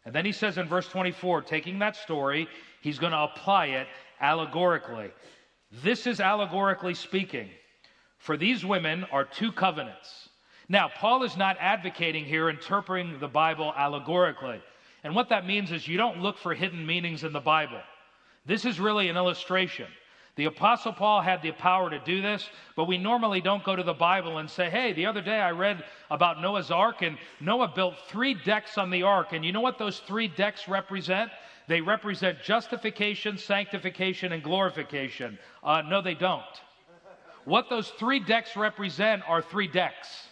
And 0.06 0.14
then 0.14 0.26
he 0.26 0.32
says 0.32 0.58
in 0.58 0.68
verse 0.68 0.88
24, 0.88 1.44
taking 1.44 1.80
that 1.80 1.96
story, 1.96 2.48
he's 2.82 3.00
going 3.00 3.12
to 3.12 3.20
apply 3.20 3.68
it 3.68 3.88
allegorically. 4.22 5.12
This 5.84 6.08
is 6.08 6.20
allegorically 6.20 6.94
speaking. 6.94 7.50
For 8.18 8.36
these 8.38 8.66
women 8.66 9.06
are 9.12 9.24
two 9.24 9.52
covenants. 9.52 10.30
Now, 10.68 10.88
Paul 10.88 11.24
is 11.24 11.38
not 11.38 11.58
advocating 11.60 12.26
here 12.26 12.50
interpreting 12.50 13.20
the 13.20 13.28
Bible 13.28 13.74
allegorically. 13.76 14.62
And 15.04 15.16
what 15.16 15.30
that 15.30 15.46
means 15.46 15.72
is 15.72 15.88
you 15.88 15.98
don't 15.98 16.22
look 16.22 16.38
for 16.38 16.54
hidden 16.54 16.86
meanings 16.86 17.24
in 17.24 17.34
the 17.34 17.40
Bible. 17.40 17.82
This 18.46 18.66
is 18.66 18.80
really 18.80 19.10
an 19.10 19.18
illustration. 19.18 19.88
The 20.40 20.46
Apostle 20.46 20.94
Paul 20.94 21.20
had 21.20 21.42
the 21.42 21.52
power 21.52 21.90
to 21.90 22.00
do 22.00 22.22
this, 22.22 22.50
but 22.78 22.86
we 22.86 22.98
normally 22.98 23.42
don't 23.42 23.62
go 23.62 23.76
to 23.76 23.84
the 23.84 23.94
Bible 23.94 24.38
and 24.38 24.50
say, 24.50 24.70
hey, 24.70 24.94
the 24.94 25.06
other 25.06 25.22
day 25.22 25.38
I 25.38 25.52
read 25.52 25.84
about 26.10 26.40
Noah's 26.40 26.72
ark, 26.72 27.02
and 27.02 27.18
Noah 27.42 27.74
built 27.76 27.96
three 28.08 28.36
decks 28.36 28.78
on 28.78 28.90
the 28.90 29.04
ark. 29.04 29.34
And 29.34 29.44
you 29.44 29.52
know 29.52 29.60
what 29.60 29.78
those 29.78 30.00
three 30.08 30.30
decks 30.30 30.70
represent? 30.70 31.30
They 31.68 31.82
represent 31.82 32.42
justification, 32.42 33.38
sanctification, 33.38 34.32
and 34.32 34.42
glorification. 34.42 35.38
Uh, 35.62 35.82
no, 35.82 36.02
they 36.02 36.16
don't. 36.16 36.42
What 37.44 37.70
those 37.70 37.90
three 38.00 38.22
decks 38.22 38.56
represent 38.56 39.24
are 39.28 39.42
three 39.42 39.68
decks. 39.68 40.29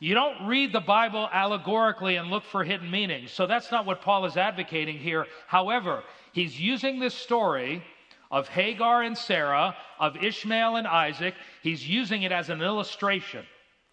You 0.00 0.14
don't 0.14 0.46
read 0.46 0.72
the 0.72 0.80
Bible 0.80 1.28
allegorically 1.32 2.16
and 2.16 2.30
look 2.30 2.44
for 2.44 2.64
hidden 2.64 2.90
meanings. 2.90 3.30
So 3.30 3.46
that's 3.46 3.70
not 3.70 3.86
what 3.86 4.00
Paul 4.00 4.24
is 4.24 4.36
advocating 4.36 4.98
here. 4.98 5.26
However, 5.46 6.02
He's 6.32 6.60
using 6.60 6.98
this 6.98 7.14
story 7.14 7.82
of 8.30 8.48
Hagar 8.48 9.02
and 9.02 9.18
Sarah, 9.18 9.76
of 9.98 10.22
Ishmael 10.22 10.76
and 10.76 10.86
Isaac, 10.86 11.34
he's 11.62 11.88
using 11.88 12.22
it 12.22 12.32
as 12.32 12.48
an 12.48 12.62
illustration. 12.62 13.44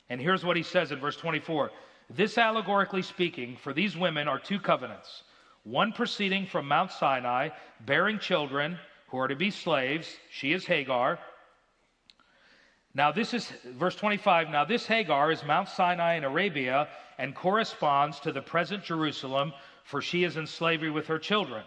And 0.10 0.22
here's 0.22 0.46
what 0.46 0.56
he 0.58 0.64
says 0.64 0.92
in 0.92 1.00
verse 1.00 1.18
24 1.18 1.72
This, 2.10 2.38
allegorically 2.38 3.02
speaking, 3.02 3.58
for 3.58 3.74
these 3.74 3.98
women 3.98 4.28
are 4.28 4.40
two 4.40 4.60
covenants 4.60 5.24
one 5.64 5.92
proceeding 5.92 6.46
from 6.46 6.68
Mount 6.68 6.92
Sinai, 6.92 7.50
bearing 7.86 8.20
children 8.20 8.78
who 9.10 9.18
are 9.18 9.28
to 9.28 9.36
be 9.36 9.52
slaves. 9.52 10.16
She 10.30 10.54
is 10.54 10.66
Hagar. 10.66 11.20
Now, 12.98 13.12
this 13.12 13.36
is 13.36 13.54
verse 13.78 13.96
25. 13.96 14.50
Now, 14.50 14.66
this 14.66 14.88
Hagar 14.88 15.32
is 15.32 15.46
Mount 15.46 15.70
Sinai 15.70 16.16
in 16.16 16.24
Arabia 16.24 16.88
and 17.20 17.36
corresponds 17.36 18.20
to 18.22 18.32
the 18.32 18.42
present 18.42 18.84
Jerusalem, 18.84 19.54
for 19.84 20.02
she 20.02 20.24
is 20.24 20.36
in 20.36 20.48
slavery 20.48 20.90
with 20.90 21.06
her 21.06 21.20
children. 21.20 21.64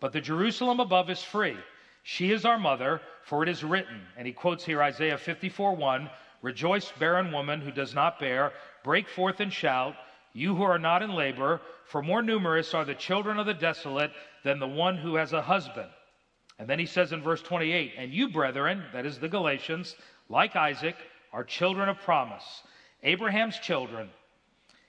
But 0.00 0.14
the 0.14 0.20
Jerusalem 0.22 0.80
above 0.80 1.10
is 1.10 1.22
free. 1.22 1.58
She 2.04 2.32
is 2.32 2.46
our 2.46 2.58
mother, 2.58 3.02
for 3.22 3.42
it 3.42 3.50
is 3.50 3.62
written, 3.64 4.00
and 4.16 4.26
he 4.26 4.32
quotes 4.32 4.64
here 4.64 4.82
Isaiah 4.82 5.18
54 5.18 5.76
1 5.76 6.08
Rejoice, 6.40 6.90
barren 6.98 7.32
woman 7.32 7.60
who 7.60 7.70
does 7.70 7.92
not 7.92 8.18
bear, 8.18 8.54
break 8.82 9.10
forth 9.10 9.40
and 9.40 9.52
shout, 9.52 9.94
you 10.32 10.54
who 10.54 10.62
are 10.62 10.78
not 10.78 11.02
in 11.02 11.12
labor, 11.12 11.60
for 11.84 12.00
more 12.00 12.22
numerous 12.22 12.72
are 12.72 12.86
the 12.86 12.94
children 12.94 13.38
of 13.38 13.44
the 13.44 13.52
desolate 13.52 14.12
than 14.42 14.58
the 14.58 14.66
one 14.66 14.96
who 14.96 15.16
has 15.16 15.34
a 15.34 15.42
husband. 15.42 15.90
And 16.58 16.68
then 16.68 16.78
he 16.78 16.86
says 16.86 17.12
in 17.12 17.22
verse 17.22 17.42
28 17.42 17.92
And 17.98 18.12
you, 18.12 18.30
brethren, 18.30 18.84
that 18.92 19.04
is 19.04 19.18
the 19.18 19.28
Galatians, 19.28 19.96
like 20.28 20.56
Isaac, 20.56 20.96
are 21.32 21.44
children 21.44 21.88
of 21.88 21.98
promise, 22.00 22.62
Abraham's 23.02 23.58
children. 23.58 24.10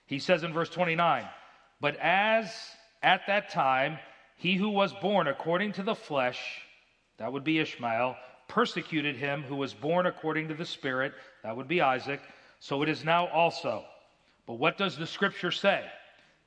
He 0.06 0.18
says 0.18 0.42
in 0.42 0.52
verse 0.52 0.70
29 0.70 1.26
But 1.80 1.96
as 1.96 2.50
at 3.02 3.26
that 3.26 3.50
time 3.50 3.98
he 4.36 4.56
who 4.56 4.70
was 4.70 4.92
born 4.94 5.26
according 5.28 5.72
to 5.72 5.82
the 5.82 5.94
flesh, 5.94 6.62
that 7.18 7.32
would 7.32 7.44
be 7.44 7.58
Ishmael, 7.58 8.16
persecuted 8.48 9.16
him 9.16 9.42
who 9.42 9.56
was 9.56 9.74
born 9.74 10.06
according 10.06 10.48
to 10.48 10.54
the 10.54 10.64
Spirit, 10.64 11.12
that 11.42 11.56
would 11.56 11.68
be 11.68 11.80
Isaac. 11.80 12.20
So 12.60 12.82
it 12.82 12.88
is 12.88 13.04
now 13.04 13.28
also. 13.28 13.84
But 14.46 14.54
what 14.54 14.78
does 14.78 14.96
the 14.96 15.06
scripture 15.06 15.50
say? 15.50 15.84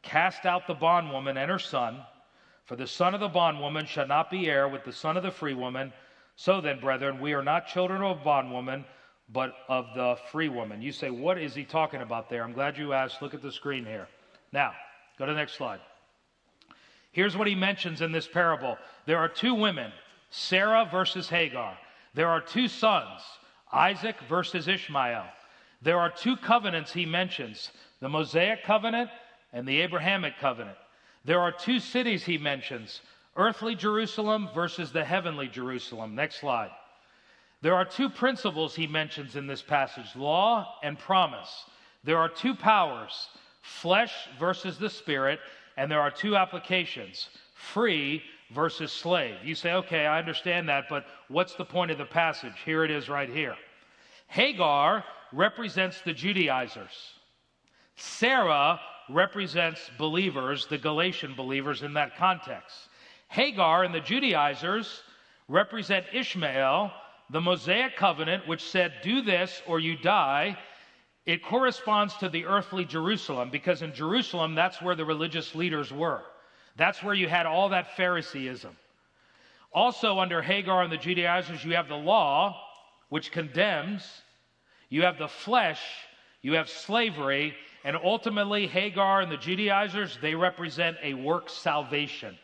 Cast 0.02 0.46
out 0.46 0.66
the 0.66 0.74
bondwoman 0.74 1.38
and 1.38 1.52
her 1.52 1.60
son, 1.60 2.02
for 2.66 2.76
the 2.76 2.88
son 2.88 3.14
of 3.14 3.20
the 3.20 3.28
bondwoman 3.28 3.86
shall 3.86 4.08
not 4.08 4.32
be 4.32 4.50
heir 4.50 4.68
with 4.68 4.84
the 4.84 4.94
son 4.94 5.16
of 5.16 5.24
the 5.24 5.32
free 5.32 5.54
woman. 5.54 5.94
So 6.42 6.60
then, 6.60 6.80
brethren, 6.80 7.20
we 7.20 7.34
are 7.34 7.44
not 7.44 7.68
children 7.68 8.02
of 8.02 8.20
a 8.20 8.24
bondwoman, 8.24 8.84
but 9.32 9.54
of 9.70 9.86
the 9.94 10.18
free 10.32 10.50
woman. 10.50 10.82
You 10.82 10.92
say, 10.92 11.12
what 11.12 11.38
is 11.38 11.54
he 11.54 11.64
talking 11.64 12.02
about 12.02 12.32
there? 12.32 12.44
I'm 12.44 12.52
glad 12.52 12.80
you 12.80 12.94
asked. 12.94 13.22
Look 13.22 13.36
at 13.36 13.44
the 13.44 13.52
screen 13.52 13.86
here. 13.86 14.08
Now, 14.52 14.72
go 15.20 15.28
to 15.28 15.34
the 15.34 15.38
next 15.38 15.54
slide. 15.54 15.82
Here's 17.12 17.38
what 17.38 17.46
he 17.46 17.54
mentions 17.54 18.02
in 18.02 18.12
this 18.12 18.28
parable 18.28 18.80
there 19.06 19.20
are 19.20 19.30
two 19.30 19.54
women, 19.54 19.92
Sarah 20.32 20.90
versus 20.90 21.30
Hagar. 21.30 21.78
There 22.16 22.30
are 22.30 22.42
two 22.42 22.68
sons, 22.68 23.22
Isaac 23.72 24.16
versus 24.28 24.68
Ishmael. 24.68 25.26
There 25.84 26.00
are 26.00 26.10
two 26.10 26.36
covenants 26.38 26.92
he 26.92 27.06
mentions 27.06 27.70
the 28.00 28.10
Mosaic 28.10 28.64
covenant 28.64 29.12
and 29.54 29.68
the 29.68 29.80
Abrahamic 29.82 30.40
covenant. 30.40 30.78
There 31.24 31.40
are 31.40 31.52
two 31.52 31.80
cities 31.80 32.24
he 32.24 32.40
mentions 32.40 33.02
earthly 33.36 33.76
Jerusalem 33.76 34.50
versus 34.54 34.92
the 34.92 35.04
heavenly 35.04 35.48
Jerusalem. 35.48 36.16
Next 36.16 36.40
slide. 36.40 36.72
There 37.62 37.76
are 37.76 37.86
two 37.86 38.10
principles 38.10 38.76
he 38.76 38.88
mentions 38.88 39.36
in 39.36 39.48
this 39.48 39.62
passage 39.62 40.16
law 40.16 40.76
and 40.84 40.98
promise. 40.98 41.66
There 42.04 42.18
are 42.18 42.30
two 42.30 42.56
powers 42.56 43.30
flesh 43.62 44.14
versus 44.40 44.80
the 44.80 44.90
spirit, 44.90 45.40
and 45.78 45.92
there 45.92 46.02
are 46.02 46.10
two 46.10 46.36
applications 46.36 47.30
free 47.54 48.24
versus 48.54 48.92
slave. 48.92 49.36
You 49.44 49.54
say, 49.56 49.74
okay, 49.74 50.08
I 50.08 50.18
understand 50.18 50.68
that, 50.70 50.86
but 50.90 51.06
what's 51.28 51.54
the 51.54 51.66
point 51.66 51.92
of 51.92 52.00
the 52.00 52.06
passage? 52.06 52.56
Here 52.66 52.84
it 52.84 52.92
is 52.92 53.08
right 53.08 53.30
here. 53.30 53.56
Hagar 54.28 55.04
represents 55.32 56.02
the 56.02 56.14
Judaizers, 56.14 57.14
Sarah 57.96 58.80
represents 59.10 59.92
believers, 59.98 60.66
the 60.68 60.78
Galatian 60.78 61.36
believers 61.36 61.84
in 61.84 61.94
that 61.94 62.16
context. 62.18 62.88
Hagar 63.32 63.84
and 63.84 63.94
the 63.94 64.00
Judaizers 64.00 65.04
represent 65.48 66.06
Ishmael, 66.14 66.92
the 67.30 67.42
Mosaic 67.42 67.96
covenant, 67.98 68.48
which 68.48 68.64
said, 68.64 68.94
Do 69.04 69.22
this 69.22 69.62
or 69.68 69.80
you 69.80 69.98
die 69.98 70.58
it 71.26 71.44
corresponds 71.44 72.16
to 72.18 72.30
the 72.30 72.46
earthly 72.46 72.84
Jerusalem 72.84 73.50
because 73.52 73.82
in 73.82 73.94
Jerusalem, 73.94 74.56
that's 74.56 74.82
where 74.82 74.96
the 74.96 75.06
religious 75.06 75.54
leaders 75.54 75.92
were. 75.92 76.22
That's 76.78 77.04
where 77.04 77.14
you 77.14 77.30
had 77.30 77.46
all 77.46 77.70
that 77.70 77.96
Phariseeism. 77.96 78.76
Also, 79.74 80.20
under 80.20 80.42
Hagar 80.42 80.84
and 80.84 80.92
the 80.92 80.98
Judaizers, 80.98 81.64
you 81.64 81.76
have 81.76 81.88
the 81.88 81.96
law, 81.96 82.60
which 83.10 83.32
condemns, 83.32 84.24
you 84.90 85.04
have 85.04 85.18
the 85.18 85.28
flesh, 85.28 85.82
you 86.42 86.54
have 86.54 86.70
slavery, 86.70 87.56
and 87.84 87.96
ultimately, 87.96 88.68
Hagar 88.68 89.22
and 89.22 89.32
the 89.32 89.38
Judaizers, 89.38 90.18
they 90.22 90.36
represent 90.36 90.98
a 91.04 91.14
work 91.14 91.50
salvation. 91.50 92.38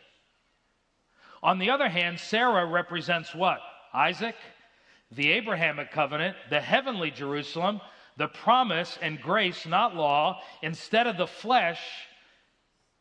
On 1.42 1.58
the 1.58 1.70
other 1.70 1.88
hand, 1.88 2.18
Sarah 2.18 2.66
represents 2.66 3.34
what? 3.34 3.60
Isaac, 3.94 4.34
the 5.12 5.32
Abrahamic 5.32 5.90
covenant, 5.90 6.36
the 6.50 6.60
heavenly 6.60 7.10
Jerusalem, 7.10 7.80
the 8.16 8.28
promise 8.28 8.98
and 9.00 9.20
grace, 9.20 9.66
not 9.66 9.94
law, 9.94 10.40
instead 10.62 11.06
of 11.06 11.16
the 11.16 11.26
flesh, 11.26 11.80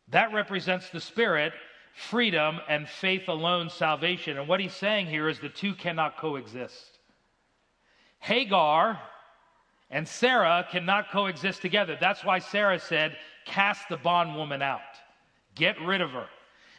that 0.09 0.31
represents 0.33 0.89
the 0.89 1.01
spirit, 1.01 1.53
freedom, 1.93 2.59
and 2.69 2.87
faith 2.87 3.27
alone 3.27 3.69
salvation. 3.69 4.37
And 4.37 4.47
what 4.47 4.59
he's 4.59 4.73
saying 4.73 5.07
here 5.07 5.27
is 5.27 5.39
the 5.39 5.49
two 5.49 5.73
cannot 5.73 6.17
coexist. 6.17 6.99
Hagar 8.19 8.99
and 9.89 10.07
Sarah 10.07 10.67
cannot 10.71 11.11
coexist 11.11 11.61
together. 11.61 11.97
That's 11.99 12.23
why 12.23 12.39
Sarah 12.39 12.79
said, 12.79 13.17
Cast 13.45 13.89
the 13.89 13.97
bondwoman 13.97 14.61
out, 14.61 14.81
get 15.55 15.79
rid 15.81 16.01
of 16.01 16.11
her. 16.11 16.27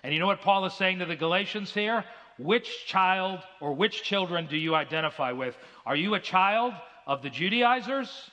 And 0.02 0.14
you 0.14 0.20
know 0.20 0.26
what 0.26 0.40
Paul 0.40 0.64
is 0.66 0.74
saying 0.74 1.00
to 1.00 1.06
the 1.06 1.16
Galatians 1.16 1.72
here? 1.72 2.04
Which 2.38 2.86
child 2.86 3.40
or 3.60 3.72
which 3.72 4.02
children 4.02 4.46
do 4.46 4.56
you 4.56 4.74
identify 4.74 5.32
with? 5.32 5.56
Are 5.84 5.96
you 5.96 6.14
a 6.14 6.20
child 6.20 6.72
of 7.06 7.22
the 7.22 7.30
Judaizers? 7.30 8.30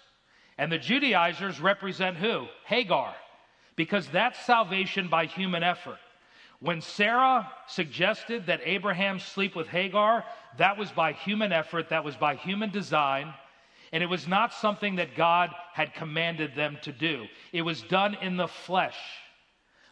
And 0.58 0.72
the 0.72 0.78
Judaizers 0.78 1.60
represent 1.60 2.18
who? 2.18 2.46
Hagar, 2.66 3.14
because 3.76 4.08
that's 4.08 4.40
salvation 4.46 5.10
by 5.10 5.26
human 5.26 5.64
effort. 5.64 5.98
When 6.62 6.82
Sarah 6.82 7.52
suggested 7.68 8.46
that 8.46 8.62
Abraham 8.64 9.20
sleep 9.20 9.56
with 9.56 9.68
Hagar, 9.68 10.24
that 10.58 10.78
was 10.78 10.92
by 10.92 11.12
human 11.12 11.52
effort, 11.52 11.90
that 11.90 12.04
was 12.04 12.16
by 12.16 12.36
human 12.36 12.70
design, 12.70 13.34
and 13.92 14.02
it 14.02 14.08
was 14.08 14.28
not 14.28 14.54
something 14.54 14.96
that 14.96 15.16
God 15.16 15.52
had 15.74 15.94
commanded 15.94 16.56
them 16.56 16.78
to 16.84 16.92
do. 16.92 17.26
It 17.52 17.62
was 17.62 17.82
done 17.82 18.16
in 18.22 18.38
the 18.38 18.48
flesh. 18.48 18.98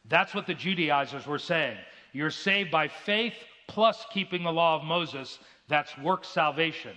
That's 0.09 0.33
what 0.33 0.47
the 0.47 0.53
Judaizers 0.53 1.25
were 1.25 1.39
saying. 1.39 1.77
You're 2.11 2.29
saved 2.29 2.71
by 2.71 2.87
faith 2.87 3.35
plus 3.67 4.05
keeping 4.11 4.43
the 4.43 4.51
law 4.51 4.75
of 4.75 4.83
Moses. 4.83 5.39
That's 5.67 5.97
work 5.97 6.25
salvation. 6.25 6.95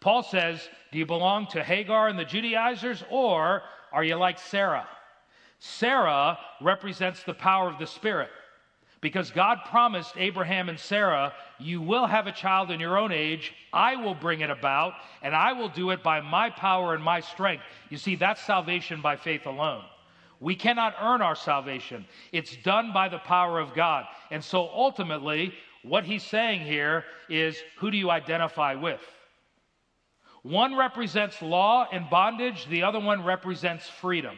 Paul 0.00 0.22
says, 0.22 0.68
Do 0.90 0.98
you 0.98 1.06
belong 1.06 1.46
to 1.48 1.62
Hagar 1.62 2.08
and 2.08 2.18
the 2.18 2.24
Judaizers, 2.24 3.04
or 3.10 3.62
are 3.92 4.04
you 4.04 4.16
like 4.16 4.38
Sarah? 4.38 4.86
Sarah 5.60 6.38
represents 6.60 7.22
the 7.22 7.34
power 7.34 7.68
of 7.68 7.78
the 7.78 7.86
Spirit. 7.86 8.30
Because 9.00 9.30
God 9.30 9.58
promised 9.66 10.14
Abraham 10.16 10.68
and 10.68 10.78
Sarah, 10.78 11.32
You 11.60 11.80
will 11.80 12.06
have 12.06 12.26
a 12.26 12.32
child 12.32 12.70
in 12.72 12.80
your 12.80 12.98
own 12.98 13.12
age. 13.12 13.52
I 13.72 13.96
will 13.96 14.14
bring 14.14 14.40
it 14.40 14.50
about, 14.50 14.94
and 15.22 15.34
I 15.34 15.52
will 15.52 15.68
do 15.68 15.90
it 15.90 16.02
by 16.02 16.20
my 16.20 16.50
power 16.50 16.94
and 16.94 17.02
my 17.02 17.20
strength. 17.20 17.64
You 17.90 17.98
see, 17.98 18.16
that's 18.16 18.42
salvation 18.42 19.00
by 19.00 19.16
faith 19.16 19.46
alone. 19.46 19.84
We 20.42 20.56
cannot 20.56 20.96
earn 21.00 21.22
our 21.22 21.36
salvation, 21.36 22.04
it's 22.32 22.56
done 22.56 22.92
by 22.92 23.08
the 23.08 23.20
power 23.20 23.60
of 23.60 23.74
God. 23.74 24.06
And 24.32 24.42
so 24.42 24.68
ultimately, 24.68 25.54
what 25.84 26.04
he's 26.04 26.24
saying 26.24 26.62
here 26.62 27.04
is 27.28 27.56
who 27.78 27.92
do 27.92 27.96
you 27.96 28.10
identify 28.10 28.74
with? 28.74 29.00
One 30.42 30.76
represents 30.76 31.40
law 31.40 31.86
and 31.92 32.10
bondage, 32.10 32.66
the 32.66 32.82
other 32.82 32.98
one 32.98 33.22
represents 33.22 33.88
freedom. 33.88 34.36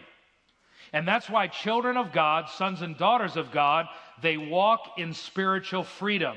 And 0.93 1.09
that's 1.09 1.31
why 1.31 1.47
children 1.47 1.97
of 1.97 2.13
God, 2.13 2.51
sons 2.51 2.83
and 2.83 2.99
daughters 2.99 3.39
of 3.39 3.51
God, 3.51 3.87
they 4.21 4.37
walk 4.37 4.99
in 4.99 5.15
spiritual 5.15 5.85
freedom. 5.85 6.37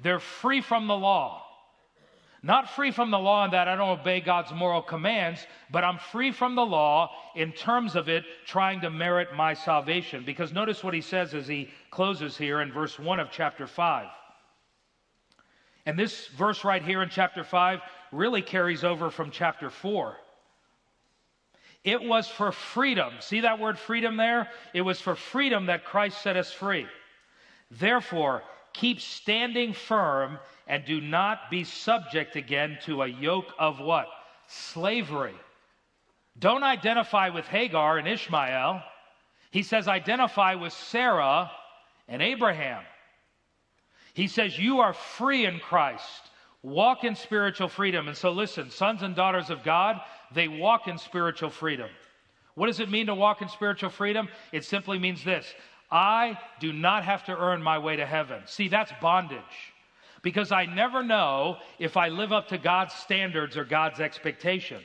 They're 0.00 0.18
free 0.18 0.60
from 0.60 0.88
the 0.88 0.96
law. 0.96 1.43
Not 2.44 2.68
free 2.68 2.90
from 2.90 3.10
the 3.10 3.18
law 3.18 3.46
in 3.46 3.52
that 3.52 3.68
I 3.68 3.74
don't 3.74 4.00
obey 4.00 4.20
God's 4.20 4.52
moral 4.52 4.82
commands, 4.82 5.46
but 5.70 5.82
I'm 5.82 5.96
free 5.96 6.30
from 6.30 6.54
the 6.54 6.66
law 6.66 7.10
in 7.34 7.52
terms 7.52 7.96
of 7.96 8.10
it 8.10 8.22
trying 8.44 8.82
to 8.82 8.90
merit 8.90 9.28
my 9.34 9.54
salvation. 9.54 10.24
Because 10.26 10.52
notice 10.52 10.84
what 10.84 10.92
he 10.92 11.00
says 11.00 11.32
as 11.32 11.46
he 11.46 11.70
closes 11.90 12.36
here 12.36 12.60
in 12.60 12.70
verse 12.70 12.98
1 12.98 13.18
of 13.18 13.30
chapter 13.30 13.66
5. 13.66 14.08
And 15.86 15.98
this 15.98 16.26
verse 16.36 16.64
right 16.64 16.82
here 16.84 17.02
in 17.02 17.08
chapter 17.08 17.44
5 17.44 17.80
really 18.12 18.42
carries 18.42 18.84
over 18.84 19.08
from 19.08 19.30
chapter 19.30 19.70
4. 19.70 20.14
It 21.82 22.02
was 22.02 22.28
for 22.28 22.52
freedom. 22.52 23.14
See 23.20 23.40
that 23.40 23.58
word 23.58 23.78
freedom 23.78 24.18
there? 24.18 24.50
It 24.74 24.82
was 24.82 25.00
for 25.00 25.14
freedom 25.14 25.64
that 25.66 25.86
Christ 25.86 26.20
set 26.20 26.36
us 26.36 26.52
free. 26.52 26.88
Therefore, 27.70 28.42
keep 28.74 29.00
standing 29.00 29.72
firm 29.72 30.38
and 30.66 30.84
do 30.84 31.00
not 31.00 31.50
be 31.50 31.64
subject 31.64 32.36
again 32.36 32.78
to 32.84 33.02
a 33.02 33.08
yoke 33.08 33.52
of 33.58 33.80
what? 33.80 34.06
Slavery. 34.46 35.34
Don't 36.38 36.64
identify 36.64 37.28
with 37.28 37.46
Hagar 37.46 37.98
and 37.98 38.08
Ishmael. 38.08 38.82
He 39.50 39.62
says, 39.62 39.86
identify 39.86 40.54
with 40.54 40.72
Sarah 40.72 41.50
and 42.08 42.20
Abraham. 42.22 42.82
He 44.14 44.26
says, 44.26 44.58
You 44.58 44.80
are 44.80 44.92
free 44.92 45.44
in 45.46 45.58
Christ. 45.58 46.30
Walk 46.62 47.04
in 47.04 47.14
spiritual 47.14 47.68
freedom. 47.68 48.08
And 48.08 48.16
so, 48.16 48.30
listen, 48.30 48.70
sons 48.70 49.02
and 49.02 49.14
daughters 49.14 49.50
of 49.50 49.62
God, 49.62 50.00
they 50.32 50.48
walk 50.48 50.88
in 50.88 50.96
spiritual 50.96 51.50
freedom. 51.50 51.90
What 52.54 52.68
does 52.68 52.80
it 52.80 52.90
mean 52.90 53.06
to 53.06 53.14
walk 53.14 53.42
in 53.42 53.48
spiritual 53.48 53.90
freedom? 53.90 54.28
It 54.52 54.64
simply 54.64 54.98
means 54.98 55.22
this 55.22 55.52
I 55.90 56.38
do 56.60 56.72
not 56.72 57.04
have 57.04 57.24
to 57.26 57.36
earn 57.36 57.62
my 57.62 57.78
way 57.78 57.96
to 57.96 58.06
heaven. 58.06 58.42
See, 58.46 58.68
that's 58.68 58.92
bondage. 59.00 59.73
Because 60.24 60.50
I 60.50 60.64
never 60.64 61.04
know 61.04 61.58
if 61.78 61.96
I 61.96 62.08
live 62.08 62.32
up 62.32 62.48
to 62.48 62.58
God's 62.58 62.94
standards 62.94 63.56
or 63.56 63.64
God's 63.64 64.00
expectations. 64.00 64.82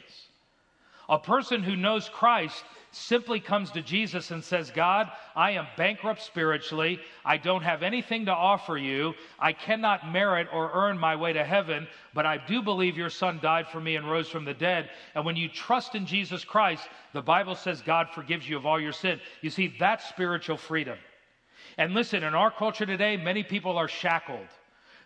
A 1.09 1.17
person 1.17 1.63
who 1.63 1.75
knows 1.75 2.07
Christ 2.07 2.63
simply 2.91 3.39
comes 3.39 3.71
to 3.71 3.81
Jesus 3.81 4.29
and 4.29 4.43
says, 4.43 4.69
God, 4.69 5.09
I 5.35 5.51
am 5.51 5.65
bankrupt 5.77 6.21
spiritually. 6.21 6.99
I 7.25 7.37
don't 7.37 7.63
have 7.63 7.81
anything 7.81 8.25
to 8.25 8.31
offer 8.31 8.77
you. 8.77 9.13
I 9.39 9.53
cannot 9.53 10.11
merit 10.11 10.47
or 10.53 10.71
earn 10.73 10.99
my 10.99 11.15
way 11.15 11.33
to 11.33 11.43
heaven, 11.43 11.87
but 12.13 12.27
I 12.27 12.37
do 12.37 12.61
believe 12.61 12.97
your 12.97 13.09
son 13.09 13.39
died 13.41 13.67
for 13.69 13.79
me 13.79 13.95
and 13.95 14.09
rose 14.09 14.29
from 14.29 14.45
the 14.45 14.53
dead. 14.53 14.89
And 15.15 15.25
when 15.25 15.35
you 15.35 15.49
trust 15.49 15.95
in 15.95 16.05
Jesus 16.05 16.43
Christ, 16.43 16.87
the 17.13 17.21
Bible 17.21 17.55
says 17.55 17.81
God 17.81 18.09
forgives 18.13 18.47
you 18.47 18.57
of 18.57 18.65
all 18.65 18.79
your 18.79 18.93
sin. 18.93 19.19
You 19.41 19.49
see, 19.49 19.73
that's 19.79 20.09
spiritual 20.09 20.57
freedom. 20.57 20.97
And 21.77 21.93
listen, 21.93 22.23
in 22.23 22.35
our 22.35 22.51
culture 22.51 22.85
today, 22.85 23.17
many 23.17 23.41
people 23.41 23.77
are 23.77 23.87
shackled. 23.87 24.47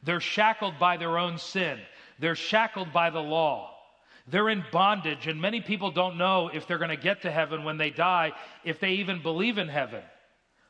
They're 0.04 0.20
shackled 0.20 0.80
by 0.80 0.98
their 0.98 1.18
own 1.18 1.38
sin. 1.38 1.80
They're 2.20 2.36
shackled 2.36 2.94
by 2.94 3.10
the 3.10 3.22
law. 3.22 3.72
They're 4.28 4.50
in 4.50 4.64
bondage, 4.72 5.28
and 5.28 5.42
many 5.42 5.62
people 5.62 5.92
don't 5.92 6.18
know 6.18 6.50
if 6.54 6.66
they're 6.66 6.78
going 6.78 6.90
to 6.90 6.96
get 6.96 7.24
to 7.24 7.32
heaven 7.32 7.64
when 7.64 7.78
they 7.78 7.90
die, 7.90 8.32
if 8.64 8.80
they 8.80 8.94
even 8.94 9.22
believe 9.22 9.58
in 9.58 9.68
heaven. 9.68 10.02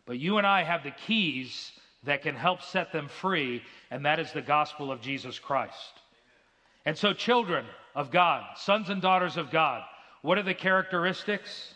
But 0.05 0.19
you 0.19 0.38
and 0.38 0.47
I 0.47 0.63
have 0.63 0.84
the 0.84 0.91
keys 0.91 1.71
that 2.03 2.23
can 2.23 2.36
help 2.36 2.61
set 2.61 2.91
them 2.91 3.07
free, 3.07 3.61
and 3.91 4.05
that 4.05 4.19
is 4.19 4.31
the 4.31 4.41
gospel 4.41 4.91
of 4.91 5.01
Jesus 5.01 5.38
Christ. 5.39 6.01
And 6.86 6.97
so, 6.97 7.13
children 7.13 7.65
of 7.95 8.11
God, 8.11 8.43
sons 8.57 8.89
and 8.89 9.01
daughters 9.01 9.38
of 9.38 9.51
God, 9.51 9.84
what 10.21 10.38
are 10.38 10.43
the 10.43 10.53
characteristics? 10.53 11.75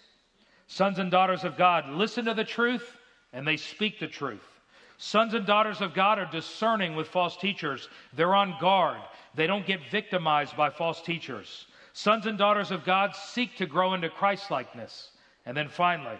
Sons 0.68 0.99
and 0.99 1.12
daughters 1.12 1.43
of 1.43 1.58
God 1.58 1.89
listen 1.89 2.26
to 2.26 2.34
the 2.34 2.43
truth 2.43 2.97
and 3.32 3.47
they 3.47 3.58
speak 3.58 3.99
the 3.99 4.08
truth. 4.08 4.57
Sons 4.98 5.34
and 5.36 5.45
daughters 5.45 5.82
of 5.82 5.93
God 5.93 6.18
are 6.18 6.30
discerning 6.32 6.95
with 6.95 7.08
false 7.08 7.38
teachers. 7.38 7.88
They're 8.14 8.34
on 8.34 8.58
guard. 8.60 9.00
They 9.36 9.45
don't 9.45 9.66
get 9.66 9.91
victimized 9.91 10.58
by 10.58 10.72
false 10.72 11.02
teachers. 11.02 11.68
Sons 11.93 12.26
and 12.26 12.38
daughters 12.38 12.72
of 12.72 12.84
God 12.84 13.16
seek 13.16 13.56
to 13.58 13.66
grow 13.66 13.93
into 13.93 14.10
Christlikeness. 14.10 15.12
And 15.45 15.56
then 15.56 15.70
finally, 15.70 16.18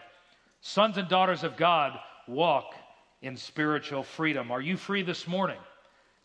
sons 0.62 0.98
and 0.98 1.08
daughters 1.08 1.44
of 1.44 1.58
God 1.58 2.00
walk 2.28 2.76
in 3.22 3.36
spiritual 3.36 4.04
freedom. 4.04 4.52
Are 4.52 4.62
you 4.62 4.78
free 4.78 5.02
this 5.02 5.28
morning? 5.28 5.60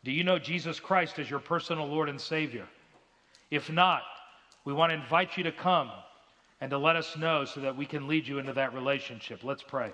Do 0.04 0.10
you 0.10 0.24
know 0.24 0.38
Jesus 0.38 0.78
Christ 0.78 1.18
as 1.18 1.30
your 1.30 1.38
personal 1.38 1.86
Lord 1.86 2.08
and 2.08 2.20
Savior? 2.20 2.66
If 3.50 3.70
not, 3.70 4.02
we 4.64 4.72
want 4.72 4.90
to 4.90 4.96
invite 4.96 5.36
you 5.36 5.44
to 5.44 5.52
come 5.52 5.90
and 6.60 6.70
to 6.70 6.78
let 6.78 6.96
us 6.96 7.16
know 7.16 7.44
so 7.44 7.60
that 7.60 7.76
we 7.76 7.86
can 7.86 8.08
lead 8.08 8.26
you 8.26 8.38
into 8.38 8.52
that 8.52 8.74
relationship. 8.74 9.42
Let's 9.42 9.62
pray. 9.62 9.92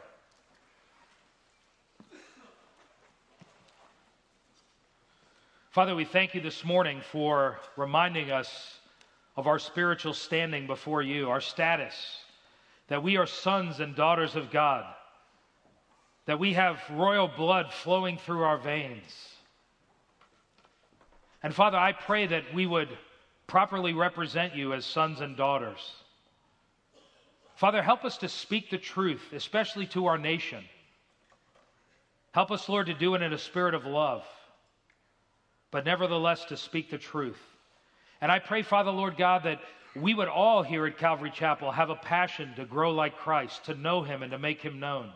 Father, 5.71 5.95
we 5.95 6.07
thank 6.07 6.35
you 6.35 6.41
this 6.41 6.65
morning 6.65 7.03
for 7.13 7.61
reminding 7.77 8.31
us 8.31 8.79
of 9.37 9.47
our 9.47 9.59
spiritual 9.59 10.15
standing 10.15 10.67
before 10.67 11.03
you, 11.03 11.29
our 11.29 11.43
status, 11.43 11.95
that 12.89 13.03
we 13.03 13.19
are 13.19 13.27
sons 13.27 13.79
and 13.79 13.95
daughters 13.95 14.35
of 14.35 14.51
God, 14.51 14.87
that 16.25 16.39
we 16.39 16.55
have 16.55 16.81
royal 16.91 17.29
blood 17.29 17.71
flowing 17.71 18.17
through 18.17 18.45
our 18.45 18.57
veins. 18.57 19.35
And 21.43 21.55
Father, 21.55 21.77
I 21.77 21.93
pray 21.93 22.27
that 22.27 22.55
we 22.55 22.67
would 22.67 22.89
properly 23.47 23.93
represent 23.93 24.57
you 24.57 24.73
as 24.73 24.87
sons 24.87 25.21
and 25.21 25.37
daughters. 25.37 25.93
Father, 27.57 27.83
help 27.83 28.07
us 28.07 28.17
to 28.19 28.29
speak 28.29 28.71
the 28.71 28.79
truth, 28.79 29.35
especially 29.35 29.87
to 29.89 30.07
our 30.07 30.17
nation. 30.17 30.65
Help 32.33 32.51
us, 32.51 32.71
Lord, 32.71 32.87
to 32.87 32.95
do 32.95 33.15
it 33.15 33.23
in 33.23 33.35
a 33.35 33.39
spirit 33.39 33.75
of 33.75 33.85
love 33.85 34.25
but 35.71 35.85
nevertheless 35.85 36.45
to 36.47 36.57
speak 36.57 36.91
the 36.91 36.99
truth. 36.99 37.41
And 38.21 38.33
I 38.33 38.39
pray, 38.39 38.63
Father, 38.63 38.91
Lord 38.91 39.17
God, 39.17 39.45
that 39.45 39.61
we 39.95 40.15
would 40.15 40.29
all 40.29 40.63
here 40.63 40.87
at 40.87 40.99
Calvary 40.99 41.31
Chapel 41.31 41.71
have 41.71 41.91
a 41.91 41.97
passion 41.97 42.55
to 42.57 42.65
grow 42.65 42.93
like 42.93 43.17
Christ, 43.17 43.65
to 43.65 43.75
know 43.75 44.03
Him 44.03 44.23
and 44.23 44.33
to 44.33 44.39
make 44.39 44.61
Him 44.61 44.81
known. 44.81 45.13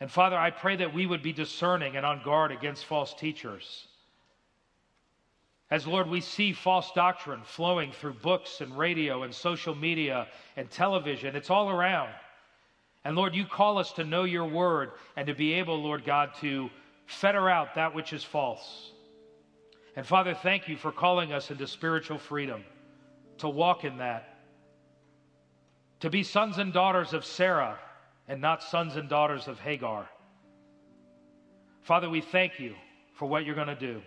And 0.00 0.10
Father, 0.10 0.36
I 0.36 0.50
pray 0.50 0.76
that 0.76 0.94
we 0.94 1.06
would 1.06 1.22
be 1.22 1.32
discerning 1.32 1.96
and 1.96 2.06
on 2.06 2.22
guard 2.22 2.52
against 2.52 2.84
false 2.84 3.14
teachers. 3.14 3.88
As 5.70 5.86
Lord, 5.86 6.08
we 6.08 6.20
see 6.20 6.52
false 6.52 6.92
doctrine 6.92 7.42
flowing 7.42 7.92
through 7.92 8.14
books 8.14 8.60
and 8.60 8.76
radio 8.78 9.24
and 9.24 9.34
social 9.34 9.74
media 9.74 10.26
and 10.56 10.70
television, 10.70 11.36
it's 11.36 11.50
all 11.50 11.68
around. 11.68 12.10
And 13.04 13.16
Lord, 13.16 13.34
you 13.34 13.44
call 13.44 13.78
us 13.78 13.92
to 13.92 14.04
know 14.04 14.24
your 14.24 14.46
word 14.46 14.92
and 15.16 15.26
to 15.26 15.34
be 15.34 15.54
able, 15.54 15.80
Lord 15.82 16.04
God, 16.04 16.30
to 16.40 16.70
fetter 17.08 17.48
out 17.48 17.74
that 17.74 17.94
which 17.94 18.12
is 18.12 18.22
false. 18.22 18.92
And 19.96 20.06
Father, 20.06 20.34
thank 20.34 20.68
you 20.68 20.76
for 20.76 20.92
calling 20.92 21.32
us 21.32 21.50
into 21.50 21.66
spiritual 21.66 22.18
freedom, 22.18 22.62
to 23.38 23.48
walk 23.48 23.84
in 23.84 23.96
that, 23.98 24.38
to 26.00 26.10
be 26.10 26.22
sons 26.22 26.58
and 26.58 26.72
daughters 26.72 27.14
of 27.14 27.24
Sarah 27.24 27.78
and 28.28 28.40
not 28.40 28.62
sons 28.62 28.94
and 28.94 29.08
daughters 29.08 29.48
of 29.48 29.58
Hagar. 29.58 30.08
Father, 31.82 32.10
we 32.10 32.20
thank 32.20 32.60
you 32.60 32.74
for 33.14 33.26
what 33.26 33.44
you're 33.44 33.54
going 33.54 33.66
to 33.68 33.74
do. 33.74 34.02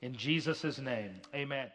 In 0.00 0.14
Jesus' 0.14 0.78
name, 0.78 1.20
amen. 1.34 1.68